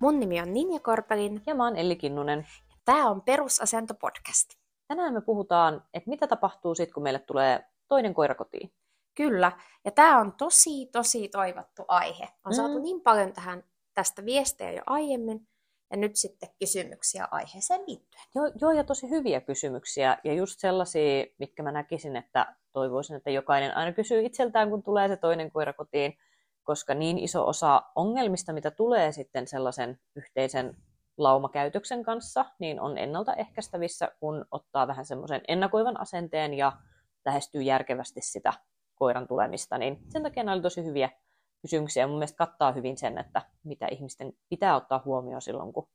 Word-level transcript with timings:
Mun 0.00 0.20
nimi 0.20 0.40
on 0.40 0.52
Ninja 0.52 0.80
Korpelin. 0.80 1.42
Ja 1.46 1.54
mä 1.54 1.64
oon 1.64 1.76
Elli 1.76 1.96
Kinnunen. 1.96 2.46
Tämä 2.84 3.10
on 3.10 3.22
Perusasento 3.22 3.94
podcast. 3.94 4.50
Tänään 4.88 5.14
me 5.14 5.20
puhutaan, 5.20 5.84
että 5.94 6.10
mitä 6.10 6.26
tapahtuu 6.26 6.74
sitten, 6.74 6.94
kun 6.94 7.02
meille 7.02 7.18
tulee 7.18 7.64
toinen 7.88 8.14
koira 8.14 8.34
kotiin. 8.34 8.72
Kyllä, 9.14 9.52
ja 9.84 9.90
tämä 9.90 10.20
on 10.20 10.32
tosi, 10.32 10.86
tosi 10.86 11.28
toivottu 11.28 11.84
aihe. 11.88 12.24
On 12.24 12.52
mm. 12.52 12.56
saatu 12.56 12.78
niin 12.78 13.00
paljon 13.00 13.32
tähän 13.32 13.64
tästä 13.94 14.24
viestejä 14.24 14.72
jo 14.72 14.82
aiemmin, 14.86 15.48
ja 15.90 15.96
nyt 15.96 16.16
sitten 16.16 16.48
kysymyksiä 16.58 17.28
aiheeseen 17.30 17.80
liittyen. 17.86 18.22
Joo, 18.34 18.50
joo, 18.60 18.72
ja 18.72 18.84
tosi 18.84 19.10
hyviä 19.10 19.40
kysymyksiä, 19.40 20.18
ja 20.24 20.34
just 20.34 20.60
sellaisia, 20.60 21.24
mitkä 21.38 21.62
mä 21.62 21.72
näkisin, 21.72 22.16
että 22.16 22.54
toivoisin, 22.72 23.16
että 23.16 23.30
jokainen 23.30 23.76
aina 23.76 23.92
kysyy 23.92 24.22
itseltään, 24.22 24.70
kun 24.70 24.82
tulee 24.82 25.08
se 25.08 25.16
toinen 25.16 25.50
koira 25.50 25.72
kotiin, 25.72 26.18
koska 26.68 26.94
niin 26.94 27.18
iso 27.18 27.46
osa 27.46 27.82
ongelmista, 27.94 28.52
mitä 28.52 28.70
tulee 28.70 29.12
sitten 29.12 29.46
sellaisen 29.46 30.00
yhteisen 30.16 30.76
laumakäytöksen 31.16 32.02
kanssa, 32.02 32.44
niin 32.58 32.80
on 32.80 32.98
ennaltaehkäistävissä, 32.98 34.08
kun 34.20 34.44
ottaa 34.50 34.86
vähän 34.86 35.06
semmoisen 35.06 35.40
ennakoivan 35.48 36.00
asenteen 36.00 36.54
ja 36.54 36.72
lähestyy 37.24 37.62
järkevästi 37.62 38.20
sitä 38.20 38.52
koiran 38.94 39.28
tulemista. 39.28 39.78
Niin 39.78 39.98
sen 40.08 40.22
takia 40.22 40.44
nämä 40.44 40.54
oli 40.54 40.62
tosi 40.62 40.84
hyviä 40.84 41.10
kysymyksiä 41.62 42.06
mun 42.06 42.16
mielestä 42.18 42.36
kattaa 42.36 42.72
hyvin 42.72 42.96
sen, 42.96 43.18
että 43.18 43.42
mitä 43.64 43.86
ihmisten 43.90 44.32
pitää 44.48 44.76
ottaa 44.76 45.02
huomioon 45.04 45.42
silloin, 45.42 45.72
kun 45.72 45.88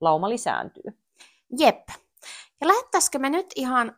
lauma 0.00 0.28
lisääntyy. 0.28 0.98
Jep. 1.58 1.88
Ja 2.60 2.66
lähettäisikö 2.66 3.18
me 3.18 3.30
nyt 3.30 3.46
ihan 3.56 3.96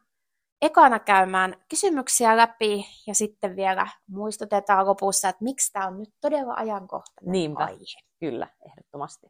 ekana 0.63 0.99
käymään 0.99 1.57
kysymyksiä 1.69 2.37
läpi 2.37 2.87
ja 3.07 3.15
sitten 3.15 3.57
vielä 3.57 3.87
muistutetaan 4.07 4.87
lopussa, 4.87 5.29
että 5.29 5.45
miksi 5.45 5.73
tämä 5.73 5.87
on 5.87 5.99
nyt 5.99 6.15
todella 6.21 6.55
ajankohtainen 6.55 7.33
Niinpä. 7.33 7.65
aihe. 7.65 8.01
Kyllä, 8.21 8.49
ehdottomasti. 8.67 9.27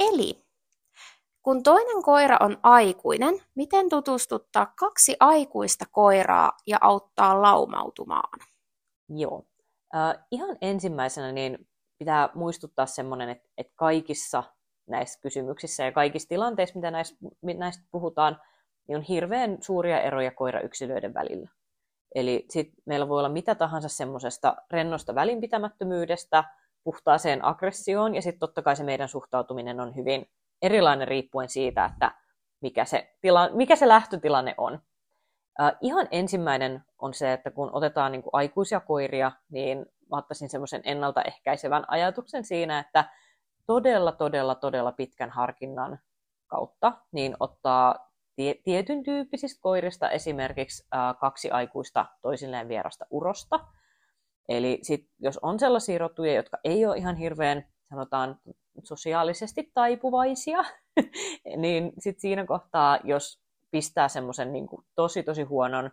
Eli 0.00 0.46
kun 1.42 1.62
toinen 1.62 2.02
koira 2.02 2.36
on 2.40 2.58
aikuinen, 2.62 3.34
miten 3.54 3.88
tutustuttaa 3.88 4.72
kaksi 4.78 5.16
aikuista 5.20 5.84
koiraa 5.90 6.52
ja 6.66 6.78
auttaa 6.80 7.42
laumautumaan? 7.42 8.40
Joo. 9.08 9.46
Äh, 9.96 10.24
ihan 10.30 10.56
ensimmäisenä 10.60 11.32
niin 11.32 11.68
pitää 11.98 12.28
muistuttaa 12.34 12.86
semmoinen, 12.86 13.28
että, 13.28 13.48
että 13.58 13.72
kaikissa 13.76 14.42
näissä 14.86 15.20
kysymyksissä 15.20 15.84
ja 15.84 15.92
kaikissa 15.92 16.28
tilanteissa, 16.28 16.78
mitä 16.78 16.90
näistä, 16.90 17.16
näistä 17.42 17.84
puhutaan, 17.90 18.40
niin 18.88 18.96
on 18.96 19.02
hirveän 19.02 19.58
suuria 19.60 20.00
eroja 20.00 20.30
koirayksilöiden 20.30 21.14
välillä. 21.14 21.48
Eli 22.14 22.46
sit 22.50 22.72
meillä 22.84 23.08
voi 23.08 23.18
olla 23.18 23.28
mitä 23.28 23.54
tahansa 23.54 23.88
semmoisesta 23.88 24.56
rennosta 24.70 25.14
välinpitämättömyydestä, 25.14 26.44
puhtaaseen 26.84 27.44
aggressioon, 27.44 28.14
ja 28.14 28.22
sitten 28.22 28.40
totta 28.40 28.62
kai 28.62 28.76
se 28.76 28.84
meidän 28.84 29.08
suhtautuminen 29.08 29.80
on 29.80 29.96
hyvin 29.96 30.30
erilainen 30.62 31.08
riippuen 31.08 31.48
siitä, 31.48 31.84
että 31.84 32.14
mikä 32.60 32.84
se, 32.84 33.16
tila, 33.20 33.50
mikä 33.52 33.76
se 33.76 33.88
lähtötilanne 33.88 34.54
on. 34.58 34.74
Uh, 35.60 35.76
ihan 35.80 36.08
ensimmäinen 36.10 36.84
on 36.98 37.14
se, 37.14 37.32
että 37.32 37.50
kun 37.50 37.70
otetaan 37.72 38.12
niin 38.12 38.22
kuin 38.22 38.30
aikuisia 38.32 38.80
koiria, 38.80 39.32
niin 39.50 39.78
mä 40.10 40.16
ottaisin 40.16 40.48
semmoisen 40.48 40.80
ennaltaehkäisevän 40.84 41.84
ajatuksen 41.88 42.44
siinä, 42.44 42.78
että 42.78 43.04
todella, 43.66 44.12
todella, 44.12 44.54
todella 44.54 44.92
pitkän 44.92 45.30
harkinnan 45.30 45.98
kautta 46.46 46.92
niin 47.12 47.36
ottaa 47.40 48.05
tie, 48.36 48.54
tietyn 48.64 49.02
tyyppisistä 49.02 49.60
koirista 49.62 50.10
esimerkiksi 50.10 50.88
kaksi 51.20 51.50
aikuista 51.50 52.06
toisilleen 52.22 52.68
vierasta 52.68 53.06
urosta. 53.10 53.60
Eli 54.48 54.78
sit, 54.82 55.08
jos 55.18 55.38
on 55.42 55.58
sellaisia 55.58 55.98
rotuja, 55.98 56.34
jotka 56.34 56.58
ei 56.64 56.86
ole 56.86 56.96
ihan 56.96 57.16
hirveän, 57.16 57.68
sanotaan, 57.90 58.40
sosiaalisesti 58.84 59.70
taipuvaisia, 59.74 60.64
niin 61.56 61.92
sit 61.98 62.20
siinä 62.20 62.46
kohtaa, 62.46 62.98
jos 63.04 63.40
pistää 63.70 64.08
semmoisen 64.08 64.52
niin 64.52 64.68
tosi 64.94 65.22
tosi 65.22 65.42
huonon 65.42 65.84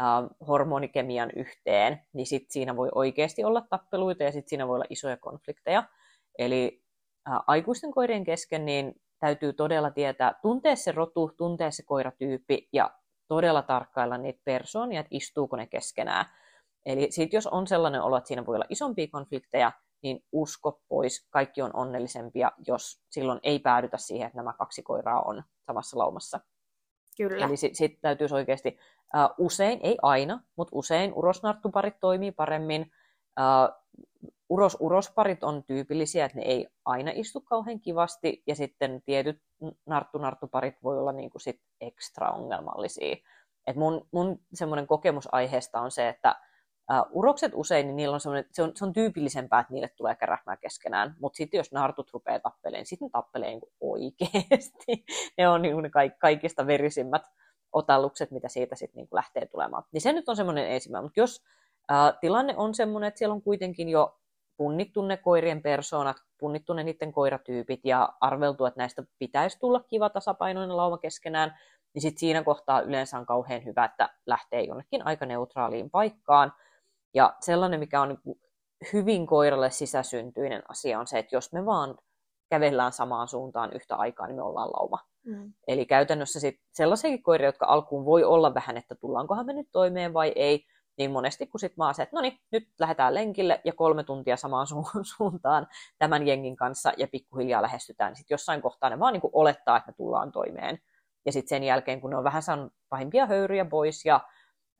äh, 0.00 0.06
hormonikemian 0.48 1.30
yhteen, 1.36 2.00
niin 2.12 2.26
sit 2.26 2.50
siinä 2.50 2.76
voi 2.76 2.88
oikeasti 2.94 3.44
olla 3.44 3.60
tappeluita 3.60 4.22
ja 4.22 4.32
sit 4.32 4.48
siinä 4.48 4.68
voi 4.68 4.74
olla 4.74 4.84
isoja 4.90 5.16
konflikteja. 5.16 5.84
Eli 6.38 6.82
äh, 7.30 7.38
aikuisten 7.46 7.90
koirien 7.92 8.24
kesken 8.24 8.66
niin 8.66 9.00
täytyy 9.18 9.52
todella 9.52 9.90
tietää, 9.90 10.34
tuntea 10.42 10.76
se 10.76 10.92
rotu, 10.92 11.30
tuntea 11.36 11.70
se 11.70 11.82
koiratyyppi 11.82 12.68
ja 12.72 12.90
todella 13.28 13.62
tarkkailla 13.62 14.18
niitä 14.18 14.40
persoonia, 14.44 15.00
että 15.00 15.08
istuuko 15.10 15.56
ne 15.56 15.66
keskenään. 15.66 16.26
Eli 16.86 17.06
sit 17.10 17.32
jos 17.32 17.46
on 17.46 17.66
sellainen 17.66 18.02
olo, 18.02 18.16
että 18.16 18.28
siinä 18.28 18.46
voi 18.46 18.54
olla 18.54 18.66
isompia 18.68 19.08
konflikteja, 19.12 19.72
niin 20.02 20.24
usko 20.32 20.80
pois, 20.88 21.26
kaikki 21.30 21.62
on 21.62 21.70
onnellisempia, 21.74 22.52
jos 22.66 23.02
silloin 23.10 23.40
ei 23.42 23.58
päädytä 23.58 23.96
siihen, 23.96 24.26
että 24.26 24.38
nämä 24.38 24.52
kaksi 24.52 24.82
koiraa 24.82 25.22
on 25.22 25.42
samassa 25.66 25.98
laumassa. 25.98 26.40
Kyllä. 27.16 27.46
Eli 27.46 27.56
sitten 27.56 27.76
sit 27.76 28.00
täytyisi 28.00 28.34
oikeasti, 28.34 28.78
uh, 29.14 29.44
usein, 29.44 29.80
ei 29.82 29.98
aina, 30.02 30.40
mutta 30.56 30.76
usein 30.76 31.12
urosnarttuparit 31.14 31.94
toimii 32.00 32.32
paremmin. 32.32 32.92
Uh, 33.40 33.86
uros-urosparit 34.48 35.44
on 35.44 35.64
tyypillisiä, 35.64 36.24
että 36.24 36.38
ne 36.38 36.44
ei 36.44 36.68
aina 36.84 37.10
istu 37.14 37.40
kauhean 37.40 37.80
kivasti, 37.80 38.42
ja 38.46 38.54
sitten 38.54 39.02
tietyt 39.04 39.42
narttu-narttuparit 39.86 40.82
voi 40.82 40.98
olla 40.98 41.12
niinku 41.12 41.38
sit 41.38 41.60
ekstra 41.80 42.30
ongelmallisia. 42.30 43.16
Et 43.66 43.76
mun 43.76 44.08
mun 44.12 44.38
semmoinen 44.54 44.86
kokemus 44.86 45.28
aiheesta 45.32 45.80
on 45.80 45.90
se, 45.90 46.08
että 46.08 46.36
Uh, 46.92 47.18
urokset 47.18 47.52
usein, 47.54 47.86
niin 47.86 47.96
niillä 47.96 48.14
on 48.14 48.20
se, 48.20 48.28
on, 48.62 48.72
se 48.74 48.84
on 48.84 48.92
tyypillisempää, 48.92 49.60
että 49.60 49.72
niille 49.72 49.88
tulee 49.96 50.14
kärähmää 50.14 50.56
keskenään, 50.56 51.14
mutta 51.20 51.36
sitten 51.36 51.58
jos 51.58 51.72
nartut 51.72 52.10
rupeaa 52.12 52.40
tappeleen, 52.40 52.80
niin 52.80 52.86
sitten 52.86 53.06
ne 53.06 53.10
tappelee 53.10 53.48
niin 53.48 53.60
oikeasti. 53.80 55.04
ne 55.38 55.48
on 55.48 55.62
niin 55.62 55.82
ne 55.82 55.90
kaikista 56.18 56.66
verisimmät 56.66 57.22
otallukset, 57.72 58.30
mitä 58.30 58.48
siitä 58.48 58.74
sitten 58.74 58.96
niin 58.96 59.08
lähtee 59.12 59.46
tulemaan. 59.46 59.84
Niin 59.92 60.00
se 60.00 60.12
nyt 60.12 60.28
on 60.28 60.36
semmoinen 60.36 60.70
ensimmäinen, 60.70 61.04
mutta 61.04 61.20
jos 61.20 61.44
uh, 61.92 62.18
tilanne 62.20 62.54
on 62.56 62.74
semmoinen, 62.74 63.08
että 63.08 63.18
siellä 63.18 63.34
on 63.34 63.42
kuitenkin 63.42 63.88
jo 63.88 64.18
punnittu 64.56 65.02
ne 65.02 65.16
koirien 65.16 65.62
persoonat, 65.62 66.16
punnittu 66.38 66.72
ne 66.72 66.84
niiden 66.84 67.12
koiratyypit 67.12 67.80
ja 67.84 68.12
arveltu, 68.20 68.64
että 68.64 68.80
näistä 68.80 69.02
pitäisi 69.18 69.58
tulla 69.58 69.80
kiva 69.80 70.10
tasapainoinen 70.10 70.76
lauma 70.76 70.98
keskenään, 70.98 71.58
niin 71.94 72.02
sitten 72.02 72.20
siinä 72.20 72.42
kohtaa 72.42 72.80
yleensä 72.80 73.18
on 73.18 73.26
kauhean 73.26 73.64
hyvä, 73.64 73.84
että 73.84 74.08
lähtee 74.26 74.62
jonnekin 74.62 75.06
aika 75.06 75.26
neutraaliin 75.26 75.90
paikkaan, 75.90 76.52
ja 77.14 77.36
sellainen, 77.40 77.80
mikä 77.80 78.00
on 78.00 78.08
niin 78.08 78.40
hyvin 78.92 79.26
koiralle 79.26 79.70
sisäsyntyinen 79.70 80.62
asia, 80.68 81.00
on 81.00 81.06
se, 81.06 81.18
että 81.18 81.36
jos 81.36 81.52
me 81.52 81.66
vaan 81.66 81.94
kävellään 82.50 82.92
samaan 82.92 83.28
suuntaan 83.28 83.72
yhtä 83.72 83.96
aikaa, 83.96 84.26
niin 84.26 84.36
me 84.36 84.42
ollaan 84.42 84.70
lauma. 84.70 84.98
Mm. 85.24 85.52
Eli 85.66 85.86
käytännössä 85.86 86.40
sit 86.40 86.60
sellaisiakin 86.72 87.22
koiria, 87.22 87.48
jotka 87.48 87.66
alkuun 87.66 88.04
voi 88.04 88.24
olla 88.24 88.54
vähän, 88.54 88.76
että 88.76 88.94
tullaankohan 88.94 89.46
me 89.46 89.52
nyt 89.52 89.68
toimeen 89.72 90.14
vai 90.14 90.32
ei, 90.36 90.64
niin 90.98 91.10
monesti 91.10 91.46
kun 91.46 91.60
sitten 91.60 91.78
vaan 91.78 91.94
se, 91.94 92.02
että 92.02 92.16
no 92.16 92.20
niin, 92.20 92.38
nyt 92.52 92.68
lähdetään 92.78 93.14
lenkille 93.14 93.60
ja 93.64 93.72
kolme 93.72 94.04
tuntia 94.04 94.36
samaan 94.36 94.66
su- 94.66 95.04
suuntaan 95.16 95.66
tämän 95.98 96.26
jengin 96.26 96.56
kanssa 96.56 96.92
ja 96.96 97.08
pikkuhiljaa 97.08 97.62
lähestytään, 97.62 98.16
sitten 98.16 98.34
jossain 98.34 98.62
kohtaa 98.62 98.90
ne 98.90 98.98
vaan 98.98 99.12
niin 99.12 99.22
olettaa, 99.32 99.76
että 99.76 99.90
me 99.90 99.94
tullaan 99.96 100.32
toimeen. 100.32 100.78
Ja 101.26 101.32
sitten 101.32 101.48
sen 101.48 101.64
jälkeen, 101.64 102.00
kun 102.00 102.10
ne 102.10 102.16
on 102.16 102.24
vähän 102.24 102.42
saanut 102.42 102.72
pahimpia 102.88 103.26
höyryjä 103.26 103.64
pois 103.64 104.04
ja 104.04 104.20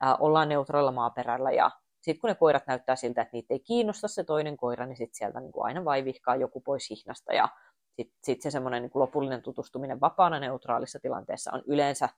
äh, 0.04 0.16
ollaan 0.18 0.48
neutraalilla 0.48 0.92
maaperällä 0.92 1.52
ja 1.52 1.70
sitten 2.00 2.20
kun 2.20 2.28
ne 2.28 2.34
koirat 2.34 2.66
näyttää 2.66 2.96
siltä, 2.96 3.22
että 3.22 3.32
niitä 3.32 3.54
ei 3.54 3.60
kiinnosta 3.60 4.08
se 4.08 4.24
toinen 4.24 4.56
koira, 4.56 4.86
niin 4.86 4.96
sitten 4.96 5.14
sieltä 5.14 5.40
niin 5.40 5.52
kuin 5.52 5.66
aina 5.66 5.84
vaivihkaa 5.84 6.36
joku 6.36 6.60
pois 6.60 6.90
hihnasta 6.90 7.32
ja 7.32 7.48
sitten 7.96 8.18
sit 8.24 8.42
se 8.42 8.50
semmoinen 8.50 8.82
niin 8.82 8.90
lopullinen 8.94 9.42
tutustuminen 9.42 10.00
vapaana 10.00 10.40
neutraalissa 10.40 10.98
tilanteessa 11.02 11.52
on 11.52 11.62
yleensä, 11.66 12.08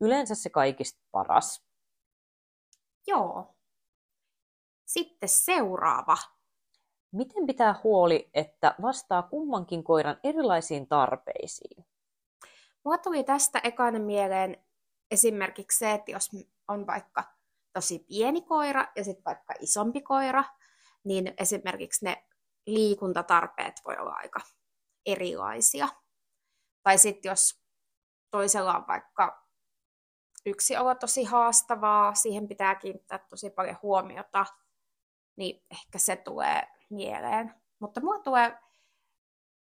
yleensä 0.00 0.34
se 0.34 0.50
kaikista 0.50 1.02
paras. 1.10 1.64
Joo. 3.06 3.56
Sitten 4.86 5.28
seuraava. 5.28 6.16
Miten 7.12 7.46
pitää 7.46 7.80
huoli, 7.84 8.30
että 8.34 8.74
vastaa 8.82 9.22
kummankin 9.22 9.84
koiran 9.84 10.20
erilaisiin 10.24 10.88
tarpeisiin? 10.88 11.86
Mulla 12.84 12.98
tuli 12.98 13.24
tästä 13.24 13.60
ekana 13.64 13.98
mieleen 13.98 14.64
esimerkiksi 15.10 15.78
se, 15.78 15.92
että 15.92 16.10
jos 16.10 16.30
on 16.68 16.86
vaikka 16.86 17.24
tosi 17.72 17.98
pieni 17.98 18.42
koira 18.42 18.86
ja 18.96 19.04
sitten 19.04 19.24
vaikka 19.24 19.54
isompi 19.60 20.00
koira, 20.00 20.44
niin 21.04 21.34
esimerkiksi 21.38 22.04
ne 22.04 22.26
liikuntatarpeet 22.66 23.74
voi 23.84 23.96
olla 23.98 24.12
aika 24.12 24.40
erilaisia. 25.06 25.88
Tai 26.82 26.98
sitten 26.98 27.30
jos 27.30 27.62
toisella 28.30 28.76
on 28.76 28.86
vaikka 28.86 29.43
yksi 30.46 30.76
olo 30.76 30.94
tosi 30.94 31.24
haastavaa, 31.24 32.14
siihen 32.14 32.48
pitää 32.48 32.74
kiinnittää 32.74 33.18
tosi 33.18 33.50
paljon 33.50 33.76
huomiota, 33.82 34.46
niin 35.36 35.62
ehkä 35.70 35.98
se 35.98 36.16
tulee 36.16 36.68
mieleen. 36.90 37.54
Mutta 37.78 38.00
mua 38.00 38.18
tulee, 38.18 38.58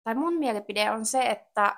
tai 0.05 0.15
mun 0.15 0.39
mielipide 0.39 0.91
on 0.91 1.07
se, 1.07 1.23
että 1.23 1.77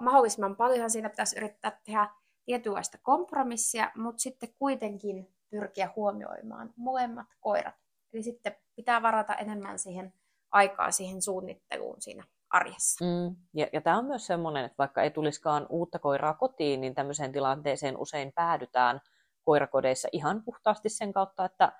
mahdollisimman 0.00 0.56
paljon 0.56 0.90
siinä 0.90 1.10
pitäisi 1.10 1.36
yrittää 1.36 1.80
tehdä 1.84 2.08
tietynlaista 2.44 2.98
kompromissia, 2.98 3.90
mutta 3.96 4.22
sitten 4.22 4.54
kuitenkin 4.58 5.34
pyrkiä 5.50 5.92
huomioimaan 5.96 6.72
molemmat 6.76 7.26
koirat. 7.40 7.74
Eli 8.12 8.22
sitten 8.22 8.56
pitää 8.74 9.02
varata 9.02 9.34
enemmän 9.34 9.78
siihen 9.78 10.12
aikaa 10.50 10.90
siihen 10.90 11.22
suunnitteluun 11.22 12.02
siinä 12.02 12.24
arjessa. 12.54 13.04
Mm. 13.04 13.36
Ja, 13.54 13.66
ja 13.72 13.80
tämä 13.80 13.98
on 13.98 14.04
myös 14.04 14.26
semmoinen, 14.26 14.64
että 14.64 14.78
vaikka 14.78 15.02
ei 15.02 15.10
tulisikaan 15.10 15.66
uutta 15.68 15.98
koiraa 15.98 16.34
kotiin, 16.34 16.80
niin 16.80 16.94
tämmöiseen 16.94 17.32
tilanteeseen 17.32 17.96
usein 17.98 18.32
päädytään 18.34 19.00
koirakodeissa 19.42 20.08
ihan 20.12 20.42
puhtaasti 20.44 20.88
sen 20.88 21.12
kautta, 21.12 21.44
että 21.44 21.72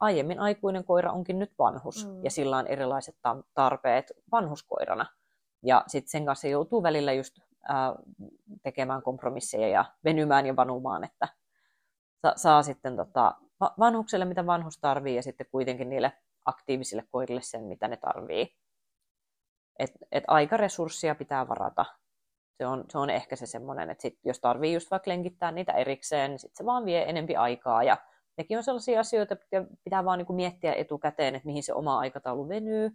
aiemmin 0.00 0.40
aikuinen 0.40 0.84
koira 0.84 1.12
onkin 1.12 1.38
nyt 1.38 1.52
vanhus 1.58 2.06
mm. 2.06 2.24
ja 2.24 2.30
sillä 2.30 2.56
on 2.56 2.66
erilaiset 2.66 3.16
tarpeet 3.54 4.12
vanhuskoirana. 4.32 5.06
Ja 5.62 5.84
sitten 5.86 6.10
sen 6.10 6.26
kanssa 6.26 6.48
joutuu 6.48 6.82
välillä 6.82 7.12
just 7.12 7.38
ää, 7.68 7.94
tekemään 8.62 9.02
kompromisseja 9.02 9.68
ja 9.68 9.84
venymään 10.04 10.46
ja 10.46 10.56
vanumaan, 10.56 11.04
että 11.04 11.28
sa- 12.22 12.32
saa 12.36 12.62
sitten 12.62 12.96
tota, 12.96 13.34
vanhukselle 13.78 14.24
mitä 14.24 14.46
vanhus 14.46 14.78
tarvii 14.78 15.16
ja 15.16 15.22
sitten 15.22 15.46
kuitenkin 15.50 15.88
niille 15.88 16.12
aktiivisille 16.44 17.04
koirille 17.10 17.42
sen, 17.42 17.64
mitä 17.64 17.88
ne 17.88 17.96
tarvii. 17.96 18.63
Et, 19.78 19.92
et 20.12 20.24
aikaresurssia 20.28 21.14
pitää 21.14 21.48
varata. 21.48 21.84
Se 22.58 22.66
on, 22.66 22.84
se 22.88 22.98
on 22.98 23.10
ehkä 23.10 23.36
se 23.36 23.46
semmoinen, 23.46 23.90
että 23.90 24.02
sit, 24.02 24.18
jos 24.24 24.40
tarvii 24.40 24.72
just 24.74 24.90
vaikka 24.90 25.10
lenkittää 25.10 25.52
niitä 25.52 25.72
erikseen, 25.72 26.30
niin 26.30 26.38
sit 26.38 26.54
se 26.54 26.64
vaan 26.64 26.84
vie 26.84 27.10
enempi 27.10 27.36
aikaa. 27.36 27.82
Ja 27.82 27.96
nekin 28.36 28.56
on 28.56 28.64
sellaisia 28.64 29.00
asioita, 29.00 29.34
että 29.34 29.64
pitää 29.84 30.04
vaan 30.04 30.18
niinku 30.18 30.32
miettiä 30.32 30.74
etukäteen, 30.74 31.34
että 31.34 31.46
mihin 31.46 31.62
se 31.62 31.74
oma 31.74 31.98
aikataulu 31.98 32.48
venyy. 32.48 32.90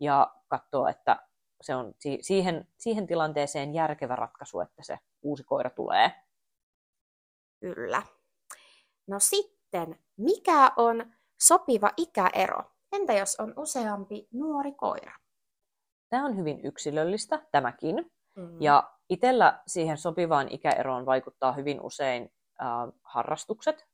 Ja 0.00 0.34
katsoa, 0.48 0.90
että 0.90 1.16
se 1.60 1.74
on 1.74 1.94
siihen, 2.20 2.68
siihen 2.78 3.06
tilanteeseen 3.06 3.74
järkevä 3.74 4.16
ratkaisu, 4.16 4.60
että 4.60 4.82
se 4.82 4.98
uusi 5.22 5.44
koira 5.44 5.70
tulee. 5.70 6.12
Kyllä. 7.60 8.02
No 9.06 9.20
sitten, 9.20 9.98
mikä 10.16 10.72
on 10.76 11.12
sopiva 11.40 11.90
ikäero? 11.96 12.62
Entä 12.92 13.12
jos 13.12 13.40
on 13.40 13.54
useampi 13.56 14.28
nuori 14.32 14.72
koira? 14.72 15.12
Tämä 16.10 16.24
on 16.24 16.36
hyvin 16.36 16.60
yksilöllistä, 16.64 17.42
tämäkin. 17.52 18.10
Mm. 18.36 18.62
Ja 18.62 18.90
itsellä 19.10 19.62
siihen 19.66 19.98
sopivaan 19.98 20.48
ikäeroon 20.50 21.06
vaikuttaa 21.06 21.52
hyvin 21.52 21.80
usein 21.80 22.32
äh, 22.62 22.68
harrastukset. 23.02 23.86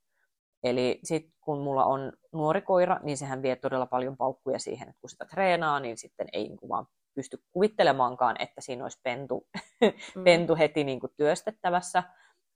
Eli 0.65 1.01
sit 1.05 1.27
kun 1.41 1.61
mulla 1.61 1.85
on 1.85 2.13
nuori 2.33 2.63
koira, 2.63 3.01
niin 3.03 3.17
sehän 3.17 3.43
vie 3.43 3.57
todella 3.57 3.87
paljon 3.87 4.17
paukkuja 4.17 4.59
siihen, 4.59 4.89
että 4.89 5.01
kun 5.01 5.11
sitä 5.11 5.25
treenaa, 5.25 5.81
niin 5.81 5.97
sitten 5.97 6.29
ei 6.33 6.49
niin 6.49 6.57
kuin 6.57 6.69
vaan 6.69 6.87
pysty 7.15 7.39
kuvittelemaankaan, 7.53 8.37
että 8.39 8.61
siinä 8.61 8.85
olisi 8.85 9.01
pentu, 9.03 9.47
mm. 10.15 10.25
pentu 10.25 10.57
heti 10.57 10.85
niin 10.85 11.01
kuin 11.01 11.13
työstettävässä, 11.17 12.03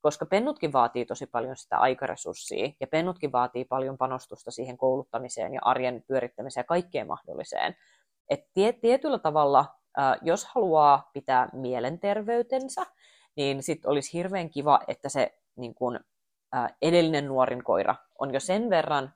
koska 0.01 0.27
pennutkin 0.27 0.73
vaatii 0.73 1.07
tosi 1.07 1.27
paljon 1.27 1.57
sitä 1.57 1.79
aikaresurssia, 1.79 2.71
ja 2.81 2.87
pennutkin 2.87 3.33
vaatii 3.33 3.65
paljon 3.65 3.99
panostusta 3.99 4.51
siihen 4.51 4.77
kouluttamiseen 4.77 5.55
ja 5.55 5.61
arjen 5.65 6.05
pyörittämiseen 6.09 6.63
ja 6.63 6.67
kaikkeen 6.67 7.07
mahdolliseen. 7.07 7.77
Et 8.31 8.41
tietyllä 8.81 9.19
tavalla, 9.19 9.67
jos 10.23 10.45
haluaa 10.45 11.11
pitää 11.13 11.49
mielenterveytensä, 11.53 12.87
niin 13.37 13.63
sitten 13.63 13.91
olisi 13.91 14.13
hirveän 14.13 14.51
kiva, 14.51 14.81
että 14.89 15.09
se 15.09 15.39
niin 15.57 15.75
kun, 15.75 16.01
edellinen 16.83 17.27
nuorin 17.27 17.65
koira 17.65 17.95
on 18.19 18.35
jo 18.35 18.41
sen 18.41 18.71
verran 18.71 19.15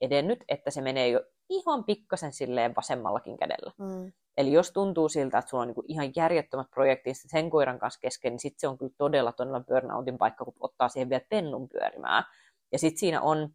edennyt, 0.00 0.44
että 0.48 0.70
se 0.70 0.80
menee 0.80 1.08
jo 1.08 1.20
ihan 1.48 1.84
pikkasen 1.84 2.32
silleen 2.32 2.76
vasemmallakin 2.76 3.36
kädellä. 3.36 3.72
Mm. 3.78 4.12
Eli 4.36 4.52
jos 4.52 4.72
tuntuu 4.72 5.08
siltä, 5.08 5.38
että 5.38 5.50
sulla 5.50 5.62
on 5.62 5.68
niin 5.68 5.84
ihan 5.88 6.12
järjettömät 6.16 6.70
projektit 6.70 7.16
sen 7.16 7.50
koiran 7.50 7.78
kanssa 7.78 8.00
kesken, 8.00 8.32
niin 8.32 8.40
sitten 8.40 8.60
se 8.60 8.68
on 8.68 8.78
kyllä 8.78 8.92
todella 8.98 9.32
todella 9.32 9.60
burnoutin 9.60 10.18
paikka, 10.18 10.44
kun 10.44 10.54
ottaa 10.60 10.88
siihen 10.88 11.08
vielä 11.08 11.24
pennun 11.28 11.68
pyörimään. 11.68 12.24
Ja 12.72 12.78
sitten 12.78 12.98
siinä 12.98 13.20
on 13.20 13.42
äh, 13.42 13.48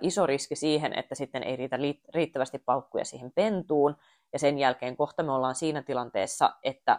iso 0.00 0.26
riski 0.26 0.56
siihen, 0.56 0.98
että 0.98 1.14
sitten 1.14 1.42
ei 1.42 1.56
riitä 1.56 1.78
riittävästi 2.14 2.58
paukkuja 2.58 3.04
siihen 3.04 3.32
pentuun, 3.34 3.96
ja 4.32 4.38
sen 4.38 4.58
jälkeen 4.58 4.96
kohta 4.96 5.22
me 5.22 5.32
ollaan 5.32 5.54
siinä 5.54 5.82
tilanteessa, 5.82 6.54
että 6.62 6.92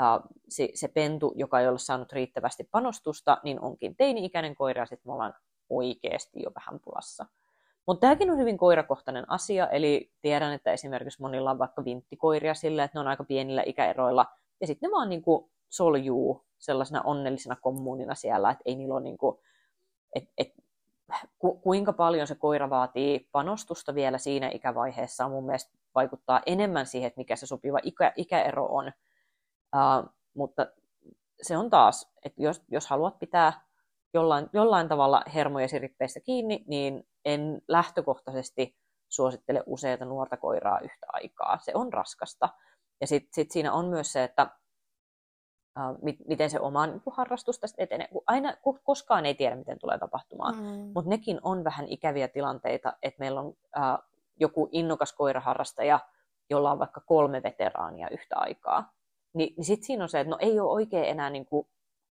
äh, 0.00 0.20
se, 0.48 0.68
se 0.74 0.88
pentu, 0.88 1.32
joka 1.36 1.60
ei 1.60 1.68
ole 1.68 1.78
saanut 1.78 2.12
riittävästi 2.12 2.68
panostusta, 2.70 3.38
niin 3.44 3.60
onkin 3.60 3.96
teini-ikäinen 3.96 4.54
koira, 4.54 4.82
ja 4.82 4.86
sitten 4.86 5.08
me 5.08 5.12
ollaan 5.12 5.34
oikeasti 5.70 6.42
jo 6.42 6.50
vähän 6.54 6.80
pulassa. 6.84 7.26
Mutta 7.86 8.00
tämäkin 8.00 8.30
on 8.30 8.38
hyvin 8.38 8.58
koirakohtainen 8.58 9.30
asia, 9.30 9.68
eli 9.68 10.12
tiedän, 10.22 10.52
että 10.52 10.72
esimerkiksi 10.72 11.22
monilla 11.22 11.50
on 11.50 11.58
vaikka 11.58 11.84
vinttikoiria 11.84 12.54
sillä, 12.54 12.84
että 12.84 12.98
ne 12.98 13.00
on 13.00 13.08
aika 13.08 13.24
pienillä 13.24 13.62
ikäeroilla, 13.66 14.26
ja 14.60 14.66
sitten 14.66 14.90
ne 14.90 14.92
vaan 14.92 15.08
niin 15.08 15.22
kuin 15.22 15.50
soljuu 15.68 16.46
sellaisena 16.58 17.02
onnellisena 17.02 17.56
kommunina 17.56 18.14
siellä, 18.14 18.50
että 18.50 18.62
ei 18.64 18.76
niillä 18.76 18.94
ole 18.94 19.02
niin 19.02 19.18
kuin, 19.18 19.38
et, 20.14 20.24
et, 20.38 20.52
ku, 21.38 21.58
kuinka 21.58 21.92
paljon 21.92 22.26
se 22.26 22.34
koira 22.34 22.70
vaatii 22.70 23.28
panostusta 23.32 23.94
vielä 23.94 24.18
siinä 24.18 24.50
ikävaiheessa 24.54 25.28
mun 25.28 25.46
mielestä 25.46 25.78
vaikuttaa 25.94 26.40
enemmän 26.46 26.86
siihen, 26.86 27.06
että 27.06 27.20
mikä 27.20 27.36
se 27.36 27.46
sopiva 27.46 27.78
ikä, 27.82 28.12
ikäero 28.16 28.66
on. 28.66 28.92
Uh, 29.76 30.14
mutta 30.34 30.66
se 31.42 31.56
on 31.56 31.70
taas, 31.70 32.12
että 32.24 32.42
jos, 32.42 32.62
jos 32.68 32.86
haluat 32.86 33.18
pitää 33.18 33.66
jollain, 34.14 34.50
jollain 34.52 34.88
tavalla 34.88 35.22
hermoja 35.34 35.68
sirippeistä 35.68 36.20
kiinni, 36.20 36.64
niin 36.68 37.08
en 37.24 37.62
lähtökohtaisesti 37.68 38.76
suosittele 39.08 39.62
useita 39.66 40.04
nuorta 40.04 40.36
koiraa 40.36 40.80
yhtä 40.80 41.06
aikaa. 41.12 41.58
Se 41.62 41.72
on 41.74 41.92
raskasta. 41.92 42.48
Ja 43.00 43.06
sitten 43.06 43.28
sit 43.32 43.50
siinä 43.50 43.72
on 43.72 43.86
myös 43.86 44.12
se, 44.12 44.24
että 44.24 44.50
miten 46.28 46.50
se 46.50 46.60
oma 46.60 46.86
niin 46.86 47.02
harrastus 47.10 47.60
tästä 47.60 47.82
etenee. 47.82 48.08
Aina, 48.26 48.54
koskaan 48.84 49.26
ei 49.26 49.34
tiedä, 49.34 49.56
miten 49.56 49.78
tulee 49.78 49.98
tapahtumaan. 49.98 50.54
Mm. 50.56 50.92
Mutta 50.94 51.10
nekin 51.10 51.40
on 51.42 51.64
vähän 51.64 51.88
ikäviä 51.88 52.28
tilanteita, 52.28 52.92
että 53.02 53.20
meillä 53.20 53.40
on 53.40 53.46
uh, 53.46 53.54
joku 54.40 54.68
innokas 54.72 55.12
koiraharrastaja, 55.12 56.00
jolla 56.50 56.72
on 56.72 56.78
vaikka 56.78 57.00
kolme 57.00 57.42
veteraania 57.42 58.08
yhtä 58.10 58.36
aikaa. 58.38 58.92
Ni, 59.34 59.54
niin 59.56 59.64
sitten 59.64 59.86
siinä 59.86 60.02
on 60.02 60.08
se, 60.08 60.20
että 60.20 60.30
no 60.30 60.36
ei 60.40 60.60
ole 60.60 60.70
oikein 60.70 61.04
enää 61.04 61.30
niin 61.30 61.46
kuin 61.46 61.66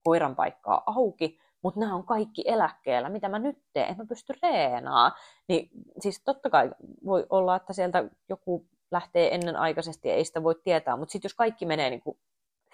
koiran 0.04 0.36
paikkaa 0.36 0.82
auki, 0.86 1.38
mutta 1.62 1.80
nämä 1.80 1.94
on 1.94 2.04
kaikki 2.04 2.44
eläkkeellä, 2.46 3.08
mitä 3.08 3.28
mä 3.28 3.38
nyt 3.38 3.58
teen, 3.72 3.88
en 3.88 3.96
mä 3.96 4.06
pysty 4.06 4.32
reenaa. 4.42 5.12
Niin 5.48 5.70
siis 5.98 6.22
totta 6.24 6.50
kai 6.50 6.70
voi 7.04 7.26
olla, 7.30 7.56
että 7.56 7.72
sieltä 7.72 8.04
joku 8.28 8.66
lähtee 8.90 9.34
ennenaikaisesti 9.34 10.08
ja 10.08 10.14
ei 10.14 10.24
sitä 10.24 10.42
voi 10.42 10.54
tietää, 10.64 10.96
mutta 10.96 11.12
sitten 11.12 11.28
jos 11.28 11.34
kaikki 11.34 11.66
menee 11.66 11.90
niin 11.90 12.02
kuin 12.02 12.18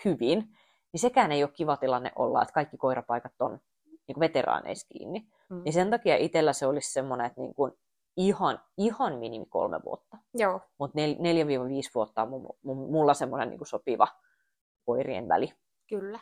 hyvin, 0.05 0.57
niin 0.93 1.01
sekään 1.01 1.33
ei 1.33 1.45
ole 1.45 1.53
kiva 1.53 1.77
tilanne 1.77 2.13
olla, 2.17 2.43
että 2.43 2.53
kaikki 2.53 2.77
koirapaikat 2.77 3.33
on 3.41 3.61
niin 4.07 4.15
kuin 4.15 4.21
veteraaneissa 4.21 4.89
kiinni. 4.89 5.27
Mm. 5.49 5.63
Niin 5.65 5.73
sen 5.73 5.91
takia 5.91 6.17
itsellä 6.17 6.53
se 6.53 6.67
olisi 6.67 6.93
semmoinen, 6.93 7.27
että 7.27 7.41
niin 7.41 7.55
kuin 7.55 7.73
ihan, 8.17 8.61
ihan 8.77 9.19
minimi 9.19 9.47
kolme 9.47 9.81
vuotta. 9.85 10.19
Joo. 10.35 10.61
Mutta 10.79 10.99
nel, 11.01 11.17
neljä 11.19 11.47
viisi 11.47 11.91
vuotta 11.95 12.23
on 12.23 12.29
mulla 12.63 13.15
semmoinen 13.15 13.49
niin 13.49 13.59
kuin 13.59 13.69
sopiva 13.69 14.09
koirien 14.85 15.29
väli. 15.29 15.53
Kyllä. 15.89 16.19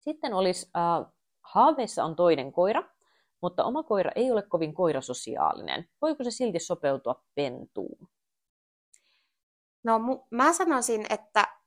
Sitten 0.00 0.34
olisi 0.34 0.70
äh, 0.76 1.12
haaveissa 1.42 2.04
on 2.04 2.16
toinen 2.16 2.52
koira, 2.52 2.82
mutta 3.40 3.64
oma 3.64 3.82
koira 3.82 4.10
ei 4.14 4.30
ole 4.30 4.42
kovin 4.42 4.74
koirasosiaalinen. 4.74 5.88
Voiko 6.02 6.24
se 6.24 6.30
silti 6.30 6.58
sopeutua 6.58 7.22
pentuun? 7.34 8.08
No 9.84 10.00
mä 10.30 10.52
sanoisin, 10.52 11.06
että 11.10 11.57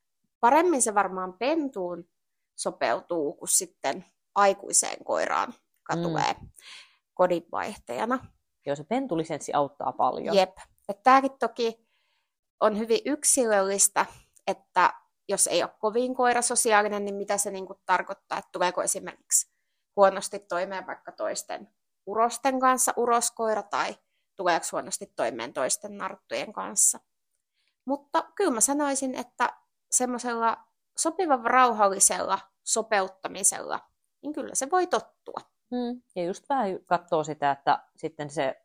paremmin 0.41 0.81
se 0.81 0.95
varmaan 0.95 1.33
pentuun 1.33 2.09
sopeutuu 2.55 3.33
kuin 3.33 3.49
sitten 3.49 4.05
aikuiseen 4.35 5.03
koiraan, 5.03 5.53
joka 5.77 5.95
mm. 5.95 6.01
tulee 6.01 6.35
kodinvaihtajana. 7.13 8.19
Joo, 8.65 8.75
se 8.75 8.83
pentulisenssi 8.83 9.53
auttaa 9.53 9.91
paljon. 9.91 10.35
Jep. 10.35 10.57
Tämäkin 11.03 11.31
toki 11.39 11.87
on 12.59 12.77
hyvin 12.77 12.99
yksilöllistä, 13.05 14.05
että 14.47 14.93
jos 15.29 15.47
ei 15.47 15.63
ole 15.63 15.71
kovin 15.79 16.15
koirasosiaalinen, 16.15 17.05
niin 17.05 17.15
mitä 17.15 17.37
se 17.37 17.51
niin 17.51 17.67
kuin 17.67 17.79
tarkoittaa, 17.85 18.37
että 18.37 18.49
tuleeko 18.51 18.83
esimerkiksi 18.83 19.51
huonosti 19.95 20.39
toimeen 20.39 20.87
vaikka 20.87 21.11
toisten 21.11 21.67
urosten 22.05 22.59
kanssa 22.59 22.93
uroskoira 22.97 23.63
tai 23.63 23.95
tuleeko 24.35 24.65
huonosti 24.71 25.13
toimeen 25.15 25.53
toisten 25.53 25.97
narttujen 25.97 26.53
kanssa. 26.53 26.99
Mutta 27.85 28.31
kyllä 28.35 28.51
mä 28.51 28.61
sanoisin, 28.61 29.15
että 29.15 29.53
semmoisella 29.91 30.57
sopivan 30.97 31.45
rauhallisella 31.45 32.39
sopeuttamisella, 32.63 33.79
niin 34.21 34.33
kyllä 34.33 34.55
se 34.55 34.71
voi 34.71 34.87
tottua. 34.87 35.39
Mm. 35.71 36.01
Ja 36.15 36.23
just 36.23 36.49
vähän 36.49 36.79
katsoo 36.85 37.23
sitä, 37.23 37.51
että 37.51 37.83
sitten 37.95 38.29
se 38.29 38.61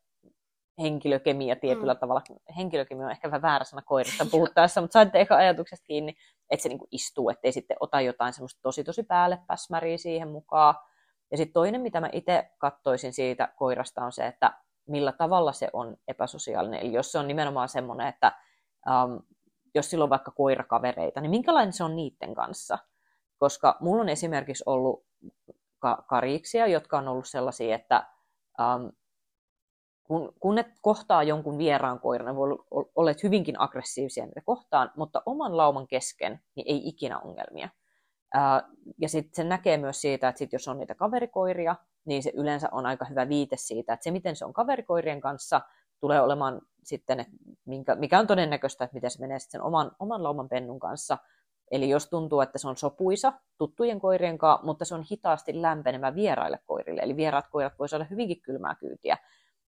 henkilökemia 0.80 1.56
tietyllä 1.56 1.94
mm. 1.94 2.00
tavalla. 2.00 2.22
Henkilökemia 2.56 3.04
on 3.06 3.10
ehkä 3.10 3.28
vähän 3.28 3.42
väärä 3.42 3.64
sana 3.64 3.82
koirista 3.82 4.26
puhuttaessa, 4.30 4.80
mutta 4.80 4.92
saitte 4.92 5.20
ehkä 5.20 5.36
ajatuksesta 5.36 5.84
kiinni, 5.84 6.16
että 6.50 6.62
se 6.62 6.68
niinku 6.68 6.88
istuu, 6.90 7.30
ettei 7.30 7.52
sitten 7.52 7.76
ota 7.80 8.00
jotain 8.00 8.32
semmoista 8.32 8.60
tosi 8.62 8.84
tosi 8.84 9.02
päälle 9.02 9.38
päsmäriä 9.46 9.98
siihen 9.98 10.28
mukaan. 10.28 10.74
Ja 11.30 11.36
sitten 11.36 11.52
toinen, 11.52 11.80
mitä 11.80 12.00
mä 12.00 12.08
itse 12.12 12.50
kattoisin 12.58 13.12
siitä 13.12 13.48
koirasta, 13.56 14.04
on 14.04 14.12
se, 14.12 14.26
että 14.26 14.52
millä 14.88 15.12
tavalla 15.12 15.52
se 15.52 15.70
on 15.72 15.96
epäsosiaalinen. 16.08 16.80
Eli 16.80 16.92
jos 16.92 17.12
se 17.12 17.18
on 17.18 17.28
nimenomaan 17.28 17.68
semmoinen, 17.68 18.06
että 18.06 18.32
um, 18.86 19.22
jos 19.76 19.90
sillä 19.90 20.04
on 20.04 20.10
vaikka 20.10 20.30
koirakavereita, 20.30 21.20
niin 21.20 21.30
minkälainen 21.30 21.72
se 21.72 21.84
on 21.84 21.96
niiden 21.96 22.34
kanssa? 22.34 22.78
Koska 23.38 23.76
mulla 23.80 24.02
on 24.02 24.08
esimerkiksi 24.08 24.64
ollut 24.66 25.06
ka- 25.78 26.04
kariksia, 26.08 26.66
jotka 26.66 26.98
on 26.98 27.08
ollut 27.08 27.28
sellaisia, 27.28 27.74
että 27.74 28.06
um, 28.60 28.92
kun, 30.04 30.32
kun 30.40 30.54
ne 30.54 30.64
kohtaa 30.80 31.22
jonkun 31.22 31.58
vieraan 31.58 32.00
koiran, 32.00 32.26
ne 32.26 32.36
voi 32.36 32.58
olla 32.70 33.10
hyvinkin 33.22 33.60
aggressiivisia 33.60 34.26
niitä 34.26 34.40
kohtaan, 34.40 34.92
mutta 34.96 35.22
oman 35.26 35.56
lauman 35.56 35.86
kesken 35.86 36.40
niin 36.54 36.64
ei 36.68 36.88
ikinä 36.88 37.18
ongelmia. 37.18 37.68
Ää, 38.34 38.68
ja 38.98 39.08
sitten 39.08 39.34
se 39.34 39.44
näkee 39.44 39.76
myös 39.76 40.00
siitä, 40.00 40.28
että 40.28 40.38
sit 40.38 40.52
jos 40.52 40.68
on 40.68 40.78
niitä 40.78 40.94
kaverikoiria, 40.94 41.76
niin 42.04 42.22
se 42.22 42.32
yleensä 42.34 42.68
on 42.72 42.86
aika 42.86 43.04
hyvä 43.04 43.28
viite 43.28 43.56
siitä, 43.56 43.92
että 43.92 44.04
se 44.04 44.10
miten 44.10 44.36
se 44.36 44.44
on 44.44 44.52
kaverikoirien 44.52 45.20
kanssa, 45.20 45.60
tulee 46.00 46.20
olemaan 46.20 46.62
sitten, 46.82 47.20
että 47.20 47.32
minkä, 47.64 47.94
mikä 47.94 48.18
on 48.18 48.26
todennäköistä, 48.26 48.84
että 48.84 48.94
miten 48.94 49.10
se 49.10 49.20
menee 49.20 49.38
sitten 49.38 49.52
sen 49.52 49.66
oman, 49.66 49.92
oman 49.98 50.22
lauman 50.22 50.48
pennun 50.48 50.80
kanssa. 50.80 51.18
Eli 51.70 51.88
jos 51.88 52.08
tuntuu, 52.08 52.40
että 52.40 52.58
se 52.58 52.68
on 52.68 52.76
sopuisa 52.76 53.32
tuttujen 53.58 54.00
koirien 54.00 54.38
kanssa, 54.38 54.66
mutta 54.66 54.84
se 54.84 54.94
on 54.94 55.04
hitaasti 55.10 55.62
lämpenemä 55.62 56.14
vieraille 56.14 56.58
koirille, 56.66 57.00
eli 57.00 57.16
vieraat 57.16 57.48
koirat 57.48 57.78
voisivat 57.78 58.00
olla 58.00 58.08
hyvinkin 58.10 58.42
kylmää 58.42 58.74
kyytiä, 58.74 59.18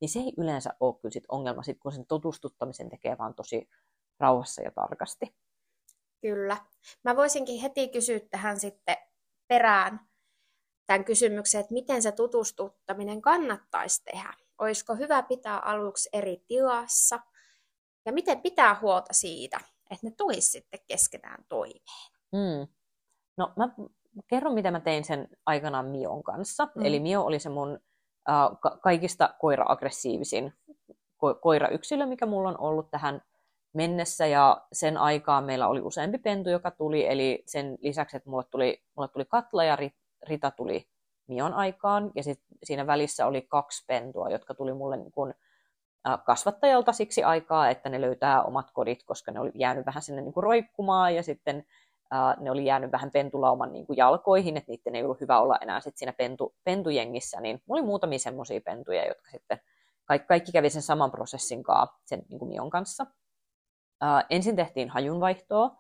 niin 0.01 0.09
se 0.09 0.19
ei 0.19 0.33
yleensä 0.37 0.71
ole 0.81 0.95
kyllä 0.95 1.13
sit 1.13 1.25
ongelma, 1.29 1.63
sit 1.63 1.79
kun 1.79 1.93
sen 1.93 2.07
tutustuttamisen 2.07 2.89
tekee 2.89 3.19
vaan 3.19 3.35
tosi 3.35 3.69
rauhassa 4.21 4.63
ja 4.63 4.71
tarkasti. 4.71 5.35
Kyllä. 6.21 6.57
Mä 7.05 7.17
voisinkin 7.17 7.61
heti 7.61 7.89
kysyä 7.89 8.21
tähän 8.31 8.61
sitten 8.61 8.97
perään 9.49 10.01
tämän 10.87 11.05
kysymyksen, 11.05 11.61
että 11.61 11.75
miten 11.75 12.03
se 12.03 12.13
tutustuttaminen 12.13 13.23
kannattaisi 13.23 14.05
tehdä. 14.05 14.48
Olisiko 14.59 14.95
hyvä 14.95 15.23
pitää 15.23 15.59
aluksi 15.59 16.09
eri 16.12 16.43
tilassa 16.47 17.21
ja 18.07 18.12
miten 18.12 18.41
pitää 18.41 18.79
huolta 18.81 19.12
siitä, 19.12 19.61
että 19.91 20.07
ne 20.07 20.12
tulisi 20.17 20.50
sitten 20.50 20.81
keskenään 20.87 21.45
toimeen. 21.49 22.11
Mm. 22.33 22.69
No 23.37 23.53
mä 23.57 23.69
kerron, 24.27 24.55
mitä 24.55 24.71
mä 24.71 24.81
tein 24.81 25.05
sen 25.05 25.29
aikanaan 25.47 25.87
Mion 25.87 26.23
kanssa. 26.23 26.69
Mm. 26.75 26.85
Eli 26.85 27.00
Mio 27.00 27.23
oli 27.23 27.38
se 27.38 27.49
mun 27.49 27.81
äh, 28.29 28.79
kaikista 28.81 29.35
koira-aggressiivisin 29.38 30.53
ko- 30.95 31.38
koirayksilö, 31.41 32.07
mikä 32.07 32.27
mulla 32.27 32.49
on 32.49 32.61
ollut 32.61 32.91
tähän 32.91 33.23
mennessä. 33.73 34.27
Ja 34.27 34.67
sen 34.73 34.97
aikaan 34.97 35.45
meillä 35.45 35.69
oli 35.69 35.81
useampi 35.81 36.19
pentu, 36.19 36.50
joka 36.50 36.71
tuli. 36.71 37.07
Eli 37.07 37.43
sen 37.47 37.79
lisäksi, 37.81 38.17
että 38.17 38.31
mulle 38.31 38.45
tuli, 38.50 38.83
mulle 38.97 39.09
tuli 39.09 39.25
Katla 39.25 39.65
ja 39.65 39.79
Rita 40.23 40.50
tuli 40.50 40.88
Mion 41.29 41.55
aikaan. 41.55 42.11
Ja 42.15 42.23
sit 42.23 42.41
siinä 42.63 42.87
välissä 42.87 43.27
oli 43.27 43.43
kaksi 43.43 43.85
pentua, 43.87 44.31
jotka 44.31 44.55
tuli 44.55 44.75
mulle 44.75 44.97
niin 44.97 45.13
kun, 45.13 45.35
kasvattajalta 46.25 46.93
siksi 46.93 47.25
aikaa, 47.25 47.71
että 47.71 47.89
ne 47.89 48.01
löytää 48.01 48.43
omat 48.43 48.71
kodit, 48.71 49.03
koska 49.03 49.33
ne 49.33 49.41
oli 49.41 49.51
jäänyt 49.55 49.87
vähän 49.87 50.03
sinne 50.03 50.23
niin 50.23 50.33
kuin 50.33 50.45
roikkumaan 50.45 51.15
ja 51.15 51.23
sitten 51.23 51.67
uh, 52.15 52.43
ne 52.43 52.51
oli 52.51 52.65
jäänyt 52.65 52.93
vähän 52.93 53.11
pentulauman 53.11 53.73
niin 53.73 53.87
kuin 53.87 53.97
jalkoihin, 53.97 54.57
että 54.57 54.73
niiden 54.73 54.95
ei 54.95 55.05
ollut 55.05 55.21
hyvä 55.21 55.41
olla 55.41 55.59
enää 55.61 55.81
sit 55.81 55.97
siinä 55.97 56.13
pentu, 56.13 56.55
pentujengissä, 56.65 57.41
niin 57.41 57.63
mulla 57.67 57.81
oli 57.81 57.87
muutamia 57.87 58.19
semmoisia 58.19 58.61
pentuja, 58.61 59.09
jotka 59.09 59.31
sitten 59.31 59.61
kaikki, 60.05 60.27
kaikki 60.27 60.53
kävi 60.53 60.71
sen 60.71 60.83
saman 60.83 61.11
prosessin 61.11 61.63
kanssa 61.63 61.99
sen 62.05 62.23
niin 62.29 62.39
kuin 62.39 62.49
Mion 62.49 62.71
kanssa. 62.71 63.07
Uh, 64.05 64.25
ensin 64.31 64.57
tehtiin 64.57 64.89
hajunvaihtoa, 64.89 65.77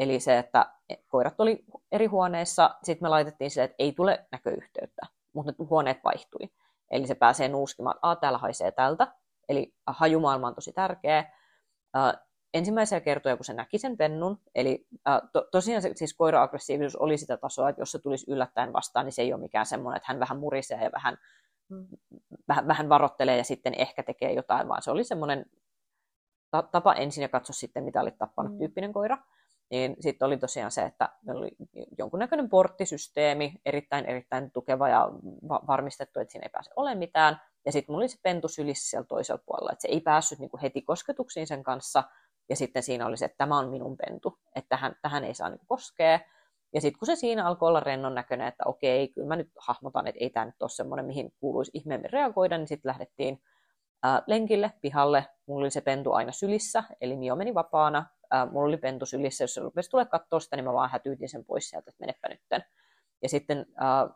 eli 0.00 0.20
se, 0.20 0.38
että 0.38 0.66
koirat 1.08 1.40
oli 1.40 1.64
eri 1.92 2.06
huoneissa, 2.06 2.76
sitten 2.82 3.06
me 3.06 3.08
laitettiin 3.08 3.50
se, 3.50 3.64
että 3.64 3.74
ei 3.78 3.92
tule 3.92 4.26
näköyhteyttä, 4.32 5.06
mutta 5.32 5.52
ne 5.52 5.66
huoneet 5.70 6.04
vaihtui. 6.04 6.50
Eli 6.90 7.06
se 7.06 7.14
pääsee 7.14 7.48
nuuskimaan, 7.48 7.96
että 7.96 8.20
täällä 8.20 8.38
haisee 8.38 8.72
tältä, 8.72 9.06
Eli 9.50 9.74
hajumaailma 9.86 10.46
on 10.46 10.54
tosi 10.54 10.72
tärkeä. 10.72 11.32
Uh, 11.96 12.20
ensimmäisiä 12.54 13.00
kertoja, 13.00 13.36
kun 13.36 13.44
se 13.44 13.52
näki 13.52 13.78
sen 13.78 13.96
pennun, 13.96 14.40
eli 14.54 14.86
uh, 14.92 15.30
to, 15.32 15.48
tosiaan 15.50 15.82
se, 15.82 15.92
siis 15.94 16.14
koira-aggressiivisuus 16.14 16.96
oli 16.96 17.18
sitä 17.18 17.36
tasoa, 17.36 17.68
että 17.68 17.82
jos 17.82 17.92
se 17.92 17.98
tulisi 17.98 18.30
yllättäen 18.30 18.72
vastaan, 18.72 19.06
niin 19.06 19.12
se 19.12 19.22
ei 19.22 19.32
ole 19.32 19.40
mikään 19.40 19.66
semmoinen, 19.66 19.96
että 19.96 20.12
hän 20.12 20.20
vähän 20.20 20.38
murisee 20.38 20.84
ja 20.84 20.90
vähän, 20.92 21.18
mm. 21.68 21.86
vähän, 22.48 22.68
vähän 22.68 22.88
varottelee 22.88 23.36
ja 23.36 23.44
sitten 23.44 23.74
ehkä 23.74 24.02
tekee 24.02 24.32
jotain, 24.32 24.68
vaan 24.68 24.82
se 24.82 24.90
oli 24.90 25.04
semmoinen 25.04 25.46
ta- 26.50 26.68
tapa 26.72 26.94
ensin 26.94 27.22
ja 27.22 27.28
katso 27.28 27.52
sitten, 27.52 27.84
mitä 27.84 28.00
oli 28.00 28.10
tappanut 28.10 28.52
mm. 28.52 28.58
tyyppinen 28.58 28.92
koira. 28.92 29.18
Niin 29.70 29.96
sitten 30.00 30.26
oli 30.26 30.36
tosiaan 30.36 30.70
se, 30.70 30.82
että 30.82 31.08
meillä 31.22 31.40
oli 31.40 31.56
jonkunnäköinen 31.98 32.48
porttisysteemi, 32.48 33.54
erittäin 33.66 34.06
erittäin 34.06 34.50
tukeva 34.50 34.88
ja 34.88 35.08
va- 35.48 35.62
varmistettu, 35.66 36.20
että 36.20 36.32
siinä 36.32 36.44
ei 36.44 36.50
pääse 36.50 36.70
olemaan 36.76 36.98
mitään. 36.98 37.40
Ja 37.66 37.72
sitten 37.72 37.92
mulla 37.92 38.02
oli 38.02 38.08
se 38.08 38.18
pentu 38.22 38.48
sylissä 38.48 38.90
siellä 38.90 39.06
toisella 39.06 39.42
puolella, 39.46 39.72
että 39.72 39.82
se 39.82 39.88
ei 39.88 40.00
päässyt 40.00 40.38
niinku 40.38 40.58
heti 40.62 40.82
kosketuksiin 40.82 41.46
sen 41.46 41.62
kanssa. 41.62 42.04
Ja 42.48 42.56
sitten 42.56 42.82
siinä 42.82 43.06
oli 43.06 43.16
se, 43.16 43.24
että 43.24 43.38
tämä 43.38 43.58
on 43.58 43.68
minun 43.68 43.96
pentu, 43.96 44.38
että 44.54 44.68
tähän, 44.68 44.96
tähän 45.02 45.24
ei 45.24 45.34
saa 45.34 45.48
niinku 45.48 45.66
koskea. 45.68 46.20
Ja 46.74 46.80
sitten 46.80 46.98
kun 46.98 47.06
se 47.06 47.16
siinä 47.16 47.46
alkoi 47.46 47.68
olla 47.68 47.80
rennon 47.80 48.14
näköinen, 48.14 48.48
että 48.48 48.64
okei, 48.66 49.08
kyllä 49.08 49.28
mä 49.28 49.36
nyt 49.36 49.50
hahmotan, 49.58 50.06
että 50.06 50.18
ei 50.20 50.30
tämä 50.30 50.46
nyt 50.46 50.62
ole 50.62 50.70
semmoinen, 50.70 51.06
mihin 51.06 51.32
kuuluisi 51.40 51.70
ihmeemmin 51.74 52.10
reagoida, 52.10 52.58
niin 52.58 52.68
sitten 52.68 52.88
lähdettiin 52.88 53.42
ää, 54.02 54.22
lenkille, 54.26 54.72
pihalle. 54.80 55.26
Mulla 55.46 55.60
oli 55.60 55.70
se 55.70 55.80
pentu 55.80 56.12
aina 56.12 56.32
sylissä, 56.32 56.84
eli 57.00 57.16
Mio 57.16 57.36
meni 57.36 57.54
vapaana. 57.54 58.06
Ää, 58.30 58.46
mulla 58.46 58.68
oli 58.68 58.76
pentu 58.76 59.06
sylissä, 59.06 59.44
jos 59.44 59.54
se 59.54 59.60
rupesi 59.60 59.90
tulee 59.90 60.04
katsoa 60.04 60.40
sitä, 60.40 60.56
niin 60.56 60.64
mä 60.64 60.72
vaan 60.72 60.90
hätyytin 60.90 61.28
sen 61.28 61.44
pois 61.44 61.70
sieltä, 61.70 61.90
että 61.90 62.00
menepä 62.00 62.28
nytten. 62.28 62.64
Ja 63.22 63.28
sitten 63.28 63.66
ää, 63.76 64.08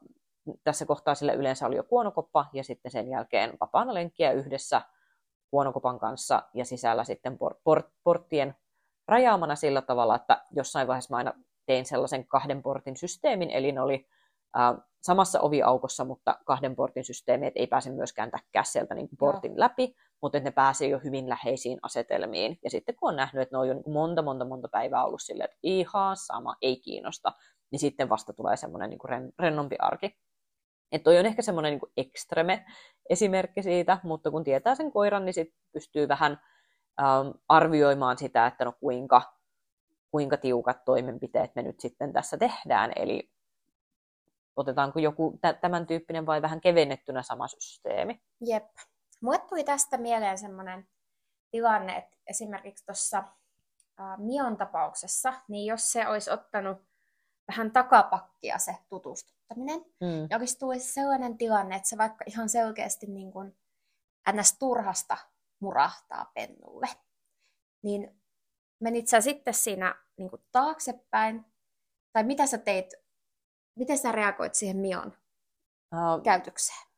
tässä 0.64 0.86
kohtaa 0.86 1.14
sillä 1.14 1.32
yleensä 1.32 1.66
oli 1.66 1.76
jo 1.76 1.82
kuonokoppa 1.82 2.46
ja 2.52 2.64
sitten 2.64 2.92
sen 2.92 3.08
jälkeen 3.08 3.52
vapaana 3.60 3.94
lenkkiä 3.94 4.32
yhdessä 4.32 4.82
kuonokopan 5.50 5.98
kanssa 5.98 6.42
ja 6.54 6.64
sisällä 6.64 7.04
sitten 7.04 7.32
por- 7.32 7.56
por- 7.56 7.90
porttien 8.04 8.56
rajaamana 9.08 9.56
sillä 9.56 9.82
tavalla, 9.82 10.16
että 10.16 10.44
jossain 10.50 10.88
vaiheessa 10.88 11.14
mä 11.14 11.16
aina 11.16 11.32
tein 11.66 11.86
sellaisen 11.86 12.26
kahden 12.26 12.62
portin 12.62 12.96
systeemin, 12.96 13.50
eli 13.50 13.72
ne 13.72 13.80
oli 13.80 14.06
äh, 14.58 14.76
samassa 15.02 15.40
oviaukossa, 15.40 16.04
mutta 16.04 16.38
kahden 16.44 16.76
portin 16.76 17.04
systeemi, 17.04 17.46
että 17.46 17.60
ei 17.60 17.66
pääse 17.66 17.90
myöskään 17.90 18.30
täkkää 18.30 18.64
sieltä 18.64 18.94
niin 18.94 19.08
portin 19.18 19.50
Joo. 19.50 19.60
läpi, 19.60 19.96
mutta 20.20 20.38
että 20.38 20.50
ne 20.50 20.54
pääsee 20.54 20.88
jo 20.88 20.98
hyvin 21.04 21.28
läheisiin 21.28 21.78
asetelmiin. 21.82 22.58
Ja 22.64 22.70
sitten 22.70 22.94
kun 22.94 23.08
on 23.08 23.16
nähnyt, 23.16 23.42
että 23.42 23.54
ne 23.54 23.58
on 23.58 23.68
jo 23.68 23.74
niin 23.74 23.92
monta, 23.92 24.22
monta, 24.22 24.44
monta 24.44 24.68
päivää 24.68 25.04
ollut 25.04 25.22
silleen, 25.22 25.44
että 25.44 25.58
ihan 25.62 26.16
sama, 26.16 26.56
ei 26.62 26.76
kiinnosta, 26.76 27.32
niin 27.70 27.80
sitten 27.80 28.08
vasta 28.08 28.32
tulee 28.32 28.56
semmoinen 28.56 28.90
niin 28.90 29.32
rennompi 29.38 29.76
arki. 29.78 30.16
Että 30.92 31.04
toi 31.04 31.18
on 31.18 31.26
ehkä 31.26 31.42
semmoinen 31.42 31.72
niin 31.72 31.92
ekstreme 31.96 32.64
esimerkki 33.10 33.62
siitä, 33.62 33.98
mutta 34.02 34.30
kun 34.30 34.44
tietää 34.44 34.74
sen 34.74 34.92
koiran, 34.92 35.24
niin 35.24 35.34
sit 35.34 35.54
pystyy 35.72 36.08
vähän 36.08 36.40
ähm, 37.00 37.28
arvioimaan 37.48 38.18
sitä, 38.18 38.46
että 38.46 38.64
no 38.64 38.72
kuinka, 38.80 39.22
kuinka 40.10 40.36
tiukat 40.36 40.84
toimenpiteet 40.84 41.50
me 41.54 41.62
nyt 41.62 41.80
sitten 41.80 42.12
tässä 42.12 42.36
tehdään. 42.36 42.92
Eli 42.96 43.30
otetaanko 44.56 44.98
joku 44.98 45.38
tämän 45.60 45.86
tyyppinen 45.86 46.26
vai 46.26 46.42
vähän 46.42 46.60
kevennettynä 46.60 47.22
sama 47.22 47.48
systeemi. 47.48 48.20
Jep. 48.40 48.64
Mulle 49.24 49.38
tuli 49.38 49.64
tästä 49.64 49.98
mieleen 49.98 50.38
semmoinen 50.38 50.88
tilanne, 51.50 51.96
että 51.96 52.16
esimerkiksi 52.26 52.86
tuossa 52.86 53.24
Mion 54.16 54.56
tapauksessa, 54.56 55.32
niin 55.48 55.66
jos 55.66 55.92
se 55.92 56.08
olisi 56.08 56.30
ottanut 56.30 56.78
vähän 57.48 57.72
takapakkia 57.72 58.58
se 58.58 58.76
tutustuttaminen. 58.88 59.80
Mm. 59.80 60.26
Ja 60.30 60.36
olisi 60.36 60.58
tullut 60.58 60.82
sellainen 60.82 61.38
tilanne, 61.38 61.76
että 61.76 61.88
se 61.88 61.98
vaikka 61.98 62.24
ihan 62.26 62.48
selkeästi 62.48 63.06
niin 63.06 63.32
kuin 63.32 63.58
ns. 64.32 64.58
turhasta 64.58 65.16
murahtaa 65.60 66.30
pennulle. 66.34 66.88
Niin 67.82 68.20
menit 68.80 69.08
sä 69.08 69.20
sitten 69.20 69.54
siinä 69.54 69.94
niin 70.16 70.30
kuin 70.30 70.42
taaksepäin, 70.52 71.44
tai 72.12 72.24
mitä 72.24 72.46
sä 72.46 72.58
teit, 72.58 72.94
miten 73.78 73.98
sä 73.98 74.12
reagoit 74.12 74.54
siihen 74.54 74.76
Mion 74.76 75.06
uh, 75.92 76.22
käytökseen? 76.24 76.93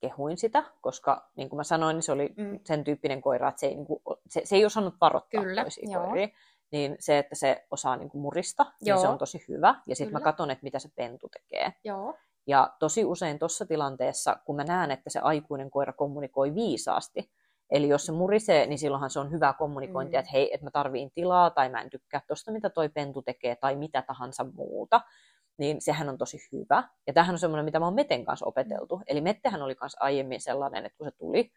Kehuin 0.00 0.38
sitä, 0.38 0.64
koska 0.80 1.30
niin 1.36 1.48
kuin 1.48 1.56
mä 1.56 1.64
sanoin, 1.64 1.94
niin 1.94 2.02
se 2.02 2.12
oli 2.12 2.34
mm. 2.36 2.60
sen 2.64 2.84
tyyppinen 2.84 3.20
koira, 3.20 3.48
että 3.48 3.60
se 3.60 3.66
ei, 3.66 3.74
niin 3.74 3.86
kuin, 3.86 4.00
se, 4.28 4.40
se 4.44 4.56
ei 4.56 4.66
osannut 4.66 4.94
varoittaa 5.00 5.42
Kyllä, 5.42 5.62
toisia 5.62 5.92
joo. 5.92 6.04
koiria 6.04 6.28
niin 6.72 6.96
se, 7.00 7.18
että 7.18 7.34
se 7.34 7.66
osaa 7.70 7.96
niin 7.96 8.08
kuin 8.10 8.22
murista, 8.22 8.66
Joo. 8.80 8.96
niin 8.96 9.02
se 9.02 9.08
on 9.08 9.18
tosi 9.18 9.44
hyvä. 9.48 9.74
Ja 9.86 9.96
sitten 9.96 10.12
mä 10.12 10.20
katson, 10.20 10.50
että 10.50 10.64
mitä 10.64 10.78
se 10.78 10.88
pentu 10.96 11.28
tekee. 11.28 11.72
Joo. 11.84 12.14
Ja 12.46 12.76
tosi 12.78 13.04
usein 13.04 13.38
tuossa 13.38 13.66
tilanteessa, 13.66 14.36
kun 14.44 14.56
mä 14.56 14.64
näen, 14.64 14.90
että 14.90 15.10
se 15.10 15.20
aikuinen 15.20 15.70
koira 15.70 15.92
kommunikoi 15.92 16.54
viisaasti, 16.54 17.30
eli 17.70 17.88
jos 17.88 18.06
se 18.06 18.12
murisee, 18.12 18.66
niin 18.66 18.78
silloinhan 18.78 19.10
se 19.10 19.20
on 19.20 19.30
hyvä 19.30 19.52
kommunikointia, 19.58 20.18
mm. 20.18 20.20
että 20.20 20.32
hei, 20.32 20.54
että 20.54 20.66
mä 20.66 20.70
tarviin 20.70 21.10
tilaa, 21.14 21.50
tai 21.50 21.68
mä 21.68 21.80
en 21.80 21.90
tykkää 21.90 22.20
tosta, 22.28 22.52
mitä 22.52 22.70
toi 22.70 22.88
pentu 22.88 23.22
tekee, 23.22 23.56
tai 23.56 23.76
mitä 23.76 24.02
tahansa 24.02 24.44
muuta, 24.54 25.00
niin 25.58 25.80
sehän 25.80 26.08
on 26.08 26.18
tosi 26.18 26.38
hyvä. 26.52 26.88
Ja 27.06 27.12
tämähän 27.12 27.34
on 27.34 27.38
semmoinen, 27.38 27.64
mitä 27.64 27.78
mä 27.78 27.84
oon 27.84 27.94
Meten 27.94 28.24
kanssa 28.24 28.46
opeteltu. 28.46 28.96
Mm. 28.96 29.02
Eli 29.06 29.20
Mettehän 29.20 29.62
oli 29.62 29.76
myös 29.82 29.96
aiemmin 30.00 30.40
sellainen, 30.40 30.86
että 30.86 30.98
kun 30.98 31.06
se 31.06 31.10
tuli, 31.18 31.50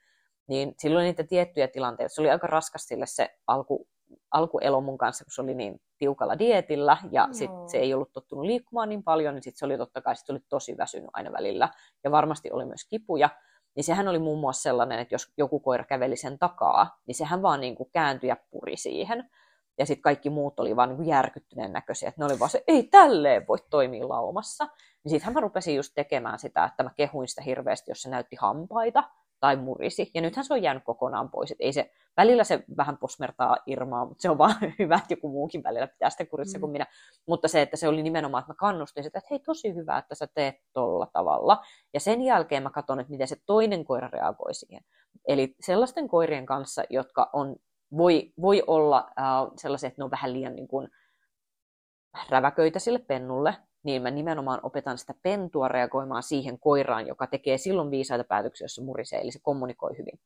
niin 0.48 0.75
silloin 0.77 1.03
niitä 1.03 1.24
tiettyjä 1.24 1.67
tilanteita, 1.67 2.13
se 2.15 2.22
oli 2.22 2.29
aika 2.29 2.48
raskas 2.48 2.88
sille 2.88 3.05
se 3.05 3.29
alku, 3.48 3.88
alkuelo 4.31 4.81
mun 4.81 4.98
kanssa, 4.98 5.25
kun 5.25 5.31
se 5.31 5.41
oli 5.41 5.53
niin 5.53 5.81
tiukalla 5.98 6.39
dietillä 6.39 6.98
ja 7.12 7.27
no. 7.27 7.34
sit 7.34 7.51
se 7.67 7.77
ei 7.77 7.93
ollut 7.93 8.12
tottunut 8.13 8.46
liikkumaan 8.46 8.89
niin 8.89 9.03
paljon, 9.03 9.34
niin 9.36 9.43
sit 9.43 9.58
se 9.58 9.65
oli 9.65 9.77
totta 9.77 10.01
kai 10.01 10.15
sit 10.15 10.25
se 10.25 10.31
oli 10.31 10.39
tosi 10.50 10.77
väsynyt 10.77 11.10
aina 11.13 11.31
välillä 11.31 11.70
ja 12.03 12.12
varmasti 12.12 12.51
oli 12.51 12.65
myös 12.65 12.86
kipuja. 12.89 13.29
Niin 13.75 13.84
sehän 13.84 14.08
oli 14.08 14.20
muun 14.20 14.39
muassa 14.39 14.62
sellainen, 14.62 15.00
että 15.00 15.15
jos 15.15 15.34
joku 15.38 15.60
koira 15.60 15.84
käveli 15.84 16.15
sen 16.15 16.39
takaa, 16.39 17.00
niin 17.08 17.15
sehän 17.15 17.41
vaan 17.41 17.62
niin 17.62 17.75
kuin 17.75 17.89
kääntyi 17.91 18.27
ja 18.27 18.38
puri 18.51 18.77
siihen. 18.77 19.29
Ja 19.81 19.85
sitten 19.85 20.01
kaikki 20.01 20.29
muut 20.29 20.59
oli 20.59 20.75
vaan 20.75 20.97
niin 20.97 21.07
järkyttyneen 21.07 21.73
näköisiä, 21.73 22.09
että 22.09 22.21
ne 22.21 22.25
oli 22.25 22.39
vaan 22.39 22.50
se, 22.50 22.63
ei 22.67 22.83
tälleen 22.83 23.47
voi 23.47 23.57
toimia 23.69 24.09
laumassa. 24.09 24.65
Niin 25.03 25.09
sittenhän 25.09 25.33
mä 25.33 25.39
rupesin 25.39 25.75
just 25.75 25.91
tekemään 25.95 26.39
sitä, 26.39 26.65
että 26.65 26.83
mä 26.83 26.89
kehuin 26.95 27.27
sitä 27.27 27.41
hirveästi, 27.41 27.91
jos 27.91 28.01
se 28.01 28.09
näytti 28.09 28.35
hampaita, 28.39 29.03
tai 29.39 29.55
murisi. 29.55 30.11
Ja 30.13 30.21
nythän 30.21 30.45
se 30.45 30.53
on 30.53 30.63
jäänyt 30.63 30.83
kokonaan 30.83 31.29
pois. 31.29 31.51
Et 31.51 31.57
ei 31.59 31.73
se, 31.73 31.91
välillä 32.17 32.43
se 32.43 32.63
vähän 32.77 32.97
posmertaa 32.97 33.57
Irmaa, 33.65 34.05
mutta 34.05 34.21
se 34.21 34.29
on 34.29 34.38
vaan 34.38 34.55
hyvä, 34.79 34.95
että 34.95 35.13
joku 35.13 35.29
muukin 35.29 35.63
välillä 35.63 35.88
pitää 35.88 36.09
sitä 36.09 36.25
kurissa 36.25 36.57
mm. 36.57 36.59
kuin 36.59 36.71
minä. 36.71 36.85
Mutta 37.27 37.47
se, 37.47 37.61
että 37.61 37.77
se 37.77 37.88
oli 37.88 38.03
nimenomaan, 38.03 38.41
että 38.41 38.51
mä 38.51 38.55
kannustin 38.55 39.03
sitä, 39.03 39.17
että 39.17 39.27
hei 39.31 39.39
tosi 39.39 39.75
hyvä, 39.75 39.97
että 39.97 40.15
sä 40.15 40.27
teet 40.27 40.55
tolla 40.73 41.07
tavalla. 41.13 41.61
Ja 41.93 42.00
sen 42.00 42.21
jälkeen 42.21 42.63
mä 42.63 42.69
katson, 42.69 43.00
että 43.00 43.11
miten 43.11 43.27
se 43.27 43.35
toinen 43.45 43.85
koira 43.85 44.07
reagoi 44.07 44.53
siihen. 44.53 44.83
Eli 45.27 45.55
sellaisten 45.59 46.07
koirien 46.07 46.45
kanssa, 46.45 46.83
jotka 46.89 47.29
on, 47.33 47.55
voi, 47.98 48.33
voi 48.41 48.63
olla 48.67 49.12
äh, 49.19 49.51
sellaisia, 49.57 49.88
että 49.88 50.01
ne 50.01 50.05
on 50.05 50.12
vähän 50.12 50.33
liian 50.33 50.55
niin 50.55 50.67
kuin, 50.67 50.88
räväköitä 52.29 52.79
sille 52.79 53.00
pennulle, 53.00 53.57
niin 53.83 54.01
mä 54.01 54.12
nimenomaan 54.12 54.60
opetan 54.63 54.98
sitä 54.98 55.13
pentua 55.24 55.67
reagoimaan 55.67 56.24
siihen 56.24 56.60
koiraan, 56.60 57.07
joka 57.07 57.27
tekee 57.27 57.57
silloin 57.57 57.91
viisaita 57.91 58.24
päätöksiä, 58.24 58.65
jos 58.65 58.75
se 58.75 58.83
murisee, 58.83 59.21
eli 59.21 59.31
se 59.31 59.39
kommunikoi 59.43 59.98
hyvin. 59.98 60.19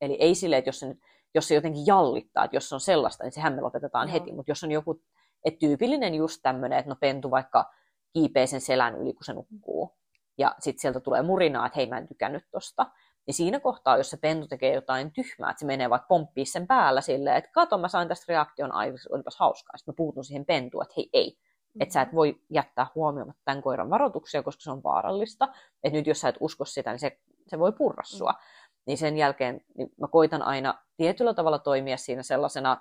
Eli 0.00 0.16
ei 0.20 0.34
silleen, 0.34 0.58
että 0.58 0.68
jos 0.68 0.80
se, 0.80 0.94
jos 1.34 1.48
se 1.48 1.54
jotenkin 1.54 1.86
jallittaa, 1.86 2.44
että 2.44 2.56
jos 2.56 2.68
se 2.68 2.74
on 2.74 2.80
sellaista, 2.80 3.24
niin 3.24 3.32
sehän 3.32 3.52
me 3.52 3.60
lopetetaan 3.60 4.08
Joo. 4.08 4.12
heti, 4.12 4.32
mutta 4.32 4.50
jos 4.50 4.64
on 4.64 4.72
joku, 4.72 5.00
että 5.44 5.58
tyypillinen 5.58 6.14
just 6.14 6.40
tämmöinen, 6.42 6.78
että 6.78 6.88
no 6.88 6.96
pentu 7.00 7.30
vaikka 7.30 7.72
kiipee 8.12 8.46
sen 8.46 8.60
selän 8.60 8.96
yli, 8.96 9.12
kun 9.12 9.24
se 9.24 9.32
nukkuu, 9.32 9.96
ja 10.38 10.54
sitten 10.58 10.80
sieltä 10.80 11.00
tulee 11.00 11.22
murinaa, 11.22 11.66
että 11.66 11.76
hei 11.76 11.86
mä 11.86 11.98
en 11.98 12.08
tykännyt 12.08 12.44
tosta, 12.50 12.86
niin 13.26 13.34
siinä 13.34 13.60
kohtaa, 13.60 13.96
jos 13.96 14.10
se 14.10 14.16
pentu 14.16 14.46
tekee 14.46 14.74
jotain 14.74 15.12
tyhmää, 15.12 15.50
että 15.50 15.60
se 15.60 15.66
menee 15.66 15.90
vaikka 15.90 16.06
pomppii 16.08 16.46
sen 16.46 16.66
päällä 16.66 17.00
silleen, 17.00 17.36
että 17.36 17.50
kato, 17.52 17.78
mä 17.78 17.88
sain 17.88 18.08
tästä 18.08 18.24
reaktion, 18.28 18.72
ai, 18.72 18.92
olipas 19.10 19.36
hauskaa. 19.36 19.76
Sitten 19.76 19.92
mä 19.92 19.96
puutun 19.96 20.24
siihen 20.24 20.46
pentuun, 20.46 20.82
että 20.82 20.94
hei, 20.96 21.10
ei. 21.12 21.30
Mm-hmm. 21.30 21.82
Että 21.82 21.92
sä 21.92 22.02
et 22.02 22.14
voi 22.14 22.40
jättää 22.50 22.86
huomioimatta 22.94 23.42
tämän 23.44 23.62
koiran 23.62 23.90
varoituksia, 23.90 24.42
koska 24.42 24.62
se 24.62 24.70
on 24.70 24.82
vaarallista. 24.82 25.48
Että 25.84 25.98
nyt 25.98 26.06
jos 26.06 26.20
sä 26.20 26.28
et 26.28 26.36
usko 26.40 26.64
sitä, 26.64 26.90
niin 26.90 27.00
se, 27.00 27.18
se 27.46 27.58
voi 27.58 27.72
purra 27.72 28.02
mm. 28.02 28.16
sua. 28.16 28.30
Mm-hmm. 28.30 28.82
Niin 28.86 28.98
sen 28.98 29.16
jälkeen 29.16 29.60
niin 29.78 29.88
mä 30.00 30.08
koitan 30.08 30.42
aina 30.42 30.82
tietyllä 30.96 31.34
tavalla 31.34 31.58
toimia 31.58 31.96
siinä 31.96 32.22
sellaisena 32.22 32.80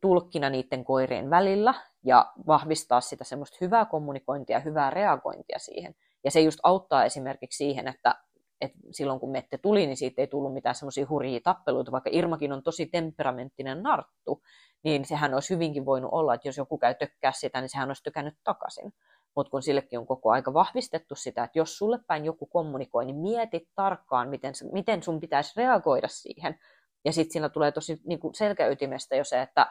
tulkkina 0.00 0.50
niiden 0.50 0.84
koirien 0.84 1.30
välillä 1.30 1.74
ja 2.04 2.32
vahvistaa 2.46 3.00
sitä 3.00 3.24
semmoista 3.24 3.58
hyvää 3.60 3.84
kommunikointia 3.84 4.56
ja 4.56 4.60
hyvää 4.60 4.90
reagointia 4.90 5.58
siihen. 5.58 5.94
Ja 6.24 6.30
se 6.30 6.40
just 6.40 6.60
auttaa 6.62 7.04
esimerkiksi 7.04 7.56
siihen, 7.56 7.88
että 7.88 8.14
että 8.60 8.78
silloin 8.90 9.20
kun 9.20 9.30
Mette 9.30 9.58
tuli, 9.58 9.86
niin 9.86 9.96
siitä 9.96 10.22
ei 10.22 10.26
tullut 10.26 10.54
mitään 10.54 10.74
semmoisia 10.74 11.06
hurjia 11.08 11.40
tappeluita, 11.44 11.92
vaikka 11.92 12.10
Irmakin 12.12 12.52
on 12.52 12.62
tosi 12.62 12.86
temperamenttinen 12.86 13.82
narttu, 13.82 14.42
niin 14.84 15.04
sehän 15.04 15.34
olisi 15.34 15.54
hyvinkin 15.54 15.86
voinut 15.86 16.12
olla, 16.12 16.34
että 16.34 16.48
jos 16.48 16.56
joku 16.56 16.78
käy 16.78 16.94
tökkää 16.94 17.32
sitä, 17.32 17.60
niin 17.60 17.68
sehän 17.68 17.88
olisi 17.90 18.02
tökännyt 18.02 18.34
takaisin. 18.44 18.92
Mutta 19.36 19.50
kun 19.50 19.62
sillekin 19.62 19.98
on 19.98 20.06
koko 20.06 20.30
aika 20.30 20.54
vahvistettu 20.54 21.14
sitä, 21.14 21.44
että 21.44 21.58
jos 21.58 21.78
sulle 21.78 21.98
päin 22.06 22.24
joku 22.24 22.46
kommunikoi, 22.46 23.04
niin 23.04 23.16
mieti 23.16 23.68
tarkkaan, 23.74 24.28
miten, 24.28 24.54
miten 24.72 25.02
sun 25.02 25.20
pitäisi 25.20 25.52
reagoida 25.56 26.08
siihen. 26.08 26.58
Ja 27.04 27.12
sitten 27.12 27.32
siinä 27.32 27.48
tulee 27.48 27.72
tosi 27.72 28.00
niin 28.04 28.20
selkäytimestä 28.34 29.16
jo 29.16 29.24
se, 29.24 29.42
että 29.42 29.66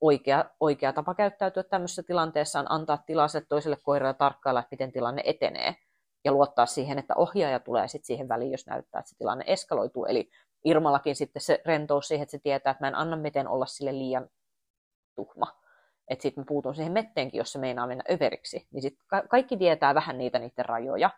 oikea, 0.00 0.44
oikea 0.60 0.92
tapa 0.92 1.14
käyttäytyä 1.14 1.62
tämmöisessä 1.62 2.02
tilanteessa 2.02 2.60
on 2.60 2.72
antaa 2.72 2.98
tilaa 3.06 3.26
toiselle 3.48 3.76
koiralle 3.82 4.14
tarkkailla, 4.14 4.60
että 4.60 4.70
miten 4.70 4.92
tilanne 4.92 5.22
etenee 5.24 5.74
ja 6.26 6.32
luottaa 6.32 6.66
siihen, 6.66 6.98
että 6.98 7.14
ohjaaja 7.16 7.60
tulee 7.60 7.88
sitten 7.88 8.06
siihen 8.06 8.28
väliin, 8.28 8.50
jos 8.50 8.66
näyttää, 8.66 8.98
että 8.98 9.10
se 9.10 9.16
tilanne 9.16 9.44
eskaloituu. 9.46 10.04
Eli 10.04 10.30
Irmallakin 10.64 11.16
sitten 11.16 11.42
se 11.42 11.62
rentous 11.64 12.08
siihen, 12.08 12.22
että 12.22 12.30
se 12.30 12.38
tietää, 12.38 12.70
että 12.70 12.84
mä 12.84 12.88
en 12.88 12.94
anna 12.94 13.16
miten 13.16 13.48
olla 13.48 13.66
sille 13.66 13.92
liian 13.92 14.28
tuhma. 15.16 15.46
Että 16.08 16.22
sitten 16.22 16.42
mä 16.42 16.44
puutun 16.48 16.74
siihen 16.74 16.92
metteenkin, 16.92 17.38
jos 17.38 17.52
se 17.52 17.58
meinaa 17.58 17.86
mennä 17.86 18.04
överiksi. 18.10 18.68
Niin 18.72 18.82
sitten 18.82 19.06
ka- 19.06 19.22
kaikki 19.28 19.56
tietää 19.56 19.94
vähän 19.94 20.18
niitä 20.18 20.38
niiden 20.38 20.64
rajoja. 20.64 21.10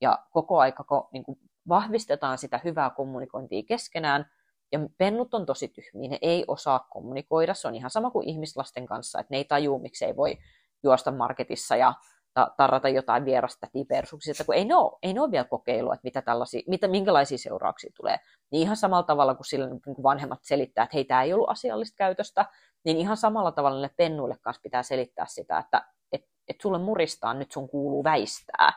Ja 0.00 0.18
koko 0.30 0.58
aika 0.58 0.84
ko- 0.92 1.08
niin 1.12 1.24
kuin 1.24 1.38
vahvistetaan 1.68 2.38
sitä 2.38 2.60
hyvää 2.64 2.90
kommunikointia 2.90 3.62
keskenään. 3.68 4.30
Ja 4.72 4.78
pennut 4.98 5.34
on 5.34 5.46
tosi 5.46 5.68
tyhmiä, 5.68 6.10
ne 6.10 6.18
ei 6.22 6.44
osaa 6.48 6.86
kommunikoida. 6.90 7.54
Se 7.54 7.68
on 7.68 7.74
ihan 7.74 7.90
sama 7.90 8.10
kuin 8.10 8.28
ihmislasten 8.28 8.86
kanssa, 8.86 9.20
että 9.20 9.34
ne 9.34 9.36
ei 9.36 9.44
tajuu, 9.44 9.78
miksi 9.78 10.04
ei 10.04 10.16
voi 10.16 10.38
juosta 10.82 11.12
marketissa 11.12 11.76
ja 11.76 11.94
ta- 12.36 12.54
tarrata 12.56 12.88
jotain 12.88 13.24
vierasta 13.24 13.66
tipersuksista, 13.72 14.44
kun 14.44 14.54
ei 14.54 14.64
ne 14.64 14.74
ole, 14.74 14.98
ei 15.02 15.12
ne 15.12 15.20
ole 15.20 15.30
vielä 15.30 15.44
kokeilua, 15.44 15.94
että 15.94 16.04
mitä 16.04 16.22
tällaisia, 16.22 16.62
mitä, 16.68 16.88
minkälaisia 16.88 17.38
seurauksia 17.38 17.92
tulee. 17.96 18.16
Niin 18.50 18.62
ihan 18.62 18.76
samalla 18.76 19.02
tavalla 19.02 19.34
kuin 19.34 19.46
sillä 19.46 19.66
niin 19.66 19.80
kuin 19.82 20.02
vanhemmat 20.02 20.38
selittää, 20.42 20.82
että 20.82 20.96
hei, 20.96 21.04
tämä 21.04 21.22
ei 21.22 21.32
ollut 21.32 21.50
asiallista 21.50 21.96
käytöstä, 21.96 22.46
niin 22.84 22.96
ihan 22.96 23.16
samalla 23.16 23.52
tavalla 23.52 23.80
ne 23.80 23.90
pennuille 23.96 24.36
kanssa 24.40 24.62
pitää 24.62 24.82
selittää 24.82 25.26
sitä, 25.28 25.58
että 25.58 25.84
et, 26.12 26.22
et 26.48 26.56
sulle 26.62 26.78
muristaa, 26.78 27.34
nyt 27.34 27.52
sun 27.52 27.68
kuuluu 27.68 28.04
väistää 28.04 28.72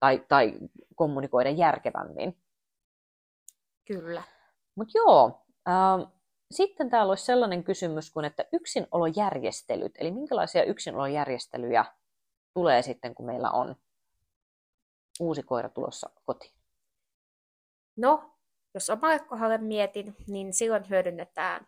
tai, 0.00 0.24
tai 0.28 0.54
kommunikoida 0.94 1.50
järkevämmin. 1.50 2.36
Kyllä. 3.86 4.22
Mutta 4.74 4.92
joo, 4.98 5.42
äh, 5.68 6.12
sitten 6.50 6.90
täällä 6.90 7.10
olisi 7.10 7.24
sellainen 7.24 7.64
kysymys 7.64 8.12
kuin, 8.12 8.24
että 8.24 8.44
yksinolojärjestelyt, 8.52 9.92
eli 9.98 10.10
minkälaisia 10.10 10.64
yksinolojärjestelyjä 10.64 11.84
tulee 12.54 12.82
sitten, 12.82 13.14
kun 13.14 13.26
meillä 13.26 13.50
on 13.50 13.76
uusi 15.20 15.42
koira 15.42 15.68
tulossa 15.68 16.10
kotiin? 16.24 16.54
No, 17.96 18.36
jos 18.74 18.90
omalle 18.90 19.18
kohdalle 19.18 19.58
mietin, 19.58 20.16
niin 20.26 20.52
silloin 20.52 20.88
hyödynnetään 20.88 21.66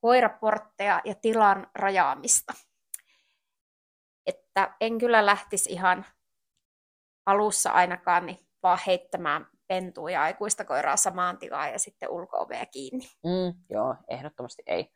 koiraportteja 0.00 1.00
ja 1.04 1.14
tilan 1.14 1.66
rajaamista. 1.74 2.52
Että 4.26 4.76
en 4.80 4.98
kyllä 4.98 5.26
lähtisi 5.26 5.72
ihan 5.72 6.06
alussa 7.26 7.70
ainakaan 7.70 8.26
niin 8.26 8.48
vaan 8.62 8.78
heittämään 8.86 9.46
pentua 9.68 10.10
ja 10.10 10.22
aikuista 10.22 10.64
koiraa 10.64 10.96
samaan 10.96 11.38
tilaan 11.38 11.72
ja 11.72 11.78
sitten 11.78 12.10
ulko 12.10 12.46
kiinni. 12.70 13.04
Mm, 13.24 13.62
joo, 13.70 13.96
ehdottomasti 14.08 14.62
ei 14.66 14.92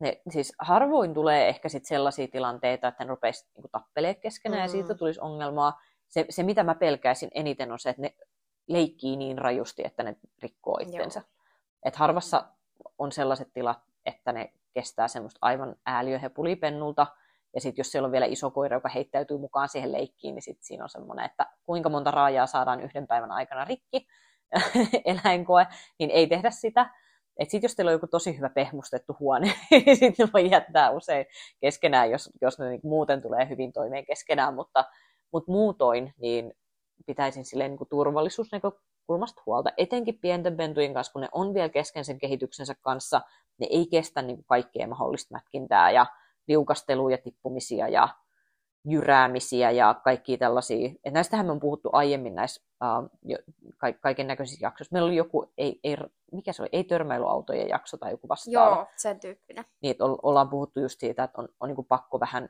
ne, 0.00 0.20
siis 0.30 0.52
harvoin 0.58 1.14
tulee 1.14 1.48
ehkä 1.48 1.68
sit 1.68 1.84
sellaisia 1.84 2.28
tilanteita, 2.28 2.88
että 2.88 3.04
ne 3.04 3.08
rupeaisi 3.08 3.46
niinku 3.54 3.68
tappelemaan 3.72 4.20
keskenään 4.20 4.60
mm. 4.60 4.64
ja 4.64 4.68
siitä 4.68 4.94
tulisi 4.94 5.20
ongelmaa. 5.20 5.80
Se, 6.08 6.26
se, 6.30 6.42
mitä 6.42 6.64
mä 6.64 6.74
pelkäisin 6.74 7.30
eniten, 7.34 7.72
on 7.72 7.78
se, 7.78 7.90
että 7.90 8.02
ne 8.02 8.14
leikkii 8.66 9.16
niin 9.16 9.38
rajusti, 9.38 9.82
että 9.84 10.02
ne 10.02 10.16
rikkoo 10.42 10.78
itsensä. 10.82 11.22
Et 11.84 11.96
harvassa 11.96 12.44
on 12.98 13.12
sellaiset 13.12 13.52
tilat, 13.52 13.78
että 14.06 14.32
ne 14.32 14.52
kestää 14.74 15.08
semmoista 15.08 15.38
aivan 15.42 15.76
ääliöhepulipennulta, 15.86 17.06
ja 17.54 17.60
sitten 17.60 17.80
jos 17.80 17.92
siellä 17.92 18.06
on 18.06 18.12
vielä 18.12 18.26
iso 18.26 18.50
koira, 18.50 18.76
joka 18.76 18.88
heittäytyy 18.88 19.38
mukaan 19.38 19.68
siihen 19.68 19.92
leikkiin, 19.92 20.34
niin 20.34 20.42
sitten 20.42 20.64
siinä 20.64 20.84
on 20.84 20.90
semmoinen, 20.90 21.24
että 21.24 21.46
kuinka 21.66 21.88
monta 21.88 22.10
raajaa 22.10 22.46
saadaan 22.46 22.80
yhden 22.80 23.06
päivän 23.06 23.32
aikana 23.32 23.64
rikki, 23.64 24.06
eläinkoe, 25.04 25.66
niin 25.98 26.10
ei 26.10 26.26
tehdä 26.26 26.50
sitä. 26.50 26.90
Et 27.38 27.50
sit 27.50 27.62
jos 27.62 27.74
teillä 27.74 27.90
on 27.90 27.94
joku 27.94 28.06
tosi 28.06 28.36
hyvä 28.36 28.50
pehmustettu 28.50 29.16
huone, 29.20 29.46
niin 29.70 29.96
sitten 29.96 30.28
voi 30.32 30.50
jättää 30.50 30.90
usein 30.90 31.26
keskenään, 31.60 32.10
jos, 32.10 32.30
jos 32.42 32.58
ne 32.58 32.68
niin 32.68 32.80
muuten 32.82 33.22
tulee 33.22 33.48
hyvin 33.48 33.72
toimeen 33.72 34.06
keskenään, 34.06 34.54
mutta, 34.54 34.84
mutta 35.32 35.52
muutoin 35.52 36.14
niin 36.20 36.52
pitäisin 37.06 37.44
silleen 37.44 37.70
niin 37.70 37.88
turvallisuusnäkökulmasta 37.90 39.42
huolta, 39.46 39.70
etenkin 39.76 40.18
pienten 40.20 40.56
pentujen 40.56 40.94
kanssa, 40.94 41.12
kun 41.12 41.22
ne 41.22 41.28
on 41.32 41.54
vielä 41.54 41.68
kesken 41.68 42.04
sen 42.04 42.18
kehityksensä 42.18 42.74
kanssa, 42.80 43.20
ne 43.58 43.66
ei 43.70 43.86
kestä 43.90 44.22
niin 44.22 44.44
kaikkea 44.44 44.88
mahdollista 44.88 45.34
mätkintää 45.34 45.90
ja 45.90 46.06
liukasteluja, 46.48 47.18
tippumisia 47.18 47.88
ja 47.88 48.08
jyräämisiä 48.90 49.70
ja 49.70 49.94
kaikki 50.04 50.38
tällaisia. 50.38 50.90
Et 51.04 51.12
näistähän 51.12 51.46
me 51.46 51.52
on 51.52 51.60
puhuttu 51.60 51.90
aiemmin 51.92 52.34
näissä 52.34 52.62
uh, 52.84 53.10
ka- 53.76 53.92
kaiken 53.92 54.26
näköisissä 54.26 54.66
jaksoissa. 54.66 54.92
Meillä 54.92 55.06
oli 55.06 55.16
joku, 55.16 55.52
ei, 55.58 55.80
ei, 55.84 55.96
mikä 56.32 56.52
se 56.52 56.62
oli, 56.62 56.68
ei 56.72 56.84
törmäilyautojen 56.84 57.68
jakso 57.68 57.96
tai 57.96 58.10
joku 58.10 58.28
vastaava. 58.28 58.76
Joo, 58.76 58.86
sen 58.96 59.20
tyyppinen. 59.20 59.64
Niin, 59.82 59.90
että 59.90 60.04
ollaan 60.04 60.48
puhuttu 60.48 60.80
just 60.80 61.00
siitä, 61.00 61.24
että 61.24 61.40
on, 61.40 61.48
on 61.60 61.68
niin 61.68 61.86
pakko 61.88 62.20
vähän 62.20 62.48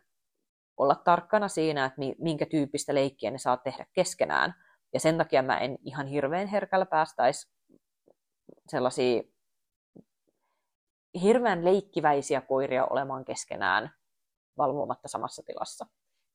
olla 0.76 0.94
tarkkana 0.94 1.48
siinä, 1.48 1.84
että 1.84 2.00
minkä 2.18 2.46
tyyppistä 2.46 2.94
leikkiä 2.94 3.30
ne 3.30 3.38
saa 3.38 3.56
tehdä 3.56 3.86
keskenään. 3.92 4.54
Ja 4.92 5.00
sen 5.00 5.18
takia 5.18 5.42
mä 5.42 5.58
en 5.58 5.78
ihan 5.84 6.06
hirveän 6.06 6.46
herkällä 6.46 6.86
päästäisi 6.86 7.50
sellaisia 8.68 9.22
hirveän 11.22 11.64
leikkiväisiä 11.64 12.40
koiria 12.40 12.86
olemaan 12.86 13.24
keskenään 13.24 13.90
valvomatta 14.58 15.08
samassa 15.08 15.42
tilassa. 15.42 15.86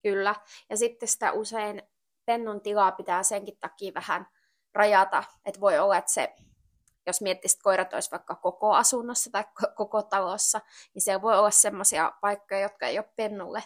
Kyllä. 0.03 0.35
Ja 0.69 0.77
sitten 0.77 1.09
sitä 1.09 1.31
usein 1.31 1.83
pennun 2.25 2.61
tilaa 2.61 2.91
pitää 2.91 3.23
senkin 3.23 3.57
takia 3.59 3.93
vähän 3.93 4.27
rajata, 4.73 5.23
että 5.45 5.59
voi 5.59 5.79
olla, 5.79 5.97
että 5.97 6.11
se, 6.11 6.35
jos 7.07 7.21
miettisit, 7.21 7.55
että 7.55 7.63
koirat 7.63 7.93
olisi 7.93 8.11
vaikka 8.11 8.35
koko 8.35 8.73
asunnossa 8.73 9.31
tai 9.31 9.43
koko 9.75 10.03
talossa, 10.03 10.61
niin 10.93 11.01
siellä 11.01 11.21
voi 11.21 11.37
olla 11.37 11.51
sellaisia 11.51 12.13
paikkoja, 12.21 12.61
jotka 12.61 12.87
ei 12.87 12.97
ole 12.97 13.11
pennulle 13.15 13.63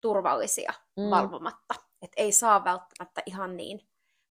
turvallisia 0.00 0.72
mm. 0.96 1.10
valvomatta. 1.10 1.74
Että 2.02 2.22
ei 2.22 2.32
saa 2.32 2.64
välttämättä 2.64 3.22
ihan 3.26 3.56
niin 3.56 3.88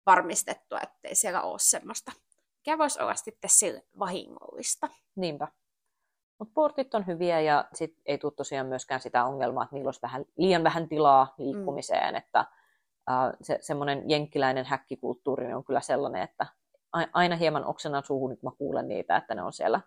varmistettua, 0.06 0.80
ettei 0.82 1.14
siellä 1.14 1.42
ole 1.42 1.58
semmoista, 1.58 2.12
mikä 2.56 2.78
voisi 2.78 3.00
olla 3.00 3.14
sitten 3.14 3.50
sille 3.50 3.82
vahingollista. 3.98 4.88
Niinpä. 5.16 5.48
Mutta 6.38 6.52
portit 6.54 6.94
on 6.94 7.06
hyviä 7.06 7.40
ja 7.40 7.64
sit 7.74 7.96
ei 8.06 8.18
tule 8.18 8.32
tosiaan 8.36 8.66
myöskään 8.66 9.00
sitä 9.00 9.24
ongelmaa, 9.24 9.64
että 9.64 9.76
niillä 9.76 9.88
olisi 9.88 10.02
vähän, 10.02 10.24
liian 10.36 10.64
vähän 10.64 10.88
tilaa 10.88 11.34
liikkumiseen. 11.38 12.14
Mm. 12.14 12.18
Että 12.18 12.44
uh, 13.10 13.36
se, 13.42 13.58
semmoinen 13.60 14.10
jenkkiläinen 14.10 14.64
häkkikulttuuri 14.64 15.52
on 15.52 15.64
kyllä 15.64 15.80
sellainen, 15.80 16.22
että 16.22 16.46
aina 17.12 17.36
hieman 17.36 17.64
oksennan 17.64 18.04
suuhun, 18.04 18.38
kun 18.38 18.50
mä 18.50 18.56
kuulen 18.58 18.88
niitä, 18.88 19.16
että 19.16 19.34
ne 19.34 19.42
on 19.42 19.52
siellä 19.52 19.80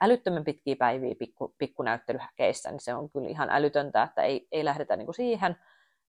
älyttömän 0.00 0.44
pitkiä 0.44 0.76
päiviä 0.76 1.14
pikku, 1.18 1.54
pikkunäyttelyhäkeissä, 1.58 2.70
niin 2.70 2.80
se 2.80 2.94
on 2.94 3.10
kyllä 3.10 3.28
ihan 3.28 3.50
älytöntä, 3.50 4.02
että 4.02 4.22
ei, 4.22 4.48
ei 4.52 4.64
lähdetä 4.64 4.96
niin 4.96 5.06
kuin 5.06 5.14
siihen. 5.14 5.56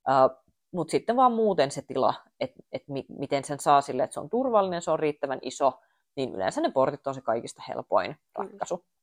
Uh, 0.10 0.44
Mutta 0.72 0.92
sitten 0.92 1.16
vaan 1.16 1.32
muuten 1.32 1.72
se 1.72 1.82
tila, 1.82 2.14
että 2.40 2.64
et 2.72 2.84
mi, 2.88 3.06
miten 3.10 3.44
sen 3.44 3.60
saa 3.60 3.82
sille, 3.82 4.04
että 4.04 4.14
se 4.14 4.20
on 4.20 4.30
turvallinen, 4.30 4.82
se 4.82 4.92
on 4.92 5.00
riittävän 5.00 5.40
iso, 5.42 5.80
niin 6.16 6.36
yleensä 6.36 6.62
ne 6.62 6.72
portit 6.72 7.08
on 7.08 7.16
se 7.16 7.22
kaikista 7.22 7.64
helpoin 7.68 8.16
ratkaisu. 8.36 8.76
Mm. 8.76 8.97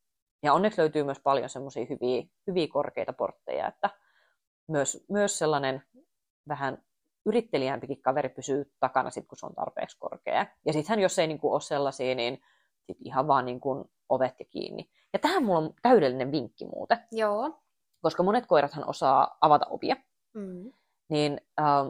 Ja 0.45 0.53
onneksi 0.53 0.81
löytyy 0.81 1.03
myös 1.03 1.21
paljon 1.21 1.49
semmoisia 1.49 1.87
hyviä, 1.91 2.23
hyviä 2.47 2.67
korkeita 2.73 3.13
portteja, 3.13 3.69
että 3.69 3.91
myös, 4.69 5.05
myös 5.09 5.39
sellainen 5.39 5.83
vähän 6.49 6.83
yrittelijämpikin 7.27 8.03
kaveri 8.03 8.29
pysyy 8.29 8.73
takana 8.81 9.11
sit, 9.11 9.27
kun 9.27 9.39
se 9.39 9.47
on 9.47 9.55
tarpeeksi 9.55 9.99
korkea. 9.99 10.47
Ja 10.67 10.73
sittenhän 10.73 11.01
jos 11.01 11.19
ei 11.19 11.27
niin 11.27 11.41
kuin, 11.41 11.53
ole 11.53 11.61
sellaisia, 11.61 12.15
niin 12.15 12.43
sit 12.87 12.97
ihan 13.01 13.27
vaan 13.27 13.45
niin 13.45 13.61
kuin, 13.61 13.85
ovet 14.09 14.35
ja 14.39 14.45
kiinni. 14.45 14.91
Ja 15.13 15.19
tähän 15.19 15.45
mulla 15.45 15.59
on 15.59 15.75
täydellinen 15.83 16.33
vinkki 16.33 16.67
muuten. 16.67 16.99
Joo. 17.13 17.61
Koska 18.03 18.23
monet 18.23 18.47
koirathan 18.47 18.89
osaa 18.89 19.39
avata 19.41 19.67
ovia. 19.67 19.97
Mm. 20.35 20.73
Niin 21.09 21.41
ähm, 21.61 21.89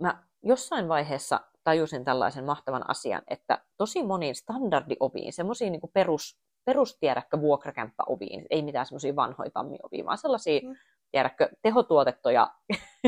mä 0.00 0.24
jossain 0.42 0.88
vaiheessa 0.88 1.40
tajusin 1.64 2.04
tällaisen 2.04 2.44
mahtavan 2.44 2.90
asian, 2.90 3.22
että 3.28 3.64
tosi 3.76 4.02
moniin 4.02 4.34
standardioviin, 4.34 5.32
semmoisiin 5.32 5.72
niin 5.72 5.92
perus, 5.92 6.41
perustiedäkkö 6.64 7.40
vuokrakämppäoviin, 7.40 8.46
ei 8.50 8.62
mitään 8.62 8.86
semmoisia 8.86 9.16
vanhoja 9.16 9.50
tammiovia, 9.50 10.04
vaan 10.04 10.18
sellaisia 10.18 10.60
mm 10.62 10.76
tiedätkö, 11.12 11.48
tehotuotettuja, 11.62 12.50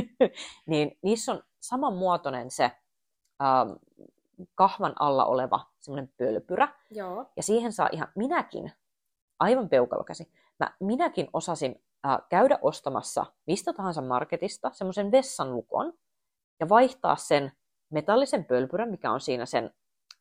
niin 0.66 0.98
niissä 1.02 1.32
on 1.32 1.42
samanmuotoinen 1.60 2.50
se 2.50 2.64
ähm, 3.42 3.70
kahvan 4.54 4.92
alla 4.98 5.24
oleva 5.24 5.66
semmoinen 5.80 6.12
pölpyrä. 6.16 6.68
Joo. 6.90 7.26
Ja 7.36 7.42
siihen 7.42 7.72
saa 7.72 7.88
ihan 7.92 8.08
minäkin, 8.14 8.72
aivan 9.38 9.68
peukalokäsi, 9.68 10.32
mä, 10.60 10.74
minäkin 10.80 11.28
osasin 11.32 11.84
äh, 12.06 12.18
käydä 12.28 12.58
ostamassa 12.62 13.26
mistä 13.46 13.72
tahansa 13.72 14.02
marketista 14.02 14.70
semmoisen 14.72 15.10
vessanlukon 15.10 15.92
ja 16.60 16.68
vaihtaa 16.68 17.16
sen 17.16 17.52
metallisen 17.90 18.44
pölpyrän, 18.44 18.90
mikä 18.90 19.10
on 19.10 19.20
siinä 19.20 19.46
sen 19.46 19.74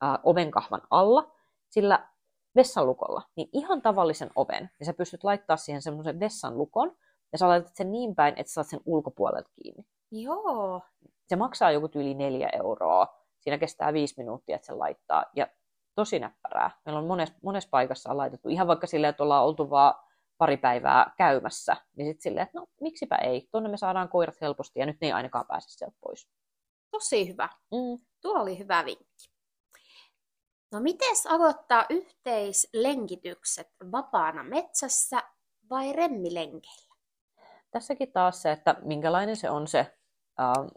äh, 0.04 0.20
ovenkahvan 0.24 0.82
alla, 0.90 1.32
sillä 1.70 2.10
vessanlukolla, 2.56 3.22
niin 3.36 3.50
ihan 3.54 3.82
tavallisen 3.82 4.30
oven, 4.36 4.70
ja 4.80 4.86
sä 4.86 4.94
pystyt 4.94 5.24
laittaa 5.24 5.58
siihen 5.58 5.82
semmoisen 5.82 6.20
vessanlukon, 6.20 6.96
ja 7.32 7.38
sä 7.38 7.48
laitat 7.48 7.76
sen 7.76 7.92
niin 7.92 8.16
päin, 8.16 8.34
että 8.38 8.54
saat 8.54 8.68
sen 8.68 8.80
ulkopuolelta 8.86 9.50
kiinni. 9.56 9.86
Joo. 10.12 10.82
Se 11.28 11.36
maksaa 11.36 11.72
joku 11.72 11.90
yli 11.96 12.14
neljä 12.14 12.50
euroa. 12.54 13.08
Siinä 13.40 13.58
kestää 13.58 13.94
viisi 13.94 14.14
minuuttia, 14.18 14.56
että 14.56 14.66
se 14.66 14.74
laittaa. 14.74 15.26
Ja 15.36 15.48
tosi 15.96 16.20
näppärää. 16.20 16.72
Meillä 16.86 17.00
on 17.00 17.08
monessa, 17.08 17.36
monessa 17.44 17.70
paikassa 17.70 18.12
on 18.12 18.18
laitettu. 18.18 18.50
Ihan 18.50 18.68
vaikka 18.68 18.88
silleen, 18.88 19.10
että 19.10 19.24
ollaan 19.24 19.46
oltu 19.46 19.70
vaan 19.70 19.94
pari 20.38 20.58
päivää 20.58 21.14
käymässä. 21.18 21.78
Niin 21.96 22.08
sitten 22.08 22.22
silleen, 22.22 22.44
että 22.44 22.60
no 22.60 22.68
miksipä 22.82 23.16
ei. 23.16 23.48
Tuonne 23.52 23.70
me 23.70 23.78
saadaan 23.78 24.10
koirat 24.10 24.42
helposti 24.42 24.80
ja 24.80 24.86
nyt 24.86 24.98
ne 25.02 25.08
ei 25.08 25.14
ainakaan 25.14 25.46
pääse 25.48 25.70
sieltä 25.70 25.96
pois. 26.02 26.28
Tosi 26.92 27.28
hyvä. 27.28 27.50
Mm. 27.72 28.06
Tuo 28.22 28.40
oli 28.40 28.58
hyvä 28.58 28.86
vinkki. 28.86 29.33
No 30.74 30.80
miten 30.80 31.16
aloittaa 31.30 31.86
yhteislenkitykset 31.90 33.68
vapaana 33.92 34.44
metsässä 34.44 35.24
vai 35.70 35.94
remmilenkeillä? 35.94 36.94
tässäkin 37.74 38.12
taas 38.12 38.42
se, 38.42 38.52
että 38.52 38.76
minkälainen 38.82 39.36
se 39.36 39.50
on 39.50 39.68
se 39.68 39.80
äh, 40.40 40.68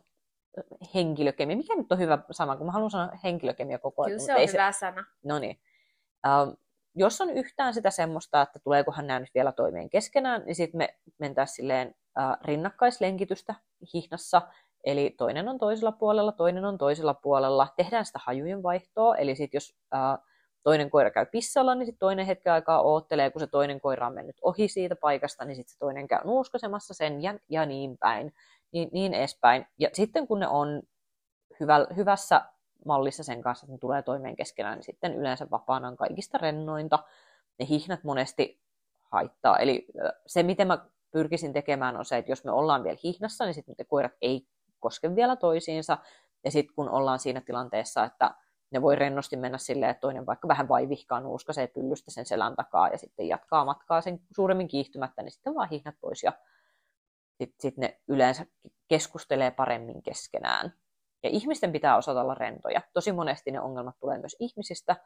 henkilökemia. 0.94 1.56
Mikä 1.56 1.76
nyt 1.76 1.92
on 1.92 1.98
hyvä 1.98 2.18
sana, 2.30 2.56
kun 2.56 2.66
mä 2.66 2.72
haluan 2.72 2.90
sanoa 2.90 3.10
henkilökemia 3.24 3.78
koko 3.78 4.02
ajan. 4.02 4.10
Kyllä 4.10 4.26
se 4.26 4.34
on 4.34 4.40
ei 4.40 4.52
hyvä 4.52 4.72
se... 4.72 4.78
sana. 4.78 5.04
No 5.24 5.38
niin. 5.38 5.60
Äh, 6.26 6.56
jos 6.94 7.20
on 7.20 7.30
yhtään 7.30 7.74
sitä 7.74 7.90
semmoista, 7.90 8.42
että 8.42 8.58
tuleekohan 8.58 9.06
nämä 9.06 9.20
nyt 9.20 9.34
vielä 9.34 9.52
toimeen 9.52 9.90
keskenään, 9.90 10.42
niin 10.46 10.54
sitten 10.54 10.78
me 10.78 10.98
mentäisiin 11.18 11.56
silleen 11.56 11.94
äh, 12.18 12.36
rinnakkaislenkitystä 12.44 13.54
hihnassa, 13.94 14.42
eli 14.86 15.14
toinen 15.18 15.48
on 15.48 15.58
toisella 15.58 15.92
puolella, 15.92 16.32
toinen 16.32 16.64
on 16.64 16.78
toisella 16.78 17.14
puolella. 17.14 17.68
Tehdään 17.76 18.06
sitä 18.06 18.20
hajujen 18.22 18.62
vaihtoa, 18.62 19.16
eli 19.16 19.36
sitten 19.36 19.56
jos 19.56 19.74
äh, 19.94 20.18
toinen 20.62 20.90
koira 20.90 21.10
käy 21.10 21.26
pissalla, 21.26 21.74
niin 21.74 21.86
sitten 21.86 21.98
toinen 21.98 22.26
hetken 22.26 22.52
aikaa 22.52 22.82
oottelee, 22.82 23.30
kun 23.30 23.40
se 23.40 23.46
toinen 23.46 23.80
koira 23.80 24.06
on 24.06 24.14
mennyt 24.14 24.36
ohi 24.42 24.68
siitä 24.68 24.96
paikasta, 24.96 25.44
niin 25.44 25.56
sitten 25.56 25.72
se 25.72 25.78
toinen 25.78 26.08
käy 26.08 26.20
nuuskasemassa 26.24 26.94
sen 26.94 27.22
ja, 27.22 27.38
ja 27.48 27.66
niin 27.66 27.98
päin, 27.98 28.34
niin, 28.72 28.88
niin 28.92 29.14
edespäin. 29.14 29.66
Ja 29.78 29.88
sitten 29.92 30.26
kun 30.26 30.40
ne 30.40 30.48
on 30.48 30.82
hyvä, 31.60 31.86
hyvässä 31.96 32.40
mallissa 32.84 33.24
sen 33.24 33.42
kanssa, 33.42 33.64
että 33.64 33.72
ne 33.72 33.78
tulee 33.78 34.02
toimeen 34.02 34.36
keskenään, 34.36 34.76
niin 34.76 34.84
sitten 34.84 35.14
yleensä 35.14 35.46
vapaana 35.50 35.88
on 35.88 35.96
kaikista 35.96 36.38
rennointa. 36.38 36.98
Ne 37.58 37.66
hihnat 37.68 38.04
monesti 38.04 38.60
haittaa. 39.02 39.58
Eli 39.58 39.86
se, 40.26 40.42
miten 40.42 40.66
mä 40.66 40.78
pyrkisin 41.10 41.52
tekemään, 41.52 41.96
on 41.96 42.04
se, 42.04 42.16
että 42.16 42.32
jos 42.32 42.44
me 42.44 42.50
ollaan 42.50 42.84
vielä 42.84 42.98
hihnassa, 43.04 43.44
niin 43.44 43.54
sitten 43.54 43.74
ne 43.78 43.84
koirat 43.84 44.12
ei 44.20 44.46
koske 44.86 45.14
vielä 45.14 45.36
toisiinsa. 45.36 45.98
Ja 46.44 46.50
sitten 46.50 46.74
kun 46.74 46.88
ollaan 46.88 47.18
siinä 47.18 47.40
tilanteessa, 47.40 48.04
että 48.04 48.34
ne 48.70 48.82
voi 48.82 48.96
rennosti 48.96 49.36
mennä 49.36 49.58
silleen, 49.58 49.90
että 49.90 50.00
toinen 50.00 50.26
vaikka 50.26 50.48
vähän 50.48 50.68
vaivihkaa 50.68 51.20
nuuskasee 51.20 51.66
pyllystä 51.66 52.10
sen 52.10 52.26
selän 52.26 52.56
takaa 52.56 52.88
ja 52.88 52.98
sitten 52.98 53.28
jatkaa 53.28 53.64
matkaa 53.64 54.00
sen 54.00 54.20
suuremmin 54.36 54.68
kiihtymättä, 54.68 55.22
niin 55.22 55.32
sitten 55.32 55.54
vaan 55.54 55.68
hihnat 55.68 55.94
pois 56.00 56.22
ja 56.22 56.32
sitten 57.38 57.56
sit 57.60 57.76
ne 57.76 58.00
yleensä 58.08 58.46
keskustelee 58.88 59.50
paremmin 59.50 60.02
keskenään. 60.02 60.72
Ja 61.22 61.30
ihmisten 61.30 61.72
pitää 61.72 61.96
osata 61.96 62.20
olla 62.20 62.34
rentoja. 62.34 62.80
Tosi 62.94 63.12
monesti 63.12 63.50
ne 63.50 63.60
ongelmat 63.60 63.98
tulee 64.00 64.18
myös 64.18 64.36
ihmisistä. 64.40 64.96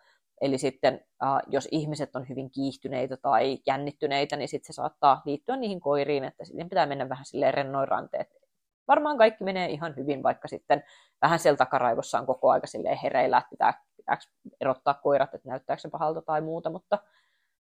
Eli 0.41 0.59
sitten 0.59 0.95
äh, 1.23 1.43
jos 1.47 1.69
ihmiset 1.71 2.17
on 2.17 2.29
hyvin 2.29 2.51
kiihtyneitä 2.51 3.17
tai 3.17 3.59
jännittyneitä, 3.67 4.37
niin 4.37 4.49
sitten 4.49 4.67
se 4.67 4.77
saattaa 4.77 5.23
liittyä 5.25 5.57
niihin 5.57 5.81
koiriin, 5.81 6.25
että 6.25 6.45
sitten 6.45 6.69
pitää 6.69 6.87
mennä 6.87 7.09
vähän 7.09 7.25
silleen 7.25 7.55
rennoin 7.55 7.89
ranteet 7.89 8.40
varmaan 8.89 9.19
kaikki 9.19 9.45
menee 9.45 9.71
ihan 9.71 9.97
hyvin, 9.97 10.23
vaikka 10.23 10.49
sitten 10.49 10.85
vähän 11.23 11.39
siellä 11.39 11.57
takaraivossa 11.57 12.19
on 12.19 12.27
koko 12.27 12.51
aika 12.51 12.67
hereillä, 13.03 13.39
että 13.39 13.51
pitää, 13.51 13.83
pitääkö 13.97 14.23
erottaa 14.61 14.95
koirat, 14.95 15.35
että 15.35 15.49
näyttääkö 15.49 15.81
se 15.81 15.91
pahalta 15.91 16.23
tai 16.23 16.41
muuta, 16.41 16.71
mutta 16.71 16.99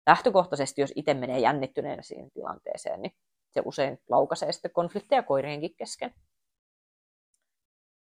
lähtökohtaisesti, 0.06 0.80
jos 0.80 0.92
itse 0.96 1.14
menee 1.14 1.38
jännittyneenä 1.38 2.02
siihen 2.02 2.30
tilanteeseen, 2.30 3.02
niin 3.02 3.12
se 3.50 3.62
usein 3.64 4.02
laukaisee 4.08 4.52
sitten 4.52 4.70
konflikteja 4.70 5.22
koirienkin 5.22 5.76
kesken. 5.76 6.14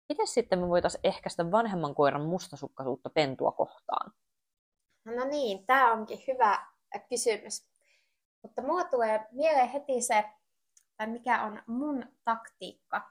Miten 0.08 0.26
sitten 0.26 0.58
me 0.58 0.68
voitaisiin 0.68 1.00
ehkäistä 1.04 1.50
vanhemman 1.50 1.94
koiran 1.94 2.26
mustasukkaisuutta 2.26 3.10
pentua 3.10 3.52
kohtaan? 3.52 4.12
No 5.04 5.24
niin, 5.24 5.66
tämä 5.66 5.92
onkin 5.92 6.18
hyvä 6.28 6.66
kysymys. 7.08 7.66
Mutta 8.42 8.62
mua 8.62 8.84
tulee 8.84 9.26
mieleen 9.32 9.68
heti 9.68 10.02
se 10.02 10.24
tai 10.96 11.06
mikä 11.06 11.42
on 11.42 11.62
mun 11.66 12.06
taktiikka, 12.24 13.10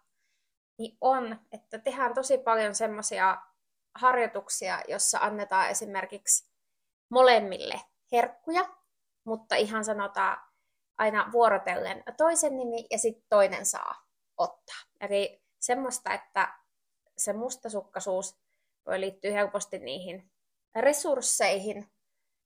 niin 0.77 0.97
on, 1.01 1.39
että 1.51 1.79
tehdään 1.79 2.13
tosi 2.13 2.37
paljon 2.37 2.75
semmoisia 2.75 3.41
harjoituksia, 3.95 4.81
jossa 4.87 5.19
annetaan 5.19 5.69
esimerkiksi 5.69 6.49
molemmille 7.09 7.81
herkkuja, 8.11 8.69
mutta 9.25 9.55
ihan 9.55 9.85
sanotaan 9.85 10.37
aina 10.97 11.29
vuorotellen 11.31 12.03
toisen 12.17 12.57
nimi 12.57 12.87
ja 12.91 12.97
sitten 12.97 13.25
toinen 13.29 13.65
saa 13.65 14.07
ottaa. 14.37 14.79
Eli 15.01 15.43
semmoista, 15.59 16.13
että 16.13 16.53
se 17.17 17.33
mustasukkaisuus 17.33 18.39
voi 18.85 18.99
liittyä 18.99 19.31
helposti 19.31 19.79
niihin 19.79 20.31
resursseihin, 20.75 21.92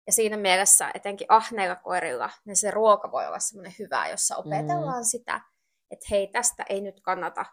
ja 0.08 0.13
siinä 0.13 0.38
mielessä 0.38 0.91
etenkin 0.93 1.28
ahneilla 1.30 1.76
koirilla, 1.76 2.30
niin 2.46 2.56
se 2.56 2.72
ruoka 2.72 3.12
voi 3.12 3.28
olla 3.28 3.39
semmoinen 3.39 3.76
hyvä, 3.80 4.08
jossa 4.08 4.38
opetellaan 4.38 5.04
mm. 5.04 5.08
sitä, 5.08 5.41
että 5.91 6.06
hei, 6.12 6.28
tästä 6.28 6.65
ei 6.70 6.82
nyt 6.82 7.02
kannata 7.02 7.46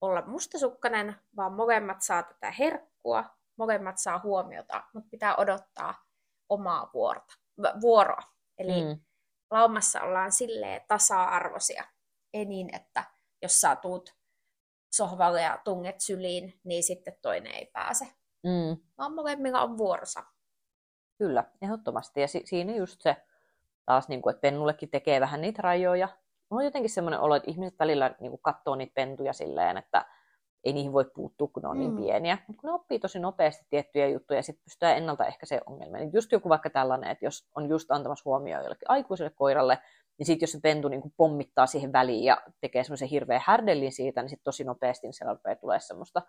olla 0.00 0.22
mustasukkainen, 0.26 1.16
vaan 1.36 1.52
molemmat 1.52 2.02
saa 2.02 2.22
tätä 2.22 2.50
herkkua, 2.50 3.24
molemmat 3.58 3.98
saa 3.98 4.20
huomiota, 4.22 4.84
mutta 4.94 5.08
pitää 5.10 5.36
odottaa 5.36 6.04
omaa 6.48 6.90
vuorta, 6.94 7.34
vuoroa. 7.80 8.22
Eli 8.58 8.84
mm. 8.84 9.00
laumassa 9.50 10.02
ollaan 10.02 10.32
silleen 10.32 10.80
tasa-arvoisia. 10.88 11.84
Ei 12.34 12.44
niin, 12.44 12.74
että 12.74 13.04
jos 13.42 13.60
sä 13.60 13.76
tuut 13.76 14.14
sohvalle 14.94 15.42
ja 15.42 15.60
tunget 15.64 16.00
syliin, 16.00 16.60
niin 16.64 16.82
sitten 16.82 17.16
toinen 17.22 17.54
ei 17.54 17.66
pääse. 17.66 18.04
Mm. 18.42 18.82
Vaan 18.98 19.14
molemmilla 19.14 19.60
on 19.62 19.78
vuorosa. 19.78 20.24
Kyllä, 21.18 21.44
ehdottomasti. 21.62 22.20
Ja 22.20 22.28
si- 22.28 22.42
siinä 22.44 22.76
just 22.76 23.02
se 23.02 23.16
taas, 23.86 24.08
niin 24.08 24.22
kuin, 24.22 24.30
että 24.30 24.40
pennullekin 24.40 24.90
tekee 24.90 25.20
vähän 25.20 25.40
niitä 25.40 25.62
rajoja. 25.62 26.08
Mulla 26.50 26.60
on 26.60 26.64
jotenkin 26.64 26.90
semmoinen 26.90 27.20
olo, 27.20 27.34
että 27.34 27.50
ihmiset 27.50 27.78
välillä 27.78 28.14
niin 28.20 28.30
kuin, 28.30 28.42
katsoo 28.42 28.74
niitä 28.74 28.94
pentuja 28.94 29.32
silleen, 29.32 29.76
että 29.76 30.06
ei 30.64 30.72
niihin 30.72 30.92
voi 30.92 31.04
puuttua, 31.14 31.48
kun 31.48 31.62
ne 31.62 31.68
on 31.68 31.78
niin 31.78 31.90
mm. 31.90 31.96
niin 31.96 32.06
pieniä. 32.06 32.38
Mutta 32.48 32.60
kun 32.60 32.68
ne 32.68 32.74
oppii 32.74 32.98
tosi 32.98 33.18
nopeasti 33.18 33.66
tiettyjä 33.70 34.08
juttuja 34.08 34.38
ja 34.38 34.42
sitten 34.42 34.64
pystyy 34.64 34.88
ennaltaehkäisee 34.88 35.60
ongelmia. 35.66 36.00
Niin 36.00 36.12
just 36.12 36.32
joku 36.32 36.48
vaikka 36.48 36.70
tällainen, 36.70 37.10
että 37.10 37.24
jos 37.24 37.48
on 37.54 37.68
just 37.68 37.90
antamassa 37.90 38.22
huomioon 38.24 38.62
jollekin 38.62 38.90
aikuiselle 38.90 39.32
koiralle, 39.34 39.78
niin 40.18 40.26
sitten 40.26 40.46
jos 40.46 40.52
se 40.52 40.60
pentu 40.62 40.88
niin 40.88 41.02
kuin 41.02 41.14
pommittaa 41.16 41.66
siihen 41.66 41.92
väliin 41.92 42.24
ja 42.24 42.42
tekee 42.60 42.84
semmoisen 42.84 43.08
hirveän 43.08 43.42
härdellin 43.44 43.92
siitä, 43.92 44.22
niin 44.22 44.30
sitten 44.30 44.44
tosi 44.44 44.64
nopeasti 44.64 45.06
niin 45.06 45.14
siellä 45.14 45.34
rupeaa 45.34 45.56
tulee 45.56 45.80
semmoista 45.80 46.22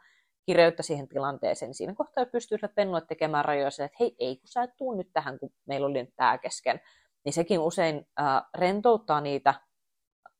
kireyttä 0.45 0.84
siihen 0.84 1.08
tilanteeseen, 1.08 1.69
niin 1.69 1.75
siinä 1.75 1.93
kohtaa 1.93 2.25
pystyy 2.25 2.58
sille 2.58 2.73
pennulle 2.75 3.01
tekemään 3.01 3.45
rajoja 3.45 3.67
että 3.67 3.97
hei, 3.99 4.15
ei 4.19 4.38
kun 4.38 4.47
sä 4.47 4.63
et 4.63 4.77
tuu 4.77 4.95
nyt 4.95 5.10
tähän, 5.13 5.39
kun 5.39 5.51
meillä 5.65 5.88
oli 5.88 6.03
nyt 6.03 6.15
tämä 6.15 6.38
kesken. 6.38 6.81
Niin 7.25 7.34
sekin 7.34 7.60
usein 7.60 8.08
äh, 8.19 8.43
rentouttaa 8.58 9.21
niitä 9.21 9.53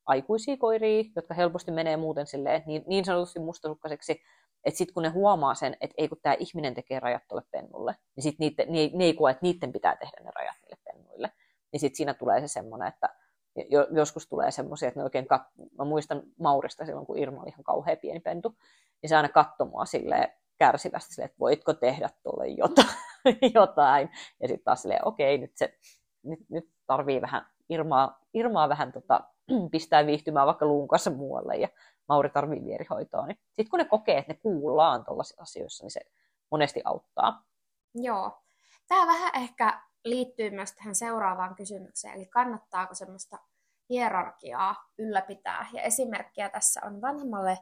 aikuisia 0.06 0.58
koiria, 0.58 1.04
jotka 1.16 1.34
helposti 1.34 1.72
menee 1.72 1.98
muuten 1.98 2.28
silleen, 2.28 2.64
niin, 2.66 2.84
niin 2.88 3.06
sanotusti 3.06 3.40
mustasukkaiseksi, 3.40 4.22
että 4.66 4.78
sitten 4.78 4.94
kun 4.94 5.04
ne 5.04 5.10
huomaa 5.10 5.56
sen, 5.56 5.78
että 5.82 5.96
ei 5.98 6.08
kun 6.08 6.18
tämä 6.22 6.36
ihminen 6.40 6.74
tekee 6.74 7.00
rajat 7.00 7.24
tuolle 7.28 7.46
pennulle, 7.52 7.96
niin 8.16 8.24
sitten 8.24 8.68
ne, 8.68 8.90
ne 8.94 9.04
ei 9.04 9.14
koe, 9.14 9.32
että 9.32 9.46
niiden 9.46 9.72
pitää 9.72 9.96
tehdä 9.96 10.18
ne 10.24 10.32
rajat 10.36 10.56
niille 10.62 10.78
pennuille. 10.84 11.32
Niin 11.72 11.80
sitten 11.80 11.98
siinä 11.98 12.14
tulee 12.14 12.42
se 12.42 12.48
semmoinen, 12.48 12.88
että 12.88 13.10
jo, 13.70 13.88
joskus 13.92 14.28
tulee 14.28 14.52
semmoisia, 14.52 14.88
että 14.88 15.00
ne 15.00 15.04
oikein 15.04 15.26
kat- 15.26 15.68
mä 15.78 15.86
muistan 15.86 16.24
Maurista 16.40 16.86
silloin, 16.86 17.06
kun 17.06 17.18
Irma 17.18 17.42
oli 17.42 17.50
ihan 17.50 17.64
kauhean 17.64 17.98
pieni 17.98 18.20
pentu, 18.20 18.56
niin 19.06 19.10
se 19.10 19.16
aina 19.16 19.30
katsoi 19.30 19.68
mua 19.68 19.86
silleen 19.86 20.30
kärsivästi 20.58 21.14
silleen, 21.14 21.26
että 21.26 21.40
voitko 21.40 21.74
tehdä 21.74 22.10
tuolle 22.24 22.48
jotain. 22.48 22.88
jotain. 23.56 24.10
Ja 24.42 24.48
sitten 24.48 24.64
taas 24.64 24.82
silleen, 24.82 25.08
okei, 25.08 25.38
nyt, 25.38 25.52
se, 25.56 25.78
nyt, 26.24 26.40
nyt 26.50 26.70
tarvii 26.88 27.22
vähän 27.22 27.46
Irmaa, 27.70 28.20
Irmaa 28.34 28.70
vähän 28.70 28.92
tota, 28.92 29.24
pistää 29.72 30.06
viihtymään 30.06 30.48
vaikka 30.48 30.66
luun 30.66 30.88
kanssa 30.88 31.12
muualle 31.12 31.56
ja 31.56 31.68
Mauri 32.10 32.30
tarvii 32.30 32.66
vierihoitoa. 32.66 33.28
Niin 33.28 33.38
sitten 33.46 33.70
kun 33.70 33.80
ne 33.80 33.86
kokee, 33.86 34.18
että 34.18 34.34
ne 34.34 34.40
kuullaan 34.42 35.06
tuollaisissa 35.06 35.42
asioissa, 35.42 35.84
niin 35.84 35.92
se 35.92 36.02
monesti 36.52 36.82
auttaa. 36.86 37.44
Joo. 37.96 38.42
Tämä 38.88 39.08
vähän 39.08 39.32
ehkä 39.36 39.82
liittyy 40.06 40.50
myös 40.50 40.74
tähän 40.74 40.96
seuraavaan 40.96 41.56
kysymykseen, 41.56 42.14
eli 42.14 42.26
kannattaako 42.26 42.96
semmoista 42.96 43.38
hierarkiaa 43.90 44.76
ylläpitää. 44.98 45.68
Ja 45.74 45.82
esimerkkiä 45.82 46.50
tässä 46.50 46.82
on 46.86 47.02
vanhemmalle 47.02 47.58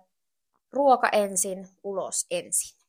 ruoka 0.74 1.10
ensin, 1.12 1.68
ulos 1.84 2.26
ensin. 2.32 2.80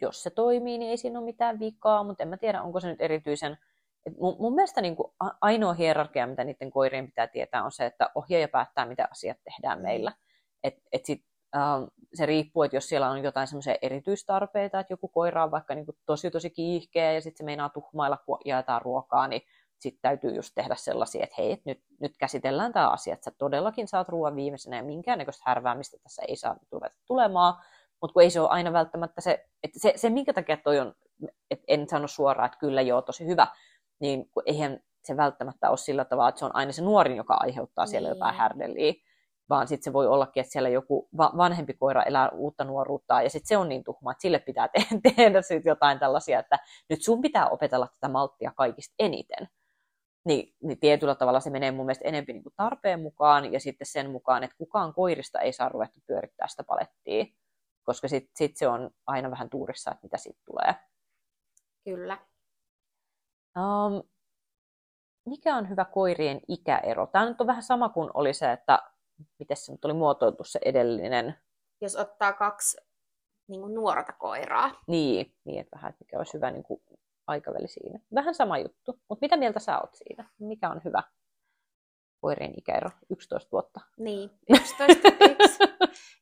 Jos 0.00 0.22
se 0.22 0.30
toimii, 0.30 0.78
niin 0.78 0.90
ei 0.90 0.96
siinä 0.96 1.18
ole 1.18 1.24
mitään 1.24 1.58
vikaa, 1.58 2.04
mutta 2.04 2.22
en 2.22 2.28
mä 2.28 2.36
tiedä, 2.36 2.62
onko 2.62 2.80
se 2.80 2.88
nyt 2.88 3.00
erityisen... 3.00 3.58
Et 4.06 4.18
mun, 4.20 4.36
mun 4.38 4.54
mielestä 4.54 4.80
niin 4.80 4.96
kuin 4.96 5.12
ainoa 5.40 5.72
hierarkia, 5.72 6.26
mitä 6.26 6.44
niiden 6.44 6.70
koirien 6.70 7.06
pitää 7.06 7.26
tietää, 7.26 7.64
on 7.64 7.72
se, 7.72 7.86
että 7.86 8.10
ohjaaja 8.14 8.48
päättää, 8.48 8.86
mitä 8.86 9.08
asiat 9.10 9.36
tehdään 9.44 9.82
meillä. 9.82 10.12
Et, 10.64 10.74
et 10.92 11.04
sit, 11.04 11.24
ähm, 11.56 11.84
se 12.14 12.26
riippuu, 12.26 12.62
että 12.62 12.76
jos 12.76 12.88
siellä 12.88 13.10
on 13.10 13.22
jotain 13.22 13.46
semmoisia 13.46 13.76
erityistarpeita, 13.82 14.80
että 14.80 14.92
joku 14.92 15.08
koira 15.08 15.44
on 15.44 15.50
vaikka 15.50 15.74
niin 15.74 15.86
kuin 15.86 15.96
tosi 16.06 16.30
tosi 16.30 16.50
kiihkeä 16.50 17.12
ja 17.12 17.20
sitten 17.20 17.38
se 17.38 17.44
meinaa 17.44 17.68
tuhmailla, 17.68 18.18
kun 18.26 18.38
jaetaan 18.44 18.82
ruokaa, 18.82 19.28
niin 19.28 19.42
sitten 19.82 20.02
täytyy 20.02 20.34
just 20.34 20.52
tehdä 20.54 20.74
sellaisia, 20.74 21.24
että 21.24 21.34
hei, 21.38 21.62
nyt, 21.64 21.80
nyt 22.00 22.12
käsitellään 22.18 22.72
tämä 22.72 22.88
asia, 22.88 23.14
että 23.14 23.24
sä 23.24 23.30
todellakin 23.38 23.88
saat 23.88 24.08
ruoan 24.08 24.36
viimeisenä 24.36 24.76
ja 24.76 24.82
minkäännäköistä 24.82 25.42
härväämistä 25.46 25.96
tässä 26.02 26.22
ei 26.28 26.36
saa 26.36 26.56
ruveta 26.72 26.96
tulemaan, 27.06 27.54
mutta 28.00 28.12
kun 28.12 28.22
ei 28.22 28.30
se 28.30 28.40
ole 28.40 28.48
aina 28.48 28.72
välttämättä 28.72 29.20
se, 29.20 29.46
että 29.62 29.78
se, 29.78 29.92
se 29.96 30.10
minkä 30.10 30.32
takia 30.32 30.56
toi 30.56 30.78
on, 30.78 30.94
että 31.50 31.64
en 31.68 31.88
sano 31.88 32.08
suoraan, 32.08 32.46
että 32.46 32.58
kyllä 32.58 32.82
joo, 32.82 33.02
tosi 33.02 33.26
hyvä, 33.26 33.46
niin 34.00 34.30
kun 34.30 34.42
eihän 34.46 34.80
se 35.04 35.16
välttämättä 35.16 35.70
ole 35.70 35.76
sillä 35.76 36.04
tavalla, 36.04 36.28
että 36.28 36.38
se 36.38 36.44
on 36.44 36.56
aina 36.56 36.72
se 36.72 36.82
nuorin, 36.82 37.16
joka 37.16 37.36
aiheuttaa 37.40 37.86
siellä 37.86 38.08
niin. 38.08 38.16
jotain 38.16 38.34
härdeliä, 38.34 38.94
vaan 39.50 39.68
sitten 39.68 39.84
se 39.84 39.92
voi 39.92 40.06
ollakin, 40.06 40.40
että 40.40 40.52
siellä 40.52 40.68
joku 40.68 41.08
vanhempi 41.16 41.74
koira 41.74 42.02
elää 42.02 42.28
uutta 42.28 42.64
nuoruutta, 42.64 43.22
ja 43.22 43.30
sitten 43.30 43.48
se 43.48 43.56
on 43.56 43.68
niin 43.68 43.84
tuhma, 43.84 44.12
että 44.12 44.22
sille 44.22 44.38
pitää 44.38 44.68
te- 44.72 45.14
tehdä 45.16 45.42
sit 45.42 45.64
jotain 45.64 45.98
tällaisia, 45.98 46.38
että 46.38 46.58
nyt 46.88 47.02
sun 47.02 47.20
pitää 47.20 47.48
opetella 47.48 47.86
tätä 47.86 48.08
malttia 48.12 48.52
kaikista 48.56 48.94
eniten 48.98 49.48
niin, 50.24 50.54
niin 50.62 50.80
tietyllä 50.80 51.14
tavalla 51.14 51.40
se 51.40 51.50
menee 51.50 51.70
mun 51.70 51.86
mielestä 51.86 52.08
enemmän 52.08 52.34
niin 52.34 52.42
kuin 52.42 52.54
tarpeen 52.56 53.00
mukaan 53.00 53.52
ja 53.52 53.60
sitten 53.60 53.86
sen 53.86 54.10
mukaan, 54.10 54.44
että 54.44 54.56
kukaan 54.58 54.94
koirista 54.94 55.40
ei 55.40 55.52
saa 55.52 55.68
ruveta 55.68 56.00
pyörittää 56.06 56.48
sitä 56.48 56.64
palettia, 56.64 57.24
koska 57.82 58.08
sitten 58.08 58.30
sit 58.34 58.56
se 58.56 58.68
on 58.68 58.90
aina 59.06 59.30
vähän 59.30 59.50
tuurissa, 59.50 59.90
että 59.90 60.02
mitä 60.02 60.16
siitä 60.16 60.40
tulee. 60.46 60.74
Kyllä. 61.84 62.18
Um, 63.56 64.02
mikä 65.26 65.56
on 65.56 65.68
hyvä 65.68 65.84
koirien 65.84 66.40
ikäero? 66.48 67.06
Tämä 67.06 67.28
nyt 67.28 67.40
on 67.40 67.46
vähän 67.46 67.62
sama 67.62 67.88
kuin 67.88 68.10
oli 68.14 68.34
se, 68.34 68.52
että 68.52 68.78
miten 69.38 69.56
se 69.56 69.72
nyt 69.72 69.84
oli 69.84 69.92
muotoiltu 69.94 70.44
se 70.44 70.60
edellinen. 70.64 71.34
Jos 71.80 71.96
ottaa 71.96 72.32
kaksi 72.32 72.76
niin 73.48 73.60
kuin 73.60 73.74
nuorta 73.74 74.12
koiraa. 74.12 74.70
Niin, 74.86 75.34
niin 75.44 75.60
että 75.60 75.76
vähän, 75.76 75.90
että 75.90 76.04
mikä 76.04 76.18
olisi 76.18 76.34
hyvä 76.34 76.50
niin 76.50 76.62
kuin 76.62 76.82
aikaväli 77.28 77.68
siinä. 77.68 77.98
Vähän 78.14 78.34
sama 78.34 78.58
juttu, 78.58 79.00
mutta 79.08 79.24
mitä 79.24 79.36
mieltä 79.36 79.60
sä 79.60 79.78
oot 79.78 79.94
siitä? 79.94 80.24
Mikä 80.38 80.70
on 80.70 80.80
hyvä 80.84 81.02
koirien 82.20 82.54
ikäero? 82.58 82.90
11 83.10 83.48
vuotta. 83.52 83.80
Niin, 83.98 84.30
11, 84.48 85.08
11, 85.30 85.64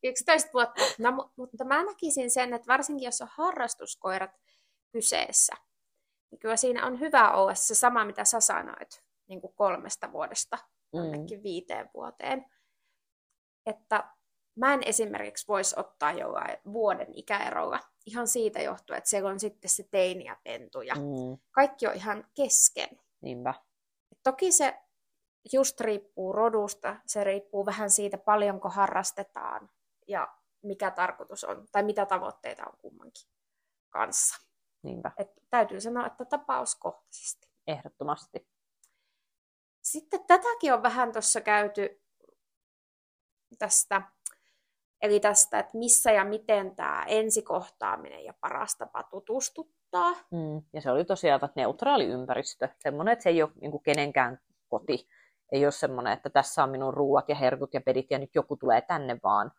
11 0.02 0.50
vuotta. 0.52 0.82
No, 0.98 1.30
mutta 1.36 1.64
mä 1.64 1.84
näkisin 1.84 2.30
sen, 2.30 2.54
että 2.54 2.66
varsinkin 2.66 3.04
jos 3.04 3.20
on 3.20 3.28
harrastuskoirat 3.30 4.30
kyseessä, 4.92 5.52
niin 6.30 6.38
kyllä 6.38 6.56
siinä 6.56 6.86
on 6.86 7.00
hyvä 7.00 7.32
olla 7.32 7.54
se 7.54 7.74
sama, 7.74 8.04
mitä 8.04 8.24
sä 8.24 8.40
sanoit, 8.40 9.04
niin 9.28 9.40
kuin 9.40 9.52
kolmesta 9.54 10.12
vuodesta 10.12 10.58
mm. 10.92 11.42
viiteen 11.42 11.90
vuoteen. 11.94 12.46
Että 13.66 14.12
mä 14.56 14.74
en 14.74 14.80
esimerkiksi 14.86 15.48
voisi 15.48 15.74
ottaa 15.78 16.12
jollain 16.12 16.56
vuoden 16.72 17.08
ikäerolla 17.14 17.80
ihan 18.06 18.28
siitä 18.28 18.62
johtuen, 18.62 18.98
että 18.98 19.10
siellä 19.10 19.30
on 19.30 19.40
sitten 19.40 19.70
se 19.70 19.82
teini 19.90 20.24
ja 20.24 20.36
pentu 20.44 20.80
ja 20.80 20.94
mm. 20.94 21.38
kaikki 21.50 21.86
on 21.86 21.94
ihan 21.94 22.24
kesken. 22.34 22.88
Niinpä. 23.20 23.54
Toki 24.22 24.52
se 24.52 24.82
just 25.52 25.80
riippuu 25.80 26.32
rodusta, 26.32 26.96
se 27.06 27.24
riippuu 27.24 27.66
vähän 27.66 27.90
siitä 27.90 28.18
paljonko 28.18 28.68
harrastetaan 28.68 29.70
ja 30.08 30.36
mikä 30.62 30.90
tarkoitus 30.90 31.44
on, 31.44 31.66
tai 31.72 31.82
mitä 31.82 32.06
tavoitteita 32.06 32.66
on 32.66 32.78
kummankin 32.78 33.28
kanssa. 33.90 34.36
Niinpä. 34.82 35.12
Et 35.16 35.28
täytyy 35.50 35.80
sanoa, 35.80 36.06
että 36.06 36.24
tapauskohtaisesti. 36.24 37.48
Ehdottomasti. 37.66 38.48
Sitten 39.82 40.26
tätäkin 40.26 40.74
on 40.74 40.82
vähän 40.82 41.12
tuossa 41.12 41.40
käyty 41.40 42.02
tästä 43.58 44.02
Eli 45.02 45.20
tästä, 45.20 45.58
että 45.58 45.78
missä 45.78 46.12
ja 46.12 46.24
miten 46.24 46.76
tämä 46.76 47.04
ensikohtaaminen 47.08 48.24
ja 48.24 48.34
paras 48.40 48.76
tapa 48.76 49.02
tutustuttaa. 49.02 50.10
Mm. 50.10 50.62
Ja 50.72 50.80
se 50.80 50.90
oli 50.90 51.04
tosiaan 51.04 51.44
että 51.44 51.60
neutraali 51.60 52.04
ympäristö, 52.04 52.68
semmoinen, 52.78 53.12
että 53.12 53.22
se 53.22 53.28
ei 53.28 53.42
ole 53.42 53.50
niin 53.60 53.70
kuin 53.70 53.82
kenenkään 53.82 54.38
koti. 54.68 55.08
Ei 55.52 55.66
ole 55.66 55.72
semmoinen, 55.72 56.12
että 56.12 56.30
tässä 56.30 56.62
on 56.62 56.70
minun 56.70 56.94
ruuat 56.94 57.28
ja 57.28 57.34
herkut 57.34 57.74
ja 57.74 57.80
pedit 57.80 58.10
ja 58.10 58.18
nyt 58.18 58.34
joku 58.34 58.56
tulee 58.56 58.80
tänne 58.80 59.18
vaan. 59.22 59.52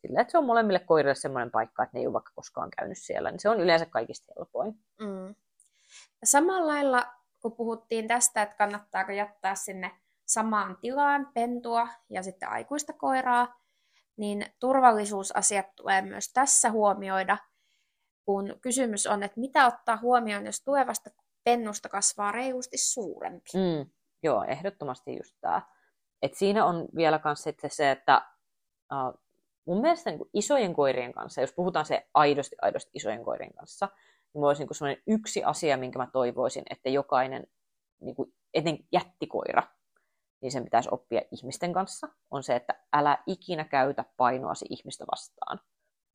Sillä, 0.00 0.20
että 0.20 0.32
se 0.32 0.38
on 0.38 0.46
molemmille 0.46 0.78
koirille 0.78 1.14
semmoinen 1.14 1.50
paikka, 1.50 1.82
että 1.82 1.96
ne 1.96 2.00
ei 2.00 2.06
ole 2.06 2.12
vaikka 2.12 2.32
koskaan 2.34 2.70
käynyt 2.78 2.98
siellä, 2.98 3.30
niin 3.30 3.40
se 3.40 3.48
on 3.48 3.60
yleensä 3.60 3.86
kaikista 3.86 4.32
helpoin. 4.36 4.74
Mm. 5.00 5.34
Samalla 6.24 6.66
lailla, 6.66 7.06
kun 7.42 7.52
puhuttiin 7.52 8.08
tästä, 8.08 8.42
että 8.42 8.56
kannattaako 8.56 9.12
jättää 9.12 9.54
sinne 9.54 9.90
samaan 10.26 10.76
tilaan 10.80 11.30
pentua 11.34 11.88
ja 12.10 12.22
sitten 12.22 12.48
aikuista 12.48 12.92
koiraa, 12.92 13.54
niin 14.16 14.46
turvallisuusasiat 14.58 15.66
tulee 15.76 16.02
myös 16.02 16.32
tässä 16.32 16.70
huomioida, 16.70 17.38
kun 18.24 18.54
kysymys 18.60 19.06
on, 19.06 19.22
että 19.22 19.40
mitä 19.40 19.66
ottaa 19.66 19.96
huomioon, 19.96 20.46
jos 20.46 20.62
tulevasta 20.64 21.10
pennusta 21.44 21.88
kasvaa 21.88 22.32
reilusti 22.32 22.78
suurempi. 22.78 23.50
Mm, 23.54 23.90
joo, 24.22 24.44
ehdottomasti 24.44 25.16
just 25.16 25.34
tämä. 25.40 25.62
Et 26.22 26.34
siinä 26.34 26.64
on 26.64 26.88
vielä 26.96 27.20
myös 27.24 27.44
se, 27.68 27.90
että 27.90 28.30
uh, 28.92 29.20
mun 29.66 29.80
mielestä 29.80 30.10
niin 30.10 30.30
isojen 30.32 30.74
koirien 30.74 31.12
kanssa, 31.12 31.40
jos 31.40 31.52
puhutaan 31.52 31.84
se 31.86 32.06
aidosti, 32.14 32.56
aidosti 32.62 32.90
isojen 32.94 33.24
koirien 33.24 33.54
kanssa, 33.54 33.88
niin 34.34 34.44
olisi 34.44 34.66
niin 34.80 35.02
yksi 35.06 35.44
asia, 35.44 35.76
minkä 35.76 35.98
mä 35.98 36.08
toivoisin, 36.12 36.64
että 36.70 36.88
jokainen 36.88 37.46
niin 38.00 38.14
kuin, 38.14 38.32
eten 38.54 38.78
jättikoira 38.92 39.62
niin 40.46 40.52
sen 40.52 40.64
pitäisi 40.64 40.88
oppia 40.92 41.22
ihmisten 41.30 41.72
kanssa, 41.72 42.08
on 42.30 42.42
se, 42.42 42.56
että 42.56 42.74
älä 42.92 43.18
ikinä 43.26 43.64
käytä 43.64 44.04
painoasi 44.16 44.66
ihmistä 44.70 45.04
vastaan. 45.12 45.60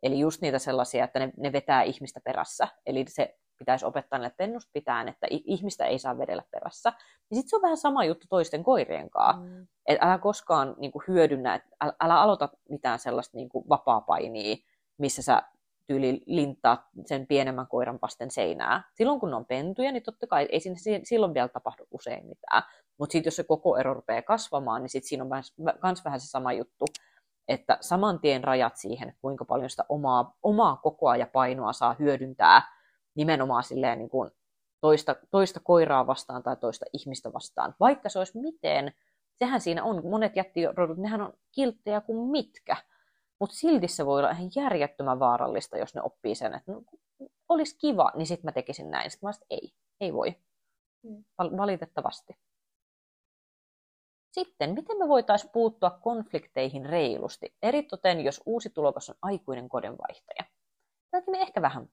Eli 0.04 0.20
just 0.20 0.42
niitä 0.42 0.60
sellaisia, 0.60 1.04
että 1.04 1.20
ne, 1.20 1.32
ne 1.38 1.52
vetää 1.52 1.84
ihmistä 1.84 2.20
perässä. 2.24 2.68
Eli 2.86 3.06
se 3.08 3.38
pitäisi 3.58 3.86
opettaa 3.86 4.20
niille 4.20 4.34
pennusta 4.38 4.70
pitään, 4.74 5.08
että 5.08 5.28
ihmistä 5.30 5.86
ei 5.86 6.00
saa 6.00 6.18
vedellä 6.18 6.44
perässä. 6.52 6.94
Ja 7.30 7.36
sitten 7.36 7.50
se 7.50 7.56
on 7.56 7.62
vähän 7.62 7.78
sama 7.78 8.06
juttu 8.06 8.28
toisten 8.30 8.64
koirien 8.64 9.10
kanssa. 9.10 9.42
Mm. 9.42 9.68
Että 9.86 10.06
älä 10.06 10.18
koskaan 10.18 10.76
niin 10.78 10.92
kuin, 10.92 11.04
hyödynnä, 11.08 11.56
että 11.56 11.70
älä, 11.82 11.94
älä 12.00 12.22
aloita 12.22 12.50
mitään 12.70 13.00
sellaista 13.00 13.38
niin 13.38 13.50
kuin, 13.50 13.70
vapaa-painia, 13.70 14.56
missä 14.98 15.22
sä 15.22 15.44
tyyli 15.88 16.24
linttaa 16.26 16.90
sen 17.06 17.28
pienemmän 17.28 17.68
koiran 17.68 18.00
vasten 18.02 18.32
seinää. 18.32 18.84
Silloin 18.94 19.20
kun 19.20 19.30
ne 19.30 19.36
on 19.36 19.46
pentuja, 19.46 19.92
niin 19.92 20.04
totta 20.04 20.28
kai 20.28 20.48
ei 20.52 20.60
siinä 20.60 20.80
silloin 21.04 21.34
vielä 21.34 21.48
tapahdu 21.48 21.88
usein 21.92 22.26
mitään. 22.26 22.64
Mutta 23.02 23.12
sitten 23.12 23.28
jos 23.28 23.36
se 23.36 23.44
koko 23.44 23.78
ero 23.78 23.94
rupeaa 23.94 24.22
kasvamaan, 24.22 24.82
niin 24.82 24.90
sitten 24.90 25.10
siinä 25.10 25.24
on 25.24 25.30
myös 25.84 26.06
vähän 26.06 26.20
se 26.20 26.28
sama 26.28 26.54
juttu, 26.54 26.86
että 27.48 27.78
saman 27.82 28.20
tien 28.20 28.44
rajat 28.44 28.78
siihen, 28.78 29.16
kuinka 29.22 29.46
paljon 29.46 29.70
sitä 29.70 29.86
omaa, 29.90 30.38
omaa 30.44 30.76
kokoa 30.76 31.16
ja 31.16 31.28
painoa 31.28 31.74
saa 31.74 31.96
hyödyntää 32.00 32.62
nimenomaan 33.16 33.64
silleen 33.64 33.98
niin 33.98 34.10
kuin 34.10 34.32
toista, 34.82 35.16
toista 35.32 35.60
koiraa 35.60 36.08
vastaan 36.08 36.44
tai 36.44 36.56
toista 36.58 36.86
ihmistä 36.94 37.34
vastaan. 37.34 37.76
Vaikka 37.80 38.10
se 38.10 38.20
olisi 38.20 38.40
miten, 38.40 38.94
sehän 39.40 39.62
siinä 39.62 39.84
on, 39.84 40.10
monet 40.10 40.36
jättirodut, 40.36 40.98
nehän 40.98 41.22
on 41.22 41.34
kilttejä 41.52 42.02
kuin 42.02 42.30
mitkä. 42.30 42.78
mutta 43.40 43.56
silti 43.56 43.88
se 43.88 44.06
voi 44.06 44.20
olla 44.20 44.32
ihan 44.32 44.52
järjettömän 44.56 45.20
vaarallista, 45.20 45.78
jos 45.78 45.96
ne 45.96 46.02
oppii 46.02 46.36
sen, 46.36 46.54
että 46.54 46.72
no, 46.72 46.82
olisi 47.50 47.78
kiva, 47.78 48.12
niin 48.16 48.28
sitten 48.28 48.48
mä 48.48 48.52
tekisin 48.52 48.92
näin. 48.92 49.12
Sitten 49.12 49.28
mä 49.28 49.32
sanoin, 49.32 49.48
ei, 49.50 49.74
ei 50.02 50.14
voi. 50.14 50.36
Mm. 51.04 51.24
Valitettavasti. 51.58 52.34
Sitten, 54.32 54.74
miten 54.74 54.98
me 54.98 55.08
voitaisiin 55.08 55.52
puuttua 55.52 55.90
konflikteihin 55.90 56.86
reilusti, 56.86 57.56
eritoten 57.62 58.22
jos 58.22 58.42
uusi 58.46 58.70
tulokas 58.70 59.10
on 59.10 59.16
aikuinen 59.22 59.70
kodinvaihtaja? 59.70 60.44
Tämäkin 61.12 61.32
me 61.32 61.42
ehkä 61.42 61.62
vähän 61.62 61.88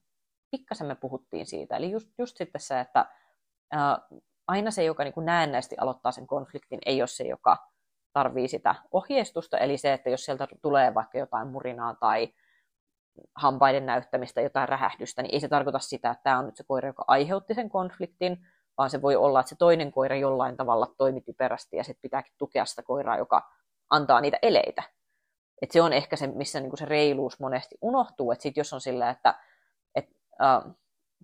pikkasen 0.51 0.87
me 0.87 0.95
puhuttiin 0.95 1.45
siitä. 1.45 1.77
Eli 1.77 1.91
just, 1.91 2.09
just 2.17 2.37
sitten 2.37 2.61
se, 2.61 2.79
että 2.79 3.05
ää, 3.71 4.07
aina 4.47 4.71
se, 4.71 4.83
joka 4.83 5.03
niin 5.03 5.13
kuin 5.13 5.25
näennäisesti 5.25 5.75
aloittaa 5.79 6.11
sen 6.11 6.27
konfliktin, 6.27 6.79
ei 6.85 7.01
ole 7.01 7.07
se, 7.07 7.23
joka 7.23 7.57
tarvii 8.13 8.47
sitä 8.47 8.75
ohjeistusta. 8.91 9.57
Eli 9.57 9.77
se, 9.77 9.93
että 9.93 10.09
jos 10.09 10.25
sieltä 10.25 10.47
tulee 10.61 10.93
vaikka 10.93 11.17
jotain 11.17 11.47
murinaa 11.47 11.95
tai 11.95 12.33
hampaiden 13.35 13.85
näyttämistä, 13.85 14.41
jotain 14.41 14.69
rähähdystä, 14.69 15.21
niin 15.21 15.33
ei 15.33 15.39
se 15.39 15.47
tarkoita 15.47 15.79
sitä, 15.79 16.09
että 16.09 16.23
tämä 16.23 16.39
on 16.39 16.45
nyt 16.45 16.57
se 16.57 16.63
koira, 16.63 16.89
joka 16.89 17.03
aiheutti 17.07 17.53
sen 17.53 17.69
konfliktin, 17.69 18.47
vaan 18.79 18.89
se 18.89 19.01
voi 19.01 19.15
olla, 19.15 19.39
että 19.39 19.49
se 19.49 19.55
toinen 19.55 19.91
koira 19.91 20.15
jollain 20.15 20.57
tavalla 20.57 20.93
toimi 20.97 21.21
typerästi 21.21 21.77
ja 21.77 21.83
sitten 21.83 22.01
pitääkin 22.01 22.33
tukea 22.37 22.65
sitä 22.65 22.83
koiraa, 22.83 23.17
joka 23.17 23.49
antaa 23.89 24.21
niitä 24.21 24.39
eleitä. 24.41 24.83
Et 25.61 25.71
se 25.71 25.81
on 25.81 25.93
ehkä 25.93 26.15
se, 26.15 26.27
missä 26.27 26.59
niinku 26.59 26.77
se 26.77 26.85
reiluus 26.85 27.39
monesti 27.39 27.77
unohtuu, 27.81 28.31
että 28.31 28.49
jos 28.55 28.73
on 28.73 28.81
sillä, 28.81 29.09
että 29.09 29.39
et, 29.95 30.09
uh, 30.09 30.75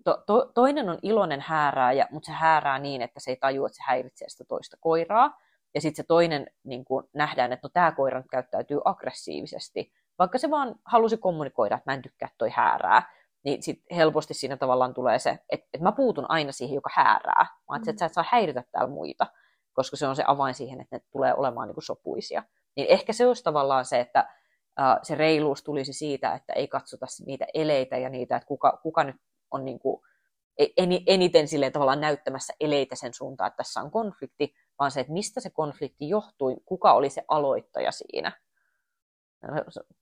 to, 0.04 0.22
to, 0.26 0.50
toinen 0.54 0.88
on 0.88 0.98
iloinen 1.02 1.40
häärääjä, 1.40 2.08
mutta 2.10 2.26
se 2.26 2.32
häärää 2.32 2.78
niin, 2.78 3.02
että 3.02 3.20
se 3.20 3.30
ei 3.30 3.36
tajua, 3.36 3.66
että 3.66 3.76
se 3.76 3.82
häiritsee 3.86 4.28
sitä 4.28 4.44
toista 4.48 4.76
koiraa, 4.80 5.38
ja 5.74 5.80
sitten 5.80 6.04
se 6.04 6.06
toinen 6.06 6.46
niin 6.64 6.84
nähdään, 7.14 7.52
että 7.52 7.68
no, 7.68 7.70
tämä 7.72 7.92
koira 7.92 8.18
nyt 8.18 8.30
käyttäytyy 8.30 8.80
aggressiivisesti, 8.84 9.92
vaikka 10.18 10.38
se 10.38 10.50
vaan 10.50 10.74
halusi 10.84 11.16
kommunikoida, 11.16 11.74
että 11.74 11.90
mä 11.90 11.94
en 11.94 12.02
tykkää 12.02 12.28
toi 12.38 12.50
häärää, 12.50 13.12
niin 13.46 13.62
sit 13.62 13.82
helposti 13.96 14.34
siinä 14.34 14.56
tavallaan 14.56 14.94
tulee 14.94 15.18
se, 15.18 15.30
että, 15.30 15.66
että 15.74 15.84
mä 15.84 15.92
puutun 15.92 16.26
aina 16.28 16.52
siihen, 16.52 16.74
joka 16.74 16.90
häärää. 16.94 17.46
Mä 17.70 17.76
että 17.76 17.98
sä 17.98 18.06
et 18.06 18.12
saa 18.12 18.24
häiritä 18.30 18.64
täällä 18.72 18.90
muita, 18.90 19.26
koska 19.72 19.96
se 19.96 20.06
on 20.06 20.16
se 20.16 20.24
avain 20.26 20.54
siihen, 20.54 20.80
että 20.80 20.96
ne 20.96 21.00
tulee 21.12 21.34
olemaan 21.34 21.68
niin 21.68 21.74
kuin 21.74 21.84
sopuisia. 21.84 22.42
Niin 22.76 22.86
ehkä 22.90 23.12
se 23.12 23.26
olisi 23.26 23.44
tavallaan 23.44 23.84
se, 23.84 24.00
että 24.00 24.28
uh, 24.80 24.98
se 25.02 25.14
reiluus 25.14 25.62
tulisi 25.62 25.92
siitä, 25.92 26.34
että 26.34 26.52
ei 26.52 26.68
katsota 26.68 27.06
niitä 27.26 27.46
eleitä 27.54 27.96
ja 27.96 28.08
niitä, 28.08 28.36
että 28.36 28.46
kuka, 28.46 28.78
kuka 28.82 29.04
nyt 29.04 29.16
on 29.50 29.64
niin 29.64 29.78
kuin 29.78 30.00
eniten 31.06 31.48
silleen 31.48 31.72
tavallaan 31.72 32.00
näyttämässä 32.00 32.54
eleitä 32.60 32.96
sen 32.96 33.14
suuntaan, 33.14 33.48
että 33.48 33.56
tässä 33.56 33.80
on 33.80 33.90
konflikti, 33.90 34.54
vaan 34.78 34.90
se, 34.90 35.00
että 35.00 35.12
mistä 35.12 35.40
se 35.40 35.50
konflikti 35.50 36.08
johtui, 36.08 36.56
kuka 36.64 36.92
oli 36.92 37.10
se 37.10 37.24
aloittaja 37.28 37.92
siinä 37.92 38.32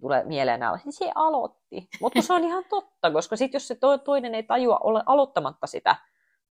tulee 0.00 0.24
mieleen 0.24 0.61
nämä, 0.61 0.78
niin 0.85 0.92
se 0.92 1.12
aloitti. 1.14 1.88
Mutta 2.00 2.22
se 2.22 2.33
on 2.33 2.44
ihan 2.44 2.64
totta, 2.68 3.11
koska 3.11 3.37
sitten 3.37 3.57
jos 3.57 3.68
se 3.68 3.76
toinen 4.04 4.35
ei 4.35 4.42
tajua 4.42 4.78
ole 4.83 5.02
aloittamatta 5.07 5.66
sitä, 5.66 5.96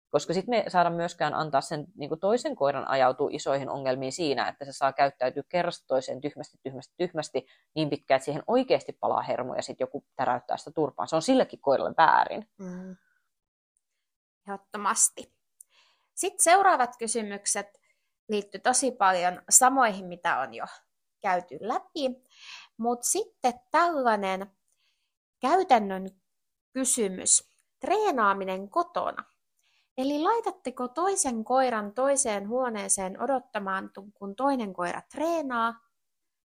koska 0.10 0.34
sitten 0.34 0.56
me 0.56 0.66
saada 0.68 0.90
myöskään 0.90 1.34
antaa 1.34 1.62
sen 1.62 1.86
niin 1.96 2.20
toisen 2.20 2.56
koiran 2.56 2.88
ajautua 2.88 3.30
isoihin 3.32 3.70
ongelmiin 3.70 4.12
siinä, 4.12 4.48
että 4.48 4.66
se 4.66 4.72
saa 4.72 4.94
käyttäytyä 4.94 5.44
kerrasta 5.50 5.88
toiseen 5.88 6.22
tyhmästi, 6.22 6.58
tyhmästi, 6.64 6.94
tyhmästi 6.98 7.46
niin 7.76 7.90
pitkään, 7.90 8.16
että 8.18 8.26
siihen 8.26 8.44
oikeasti 8.48 8.94
palaa 8.94 9.22
hermo 9.22 9.56
ja 9.56 9.62
sitten 9.62 9.86
joku 9.86 10.06
täräyttää 10.16 10.58
sitä 10.58 10.72
turpaan. 10.72 11.08
Se 11.08 11.16
on 11.16 11.22
sillekin 11.22 11.62
koiralle 11.62 11.94
väärin. 11.98 12.50
Mm. 12.58 12.96
Ehdottomasti. 14.48 15.34
Sitten 16.14 16.44
seuraavat 16.44 16.98
kysymykset 17.00 17.82
liittyy 18.30 18.62
tosi 18.62 18.92
paljon 18.92 19.42
samoihin, 19.50 20.06
mitä 20.06 20.40
on 20.40 20.54
jo 20.54 20.66
käyty 21.22 21.58
läpi. 21.62 22.24
Mutta 22.78 23.08
sitten 23.08 23.54
tällainen 23.72 24.52
käytännön 25.40 26.10
kysymys, 26.74 27.50
treenaaminen 27.80 28.70
kotona. 28.70 29.24
Eli 29.98 30.20
laitatteko 30.20 30.88
toisen 30.88 31.44
koiran 31.44 31.94
toiseen 31.94 32.50
huoneeseen 32.50 33.22
odottamaan, 33.22 33.92
kun 34.14 34.36
toinen 34.36 34.74
koira 34.74 35.02
treenaa? 35.12 35.80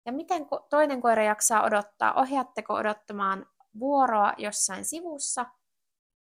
Ja 0.06 0.12
miten 0.12 0.46
toinen 0.70 1.00
koira 1.00 1.22
jaksaa 1.22 1.64
odottaa? 1.64 2.14
Ohjaatteko 2.14 2.74
odottamaan 2.74 3.46
vuoroa 3.78 4.32
jossain 4.38 4.84
sivussa? 4.84 5.46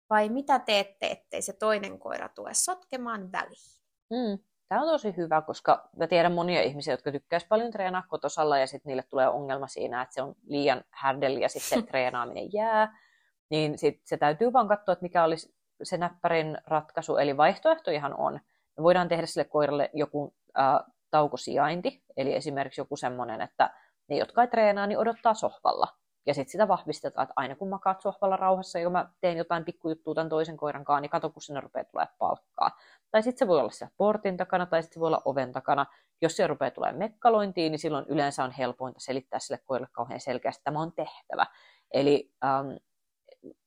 Vai 0.10 0.30
mitä 0.30 0.60
teette, 0.60 1.08
ettei 1.08 1.42
se 1.42 1.54
toinen 1.54 2.00
koira 2.00 2.30
tule 2.30 2.54
sotkemaan 2.54 3.32
väliin? 3.32 3.82
Mm. 4.10 4.44
Tämä 4.70 4.82
on 4.82 4.88
tosi 4.88 5.18
hyvä, 5.18 5.42
koska 5.42 5.90
mä 5.98 6.08
tiedän 6.08 6.32
monia 6.32 6.62
ihmisiä, 6.62 6.94
jotka 6.94 7.12
tykkäis 7.12 7.46
paljon 7.46 7.72
treenaa 7.72 8.04
kotosalla 8.10 8.58
ja 8.58 8.68
sitten 8.68 8.90
niille 8.90 9.04
tulee 9.04 9.28
ongelma 9.28 9.68
siinä, 9.68 10.02
että 10.02 10.16
se 10.16 10.22
on 10.22 10.36
liian 10.44 10.84
härdeli 10.92 11.42
ja 11.42 11.50
sitten 11.50 11.80
se 11.82 11.88
treenaaminen 11.92 12.54
jää. 12.54 12.98
Niin 13.50 13.78
sit 13.78 14.02
se 14.06 14.18
täytyy 14.18 14.54
vaan 14.54 14.68
katsoa, 14.68 14.94
että 14.94 15.04
mikä 15.04 15.24
olisi 15.24 15.56
se 15.84 15.98
näppärin 15.98 16.58
ratkaisu. 16.68 17.18
Eli 17.18 17.38
vaihtoehtojahan 17.38 18.20
on. 18.20 18.34
Me 18.78 18.84
voidaan 18.84 19.08
tehdä 19.08 19.26
sille 19.26 19.46
koiralle 19.46 19.90
joku 19.94 20.36
äh, 20.60 20.80
taukosijainti, 21.12 22.04
eli 22.18 22.36
esimerkiksi 22.36 22.82
joku 22.82 22.98
semmoinen, 22.98 23.42
että 23.42 23.70
ne, 24.08 24.18
jotka 24.18 24.42
ei 24.42 24.48
treenaa, 24.48 24.88
niin 24.88 25.00
odottaa 25.00 25.34
sohvalla. 25.34 25.88
Ja 26.28 26.34
sitten 26.34 26.52
sitä 26.52 26.68
vahvistetaan, 26.68 27.24
että 27.24 27.34
aina 27.36 27.56
kun 27.56 27.70
makaat 27.70 28.02
sohvalla 28.02 28.36
rauhassa 28.36 28.80
ja 28.80 28.90
mä 28.90 29.10
teen 29.22 29.38
jotain 29.38 29.66
pikkujuttua 29.66 30.16
tämän 30.16 30.30
toisen 30.30 30.58
koiran 30.58 30.86
kanssa, 30.86 31.02
niin 31.02 31.10
kato, 31.10 31.30
kun 31.30 31.42
sinne 31.42 31.62
rupeaa 31.62 31.86
tulee 31.86 32.08
palkkaa. 32.18 32.72
Tai 33.12 33.24
sitten 33.24 33.40
se 33.40 33.48
voi 33.48 33.60
olla 33.60 33.70
siellä 33.70 33.94
portin 33.98 34.38
takana, 34.38 34.66
tai 34.66 34.84
sitten 34.84 34.94
se 34.94 35.00
voi 35.00 35.08
olla 35.08 35.22
oven 35.26 35.52
takana. 35.52 35.86
Jos 36.22 36.36
se 36.36 36.48
rupeaa 36.48 36.72
tulee 36.72 36.92
mekkalointiin, 36.92 37.72
niin 37.72 37.80
silloin 37.80 38.06
yleensä 38.08 38.44
on 38.44 38.52
helpointa 38.52 39.00
selittää 39.00 39.40
sille 39.40 39.60
koiralle 39.66 39.90
kauhean 39.92 40.20
selkeästi, 40.20 40.60
että 40.60 40.72
tämä 40.72 40.82
on 40.82 40.94
tehtävä. 40.94 41.46
Eli 41.92 42.32
ähm, 42.46 42.68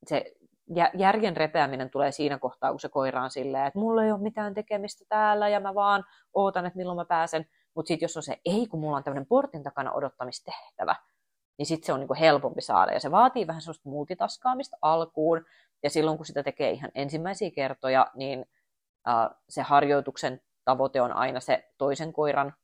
se 0.06 0.32
järjen 0.94 1.36
repeäminen 1.36 1.90
tulee 1.90 2.12
siinä 2.12 2.38
kohtaa, 2.38 2.70
kun 2.70 2.80
se 2.80 2.88
koira 2.88 3.22
on 3.22 3.30
silleen, 3.30 3.66
että 3.66 3.78
mulla 3.78 4.04
ei 4.04 4.12
ole 4.12 4.20
mitään 4.20 4.54
tekemistä 4.54 5.04
täällä 5.08 5.48
ja 5.48 5.60
mä 5.60 5.74
vaan 5.74 6.04
ootan, 6.34 6.66
että 6.66 6.76
milloin 6.76 6.96
mä 6.96 7.04
pääsen. 7.04 7.46
Mutta 7.74 7.88
sitten 7.88 8.04
jos 8.04 8.16
on 8.16 8.22
se, 8.22 8.40
ei 8.44 8.66
kun 8.66 8.80
mulla 8.80 8.96
on 8.96 9.04
tämmöinen 9.04 9.26
portin 9.26 9.62
takana 9.62 9.92
odottamistehtävä, 9.92 10.96
niin 11.60 11.66
sitten 11.66 11.86
se 11.86 11.92
on 11.92 12.00
niinku 12.00 12.16
helpompi 12.20 12.60
saada. 12.60 12.92
Ja 12.92 13.00
se 13.00 13.10
vaatii 13.10 13.46
vähän 13.46 13.62
sellaista 13.62 13.88
multitaskaamista 13.88 14.76
alkuun. 14.82 15.44
Ja 15.82 15.90
silloin 15.90 16.16
kun 16.16 16.26
sitä 16.26 16.42
tekee 16.42 16.70
ihan 16.70 16.90
ensimmäisiä 16.94 17.50
kertoja, 17.50 18.06
niin 18.14 18.40
uh, 19.08 19.36
se 19.48 19.62
harjoituksen 19.62 20.40
tavoite 20.64 21.00
on 21.00 21.12
aina 21.12 21.40
se 21.40 21.68
toisen 21.78 22.12
koiran 22.12 22.54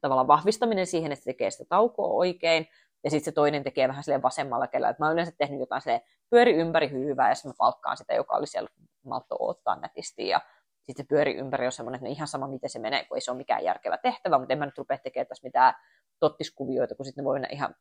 tavallaan 0.00 0.26
vahvistaminen 0.26 0.86
siihen, 0.86 1.12
että 1.12 1.24
se 1.24 1.30
tekee 1.30 1.50
sitä 1.50 1.64
taukoa 1.68 2.08
oikein, 2.08 2.66
ja 3.04 3.10
sitten 3.10 3.24
se 3.24 3.32
toinen 3.32 3.64
tekee 3.64 3.88
vähän 3.88 4.04
silleen 4.04 4.22
vasemmalla 4.22 4.66
kellä. 4.66 4.88
Et 4.88 4.98
mä 4.98 5.06
oon 5.06 5.12
yleensä 5.12 5.32
tehnyt 5.38 5.60
jotain 5.60 5.82
silleen, 5.82 6.00
pyöri 6.30 6.54
ympäri 6.54 6.90
hyvää, 6.90 7.28
ja 7.28 7.34
sitten 7.34 7.50
mä 7.50 7.54
palkkaan 7.58 7.96
sitä, 7.96 8.14
joka 8.14 8.36
oli 8.36 8.46
siellä 8.46 8.70
maltto 9.04 9.36
ottaa 9.38 9.76
nätisti, 9.76 10.28
ja 10.28 10.40
sitten 10.86 11.06
pyöri 11.06 11.36
ympäri 11.36 11.66
on 11.66 11.72
semmoinen, 11.72 11.96
että 11.98 12.08
no 12.08 12.12
ihan 12.12 12.28
sama 12.28 12.48
miten 12.48 12.70
se 12.70 12.78
menee, 12.78 13.04
kun 13.04 13.16
ei 13.16 13.20
se 13.20 13.30
ole 13.30 13.36
mikään 13.36 13.64
järkevä 13.64 13.98
tehtävä, 13.98 14.38
mutta 14.38 14.52
en 14.52 14.58
mä 14.58 14.66
nyt 14.66 14.78
rupea 14.78 14.98
tekemään 14.98 15.26
tässä 15.26 15.46
mitään 15.46 15.74
tottiskuvioita, 16.20 16.94
kun 16.94 17.06
sitten 17.06 17.22
ne 17.22 17.26
voi 17.26 17.34
mennä 17.34 17.48
ihan 17.52 17.74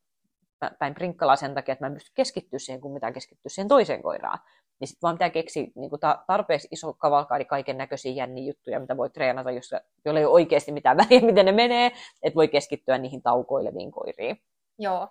päin 0.80 0.94
prinkkalaa 0.94 1.36
sen 1.36 1.54
takia, 1.54 1.74
että 1.74 1.84
mä 1.84 1.88
en 1.88 1.94
pysty 1.94 2.12
keskittyä 2.14 2.60
siihen, 2.60 2.82
kun 2.82 2.94
mitään 2.94 3.14
keskittyä 3.14 3.50
siihen 3.50 3.68
toiseen 3.68 4.04
koiraan. 4.04 4.40
Niin 4.80 4.88
sitten 4.88 5.02
vaan 5.02 5.16
pitää 5.16 5.30
keksiä 5.30 5.68
niin 5.76 5.92
tarpeeksi 6.28 6.68
iso 6.72 6.94
kavalkaadi 6.94 7.46
kaiken 7.46 7.78
näköisiä 7.78 8.12
jänniä 8.12 8.48
juttuja, 8.48 8.80
mitä 8.80 8.98
voi 8.98 9.10
treenata, 9.10 9.52
jos, 9.52 9.72
joilla 10.06 10.20
ei 10.20 10.26
ole 10.26 10.34
oikeasti 10.34 10.72
mitään 10.72 10.98
väliä, 10.98 11.22
miten 11.32 11.46
ne 11.46 11.52
menee, 11.52 11.92
että 12.24 12.36
voi 12.36 12.48
keskittyä 12.48 12.98
niihin 12.98 13.22
taukoileviin 13.22 13.92
koiriin. 13.92 14.42
Joo. 14.80 15.08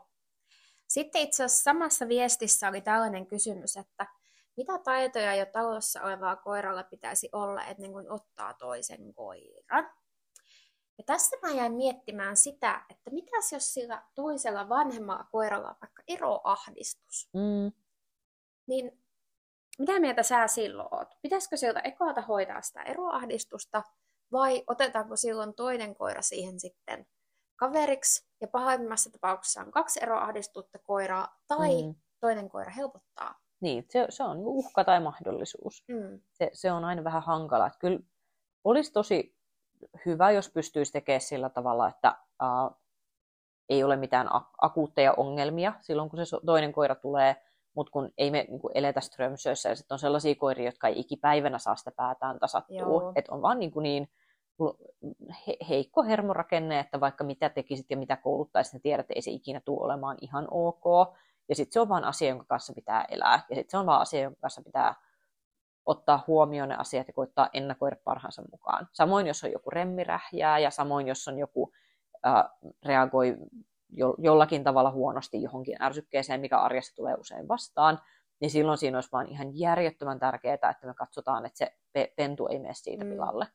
Sitten 0.88 1.22
itse 1.22 1.44
asiassa 1.44 1.62
samassa 1.62 2.08
viestissä 2.08 2.68
oli 2.68 2.80
tällainen 2.80 3.26
kysymys, 3.26 3.76
että 3.76 4.06
mitä 4.56 4.78
taitoja 4.78 5.34
jo 5.34 5.46
talossa 5.46 6.02
olevaa 6.02 6.36
koiralla 6.36 6.82
pitäisi 6.82 7.28
olla 7.32 7.62
ennen 7.62 7.92
kuin 7.92 8.10
ottaa 8.10 8.54
toisen 8.54 9.14
koiran? 9.14 9.90
Ja 10.98 11.04
tässä 11.06 11.36
mä 11.42 11.50
jäin 11.50 11.72
miettimään 11.72 12.36
sitä, 12.36 12.84
että 12.90 13.10
mitäs 13.10 13.52
jos 13.52 13.74
sillä 13.74 14.02
toisella 14.14 14.68
vanhemmalla 14.68 15.24
koiralla 15.32 15.68
on 15.68 15.76
vaikka 15.80 16.02
eroahdistus. 16.08 17.28
Mm. 17.34 17.72
Niin 18.66 19.02
mitä 19.78 20.00
mieltä 20.00 20.22
sä 20.22 20.46
silloin 20.46 20.88
oot? 20.90 21.08
Pitäisikö 21.22 21.56
sieltä 21.56 21.80
ekalta 21.80 22.20
hoitaa 22.22 22.62
sitä 22.62 22.82
eroahdistusta 22.82 23.82
vai 24.32 24.64
otetaanko 24.66 25.16
silloin 25.16 25.54
toinen 25.54 25.94
koira 25.94 26.22
siihen 26.22 26.60
sitten 26.60 27.06
kaveriksi 27.56 28.26
ja 28.40 28.48
pahimmassa 28.48 29.10
tapauksessa 29.10 29.60
on 29.60 29.70
kaksi 29.70 30.00
eroahdistutta 30.02 30.78
koiraa 30.78 31.40
tai 31.48 31.82
mm. 31.82 31.94
toinen 32.20 32.48
koira 32.48 32.70
helpottaa? 32.70 33.41
Niin, 33.62 33.86
se, 33.88 34.06
se 34.08 34.24
on 34.24 34.38
uhka 34.38 34.84
tai 34.84 35.00
mahdollisuus. 35.00 35.84
Mm. 35.88 36.20
Se, 36.32 36.50
se 36.52 36.72
on 36.72 36.84
aina 36.84 37.04
vähän 37.04 37.22
hankala. 37.22 37.66
Että 37.66 37.78
kyllä 37.78 37.98
olisi 38.64 38.92
tosi 38.92 39.36
hyvä, 40.06 40.30
jos 40.30 40.50
pystyisi 40.50 40.92
tekemään 40.92 41.20
sillä 41.20 41.48
tavalla, 41.48 41.88
että 41.88 42.16
uh, 42.42 42.76
ei 43.68 43.84
ole 43.84 43.96
mitään 43.96 44.28
akuutteja 44.60 45.14
ongelmia 45.16 45.72
silloin, 45.80 46.10
kun 46.10 46.26
se 46.26 46.36
toinen 46.46 46.72
koira 46.72 46.94
tulee, 46.94 47.36
mutta 47.74 47.90
kun 47.90 48.10
ei 48.18 48.30
me 48.30 48.46
niin 48.48 48.60
kuin 48.60 48.72
eletä 48.74 49.00
Strömsössä, 49.00 49.68
ja 49.68 49.76
sitten 49.76 49.94
on 49.94 49.98
sellaisia 49.98 50.34
koiria, 50.34 50.66
jotka 50.66 50.88
ei 50.88 51.00
ikipäivänä 51.00 51.58
saa 51.58 51.76
sitä 51.76 51.90
päätään 51.96 52.38
tasattua, 52.38 53.12
että 53.16 53.32
on 53.32 53.42
vaan 53.42 53.58
niin, 53.58 53.70
kuin 53.70 53.82
niin 53.82 54.08
he, 55.46 55.56
heikko 55.68 56.02
hermorakenne, 56.02 56.78
että 56.78 57.00
vaikka 57.00 57.24
mitä 57.24 57.48
tekisit 57.48 57.90
ja 57.90 57.96
mitä 57.96 58.16
kouluttaisit, 58.16 58.72
niin 58.72 58.82
tiedät, 58.82 59.04
että 59.04 59.14
ei 59.14 59.22
se 59.22 59.30
ikinä 59.30 59.60
tule 59.64 59.84
olemaan 59.84 60.16
ihan 60.20 60.48
ok. 60.50 61.14
Ja 61.48 61.54
sitten 61.54 61.72
se 61.72 61.80
on 61.80 61.88
vaan 61.88 62.04
asia, 62.04 62.28
jonka 62.28 62.44
kanssa 62.48 62.72
pitää 62.72 63.04
elää. 63.10 63.44
Ja 63.50 63.56
sitten 63.56 63.70
se 63.70 63.78
on 63.78 63.86
vaan 63.86 64.00
asia, 64.00 64.20
jonka 64.20 64.40
kanssa 64.40 64.62
pitää 64.62 64.94
ottaa 65.86 66.24
huomioon 66.26 66.68
ne 66.68 66.76
asiat 66.76 67.06
ja 67.06 67.12
koittaa 67.12 67.48
ennakoida 67.52 67.96
parhaansa 68.04 68.42
mukaan. 68.50 68.88
Samoin, 68.92 69.26
jos 69.26 69.44
on 69.44 69.52
joku 69.52 69.70
remmirähjää 69.70 70.58
ja 70.58 70.70
samoin, 70.70 71.08
jos 71.08 71.28
on 71.28 71.38
joku 71.38 71.72
äh, 72.26 72.44
reagoi 72.86 73.36
jo, 73.88 74.14
jollakin 74.18 74.64
tavalla 74.64 74.90
huonosti 74.90 75.42
johonkin 75.42 75.82
ärsykkeeseen, 75.82 76.40
mikä 76.40 76.58
arjessa 76.58 76.96
tulee 76.96 77.14
usein 77.14 77.48
vastaan, 77.48 78.00
niin 78.40 78.50
silloin 78.50 78.78
siinä 78.78 78.96
olisi 78.96 79.12
vaan 79.12 79.28
ihan 79.28 79.58
järjettömän 79.58 80.18
tärkeää, 80.18 80.54
että 80.54 80.86
me 80.86 80.94
katsotaan, 80.94 81.46
että 81.46 81.58
se 81.58 81.76
pentu 82.16 82.46
ei 82.46 82.58
mene 82.58 82.74
siitä 82.74 83.04
mm. 83.04 83.10
pilalle. 83.10 83.46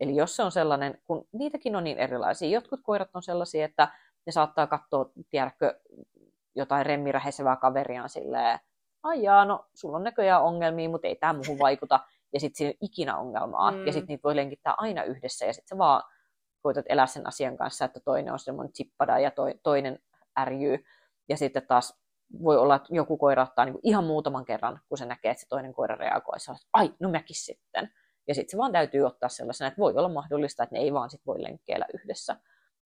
Eli 0.00 0.16
jos 0.16 0.36
se 0.36 0.42
on 0.42 0.52
sellainen, 0.52 0.98
kun 1.04 1.28
niitäkin 1.32 1.76
on 1.76 1.84
niin 1.84 1.98
erilaisia, 1.98 2.48
jotkut 2.48 2.80
koirat 2.82 3.10
on 3.14 3.22
sellaisia, 3.22 3.64
että 3.64 3.88
ne 4.26 4.32
saattaa 4.32 4.66
katsoa, 4.66 5.10
tiedätkö, 5.30 5.80
jotain 6.56 6.86
remmiräheisevää 6.86 7.56
kaveriaan 7.56 8.08
silleen, 8.08 8.58
ai 9.02 9.22
jaa, 9.22 9.44
no 9.44 9.66
sulla 9.74 9.96
on 9.96 10.04
näköjään 10.04 10.42
ongelmia, 10.42 10.88
mutta 10.88 11.08
ei 11.08 11.16
tämä 11.16 11.32
muuhun 11.32 11.58
vaikuta, 11.66 12.00
ja 12.32 12.40
sitten 12.40 12.56
siinä 12.56 12.68
ei 12.68 12.72
ole 12.72 12.78
ikinä 12.80 13.16
ongelmaa, 13.16 13.70
mm. 13.70 13.86
ja 13.86 13.92
sitten 13.92 14.08
niitä 14.08 14.22
voi 14.22 14.36
lenkittää 14.36 14.74
aina 14.78 15.02
yhdessä, 15.02 15.46
ja 15.46 15.52
sitten 15.52 15.76
se 15.76 15.78
vaan 15.78 16.02
koetat 16.62 16.84
elää 16.88 17.06
sen 17.06 17.26
asian 17.26 17.56
kanssa, 17.56 17.84
että 17.84 18.00
toinen 18.00 18.32
on 18.32 18.38
semmoinen 18.38 18.72
chippada 18.72 19.18
ja 19.18 19.30
toi, 19.30 19.54
toinen 19.62 19.98
ärjyy, 20.38 20.84
ja 21.28 21.36
sitten 21.36 21.66
taas 21.66 22.00
voi 22.42 22.56
olla, 22.56 22.74
että 22.76 22.88
joku 22.94 23.16
koira 23.16 23.42
ottaa 23.42 23.64
niin 23.64 23.78
ihan 23.82 24.04
muutaman 24.04 24.44
kerran, 24.44 24.80
kun 24.88 24.98
se 24.98 25.06
näkee, 25.06 25.30
että 25.30 25.40
se 25.40 25.48
toinen 25.48 25.74
koira 25.74 25.96
reagoi, 25.96 26.40
se 26.40 26.50
on, 26.50 26.56
ai, 26.72 26.94
no 27.00 27.10
mäkin 27.10 27.36
sitten. 27.36 27.90
Ja 28.28 28.34
sitten 28.34 28.50
se 28.50 28.56
vaan 28.56 28.72
täytyy 28.72 29.04
ottaa 29.04 29.28
sellaisena, 29.28 29.68
että 29.68 29.80
voi 29.80 29.94
olla 29.94 30.08
mahdollista, 30.08 30.62
että 30.62 30.74
ne 30.74 30.80
ei 30.80 30.92
vaan 30.92 31.10
sit 31.10 31.26
voi 31.26 31.42
lenkkeillä 31.42 31.86
yhdessä. 31.94 32.36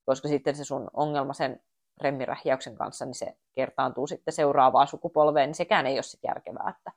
Koska 0.04 0.28
sitten 0.28 0.56
se 0.56 0.64
sun 0.64 0.90
ongelma 0.92 1.32
sen 1.32 1.60
remmirähjäyksen 2.00 2.76
kanssa, 2.76 3.04
niin 3.04 3.14
se 3.14 3.36
kertaantuu 3.52 4.06
sitten 4.06 4.34
seuraavaan 4.34 4.86
sukupolveen, 4.86 5.48
niin 5.48 5.54
sekään 5.54 5.86
ei 5.86 5.96
ole 5.96 6.02
sitten 6.02 6.28
järkevää, 6.28 6.74
että 6.76 6.92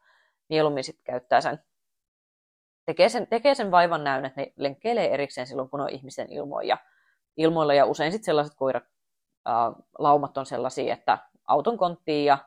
mieluummin 0.49 0.83
sitten 0.83 1.03
käyttää 1.03 1.41
sen, 1.41 1.63
tekee 2.85 3.09
sen, 3.09 3.27
tekee 3.27 3.55
sen 3.55 3.71
vaivan 3.71 4.03
näyn, 4.03 4.25
että 4.25 4.41
ne 4.41 4.53
lenkkeilee 4.55 5.13
erikseen 5.13 5.47
silloin, 5.47 5.69
kun 5.69 5.81
on 5.81 5.89
ihmisten 5.89 6.31
ilmoja, 6.31 6.77
ilmoilla, 7.37 7.73
ja 7.73 7.85
usein 7.85 8.11
sitten 8.11 8.25
sellaiset 8.25 8.55
koirat, 8.55 8.83
ää, 9.45 9.71
laumat 9.99 10.37
on 10.37 10.45
sellaisia, 10.45 10.93
että 10.93 11.17
auton 11.47 11.77
konttiin 11.77 12.25
ja 12.25 12.37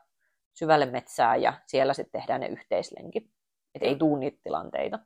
syvälle 0.54 0.86
metsään, 0.86 1.42
ja 1.42 1.52
siellä 1.66 1.94
sitten 1.94 2.20
tehdään 2.20 2.40
ne 2.40 2.46
yhteislenkit, 2.46 3.30
että 3.74 3.88
ei 3.88 3.96
tuu 3.96 4.16
niitä 4.16 4.38
tilanteita. 4.42 4.98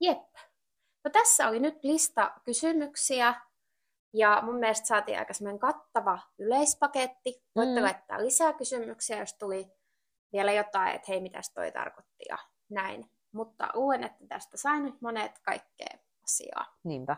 Jep. 0.00 0.28
No 1.04 1.10
tässä 1.10 1.48
oli 1.48 1.60
nyt 1.60 1.84
lista 1.84 2.32
kysymyksiä 2.44 3.34
ja 4.12 4.42
mun 4.44 4.56
mielestä 4.56 4.86
saatiin 4.86 5.18
aika 5.18 5.34
kattava 5.60 6.18
yleispaketti. 6.38 7.42
Voitte 7.56 7.80
mm. 7.80 7.84
laittaa 7.84 8.24
lisää 8.24 8.52
kysymyksiä, 8.52 9.18
jos 9.18 9.34
tuli 9.34 9.72
vielä 10.32 10.52
jotain, 10.52 10.94
että 10.94 11.06
hei, 11.08 11.20
mitäs 11.20 11.52
toi 11.54 11.72
tarkoitti 11.72 12.24
ja 12.28 12.38
näin. 12.70 13.10
Mutta 13.32 13.68
luulen, 13.74 14.04
että 14.04 14.24
tästä 14.28 14.56
sain 14.56 14.84
nyt 14.84 15.00
monet 15.00 15.38
kaikkea 15.38 15.98
asiaa. 16.24 16.76
Niinpä. 16.84 17.16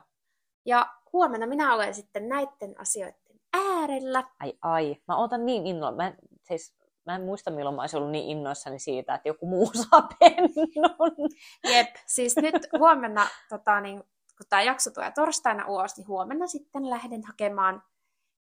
Ja 0.67 0.87
huomenna 1.13 1.47
minä 1.47 1.75
olen 1.75 1.95
sitten 1.95 2.29
näiden 2.29 2.81
asioiden 2.81 3.41
äärellä. 3.53 4.25
Ai 4.41 4.53
ai, 4.63 4.97
mä 5.09 5.17
otan 5.17 5.47
niin 5.47 5.67
innolla. 5.67 5.97
Mä, 5.97 6.15
siis 6.43 6.75
mä 7.07 7.15
en 7.15 7.23
muista 7.23 7.51
milloin 7.51 7.77
mä 7.77 7.83
olisin 7.83 7.97
ollut 7.97 8.13
niin 8.13 8.29
innoissani 8.29 8.79
siitä, 8.79 9.15
että 9.15 9.29
joku 9.29 9.47
muu 9.47 9.71
saa 9.91 10.09
pennun. 10.21 11.31
Jep, 11.65 11.89
siis 12.07 12.37
nyt 12.37 12.69
huomenna, 12.79 13.27
tota, 13.49 13.81
niin, 13.81 14.05
kun 14.43 14.49
tämä 14.49 14.63
jakso 14.63 14.91
tulee 14.91 15.11
torstaina 15.11 15.67
ulos, 15.67 15.97
niin 15.97 16.09
huomenna 16.09 16.47
sitten 16.47 16.91
lähden 16.91 17.25
hakemaan 17.25 17.83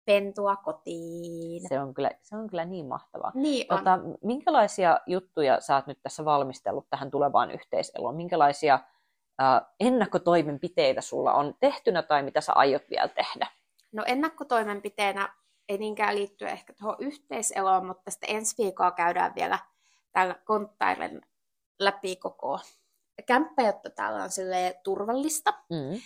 pentua 0.05 0.57
kotiin. 0.57 1.69
Se 1.69 1.81
on 1.81 1.95
kyllä, 1.95 2.11
se 2.23 2.37
on 2.37 2.47
kyllä 2.47 2.65
niin 2.65 2.87
mahtavaa. 2.87 3.33
Niin 3.35 3.67
on. 3.73 3.79
tota, 3.79 3.99
minkälaisia 4.23 5.01
juttuja 5.07 5.61
sä 5.61 5.75
oot 5.75 5.87
nyt 5.87 5.99
tässä 6.03 6.25
valmistellut 6.25 6.91
tähän 6.91 7.11
tulevaan 7.11 7.51
yhteiseloon? 7.51 8.17
Minkälaisia 8.17 8.75
äh, 9.43 9.61
ennakkotoimenpiteitä 9.81 11.01
sulla 11.01 11.33
on 11.33 11.55
tehtynä 11.61 12.03
tai 12.03 12.23
mitä 12.23 12.41
sä 12.41 12.53
aiot 12.53 12.83
vielä 12.91 13.09
tehdä? 13.09 13.47
No 13.93 14.05
ennakkotoimenpiteenä 14.07 15.29
ei 15.69 15.79
niinkään 15.79 16.15
liittyä 16.15 16.49
ehkä 16.49 16.73
tuohon 16.73 16.97
yhteiseloon, 16.99 17.87
mutta 17.87 18.11
sitten 18.11 18.37
ensi 18.37 18.63
viikolla 18.63 18.91
käydään 18.91 19.35
vielä 19.35 19.59
täällä 20.13 20.35
konttailen 20.45 21.21
läpi 21.79 22.17
koko 22.17 22.61
kämppä, 23.23 23.63
jotta 23.63 23.91
täällä 23.91 24.25
on 24.25 24.31
turvallista. 24.85 25.51
Mm. 25.71 26.01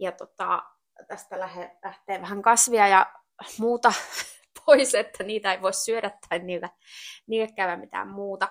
Ja 0.00 0.12
tota, 0.12 0.62
tästä 1.08 1.38
lähe, 1.38 1.78
lähtee 1.84 2.20
vähän 2.20 2.42
kasvia 2.42 2.88
ja 2.88 3.12
muuta 3.58 3.92
pois, 4.66 4.94
että 4.94 5.24
niitä 5.24 5.52
ei 5.52 5.62
voi 5.62 5.72
syödä 5.72 6.18
tai 6.28 6.38
niille, 6.38 6.70
niille 7.26 7.52
käydä 7.56 7.76
mitään 7.76 8.08
muuta. 8.08 8.48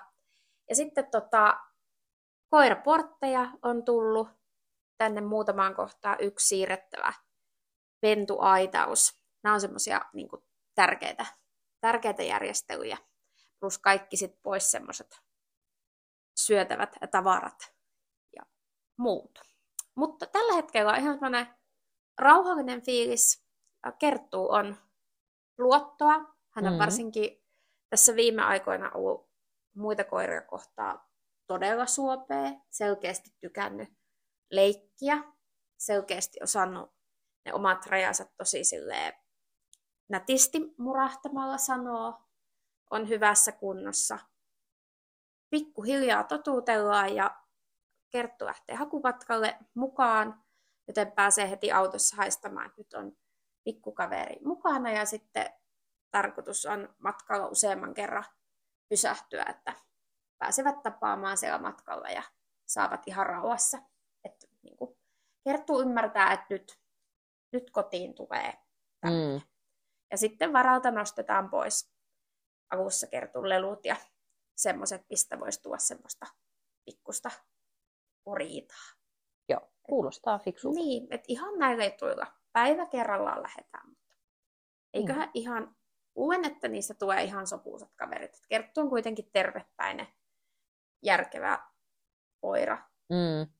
Ja 0.68 0.76
sitten 0.76 1.10
tota, 1.10 1.60
koiraportteja 2.50 3.48
on 3.62 3.84
tullut 3.84 4.28
tänne 4.98 5.20
muutamaan 5.20 5.74
kohtaan 5.74 6.16
yksi 6.20 6.48
siirrettävä 6.48 7.12
pentuaitaus 8.00 9.22
nämä 9.42 9.54
on 9.54 9.60
semmoisia 9.60 10.00
niin 10.12 10.28
tärkeitä, 10.74 11.26
tärkeitä 11.80 12.22
järjestelyjä. 12.22 12.98
Plus 13.60 13.78
kaikki 13.78 14.16
sit 14.16 14.42
pois 14.42 14.70
semmoiset 14.70 15.20
syötävät 16.36 16.96
tavarat 17.10 17.74
muut. 19.02 19.38
Mutta 19.94 20.26
tällä 20.26 20.54
hetkellä 20.54 20.92
on 20.92 20.98
ihan 20.98 21.14
semmoinen 21.14 21.46
rauhallinen 22.18 22.82
fiilis. 22.82 23.44
Kerttuu 23.98 24.52
on 24.52 24.76
luottoa. 25.58 26.14
Hän 26.50 26.66
on 26.66 26.72
mm. 26.72 26.78
varsinkin 26.78 27.44
tässä 27.90 28.16
viime 28.16 28.42
aikoina 28.42 28.90
ollut 28.90 29.30
muita 29.76 30.04
koiria 30.04 30.42
kohtaa 30.42 31.10
todella 31.46 31.86
suopea, 31.86 32.50
selkeästi 32.70 33.30
tykännyt 33.40 33.88
leikkiä, 34.50 35.24
selkeästi 35.78 36.38
osannut 36.42 36.92
ne 37.44 37.54
omat 37.54 37.86
rajansa 37.86 38.24
tosi 38.36 38.64
silleen 38.64 39.14
nätisti 40.12 40.74
murahtamalla 40.78 41.58
sanoo, 41.58 42.14
on 42.90 43.08
hyvässä 43.08 43.52
kunnossa. 43.52 44.18
Pikkuhiljaa 45.50 46.24
totuutellaan 46.24 47.14
ja 47.14 47.41
Kerttu 48.12 48.46
lähtee 48.46 48.76
hakumatkalle 48.76 49.58
mukaan, 49.74 50.44
joten 50.88 51.12
pääsee 51.12 51.50
heti 51.50 51.72
autossa 51.72 52.16
haistamaan, 52.16 52.66
että 52.66 52.80
nyt 52.80 52.94
on 52.94 53.12
pikkukaveri 53.64 54.36
mukana 54.44 54.90
ja 54.90 55.04
sitten 55.04 55.50
tarkoitus 56.10 56.66
on 56.66 56.94
matkalla 56.98 57.46
useamman 57.46 57.94
kerran 57.94 58.24
pysähtyä, 58.88 59.44
että 59.48 59.74
pääsevät 60.38 60.82
tapaamaan 60.82 61.36
siellä 61.36 61.58
matkalla 61.58 62.08
ja 62.08 62.22
saavat 62.66 63.08
ihan 63.08 63.26
rauhassa. 63.26 63.78
Että 64.24 64.46
niin 64.62 64.76
kuin 64.76 64.96
Kerttu 65.44 65.80
ymmärtää, 65.80 66.32
että 66.32 66.46
nyt, 66.50 66.80
nyt 67.52 67.70
kotiin 67.70 68.14
tulee 68.14 68.52
Mm. 69.04 69.40
Ja 70.10 70.18
sitten 70.18 70.52
varalta 70.52 70.90
nostetaan 70.90 71.50
pois 71.50 71.92
avussa 72.70 73.06
kertun 73.06 73.48
lelut 73.48 73.84
ja 73.84 73.96
semmoiset, 74.56 75.06
mistä 75.10 75.40
voisi 75.40 75.62
tuoda 75.62 75.78
semmoista 75.78 76.26
pikkusta 76.84 77.30
oriitaa. 78.26 78.86
Joo, 79.48 79.60
kuulostaa 79.82 80.38
fiksulta. 80.38 80.80
Niin, 80.80 81.06
että 81.10 81.26
ihan 81.28 81.58
näillä 81.58 81.84
jutuilla 81.84 82.26
päivä 82.52 82.86
kerrallaan 82.86 83.42
lähdetään. 83.42 83.88
Mutta 83.88 84.14
eiköhän 84.92 85.28
mm. 85.28 85.32
ihan, 85.34 85.76
luen, 86.14 86.44
että 86.44 86.68
niistä 86.68 86.94
tulee 86.94 87.22
ihan 87.22 87.46
sopuusat 87.46 87.94
kaverit. 87.96 88.42
Kerttu 88.48 88.80
on 88.80 88.88
kuitenkin 88.88 89.30
tervepäinen, 89.32 90.06
järkevä 91.02 91.58
koira. 92.40 92.78
Mm. 93.08 93.52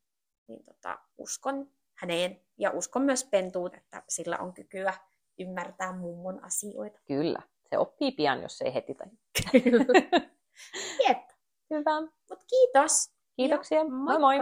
Niin 0.49 0.65
tota, 0.65 0.99
uskon 1.19 1.71
häneen 1.95 2.41
ja 2.59 2.71
uskon 2.71 3.03
myös 3.03 3.25
pentuun, 3.25 3.75
että 3.75 4.03
sillä 4.09 4.39
on 4.39 4.55
kykyä 4.55 4.95
ymmärtää 5.39 5.93
mummon 5.93 6.45
asioita. 6.45 7.01
Kyllä. 7.07 7.43
Se 7.71 7.79
oppii 7.79 8.13
pian, 8.13 8.43
jos 8.43 8.63
ei 8.63 8.75
heti 8.75 8.95
tai. 8.95 9.07
Jep. 11.09 11.19
Hyvä. 11.71 12.01
Mut 12.01 12.45
kiitos. 12.51 13.13
Kiitoksia. 13.37 13.79
Ja 13.79 13.85
moi 13.85 14.19
moi. 14.19 14.39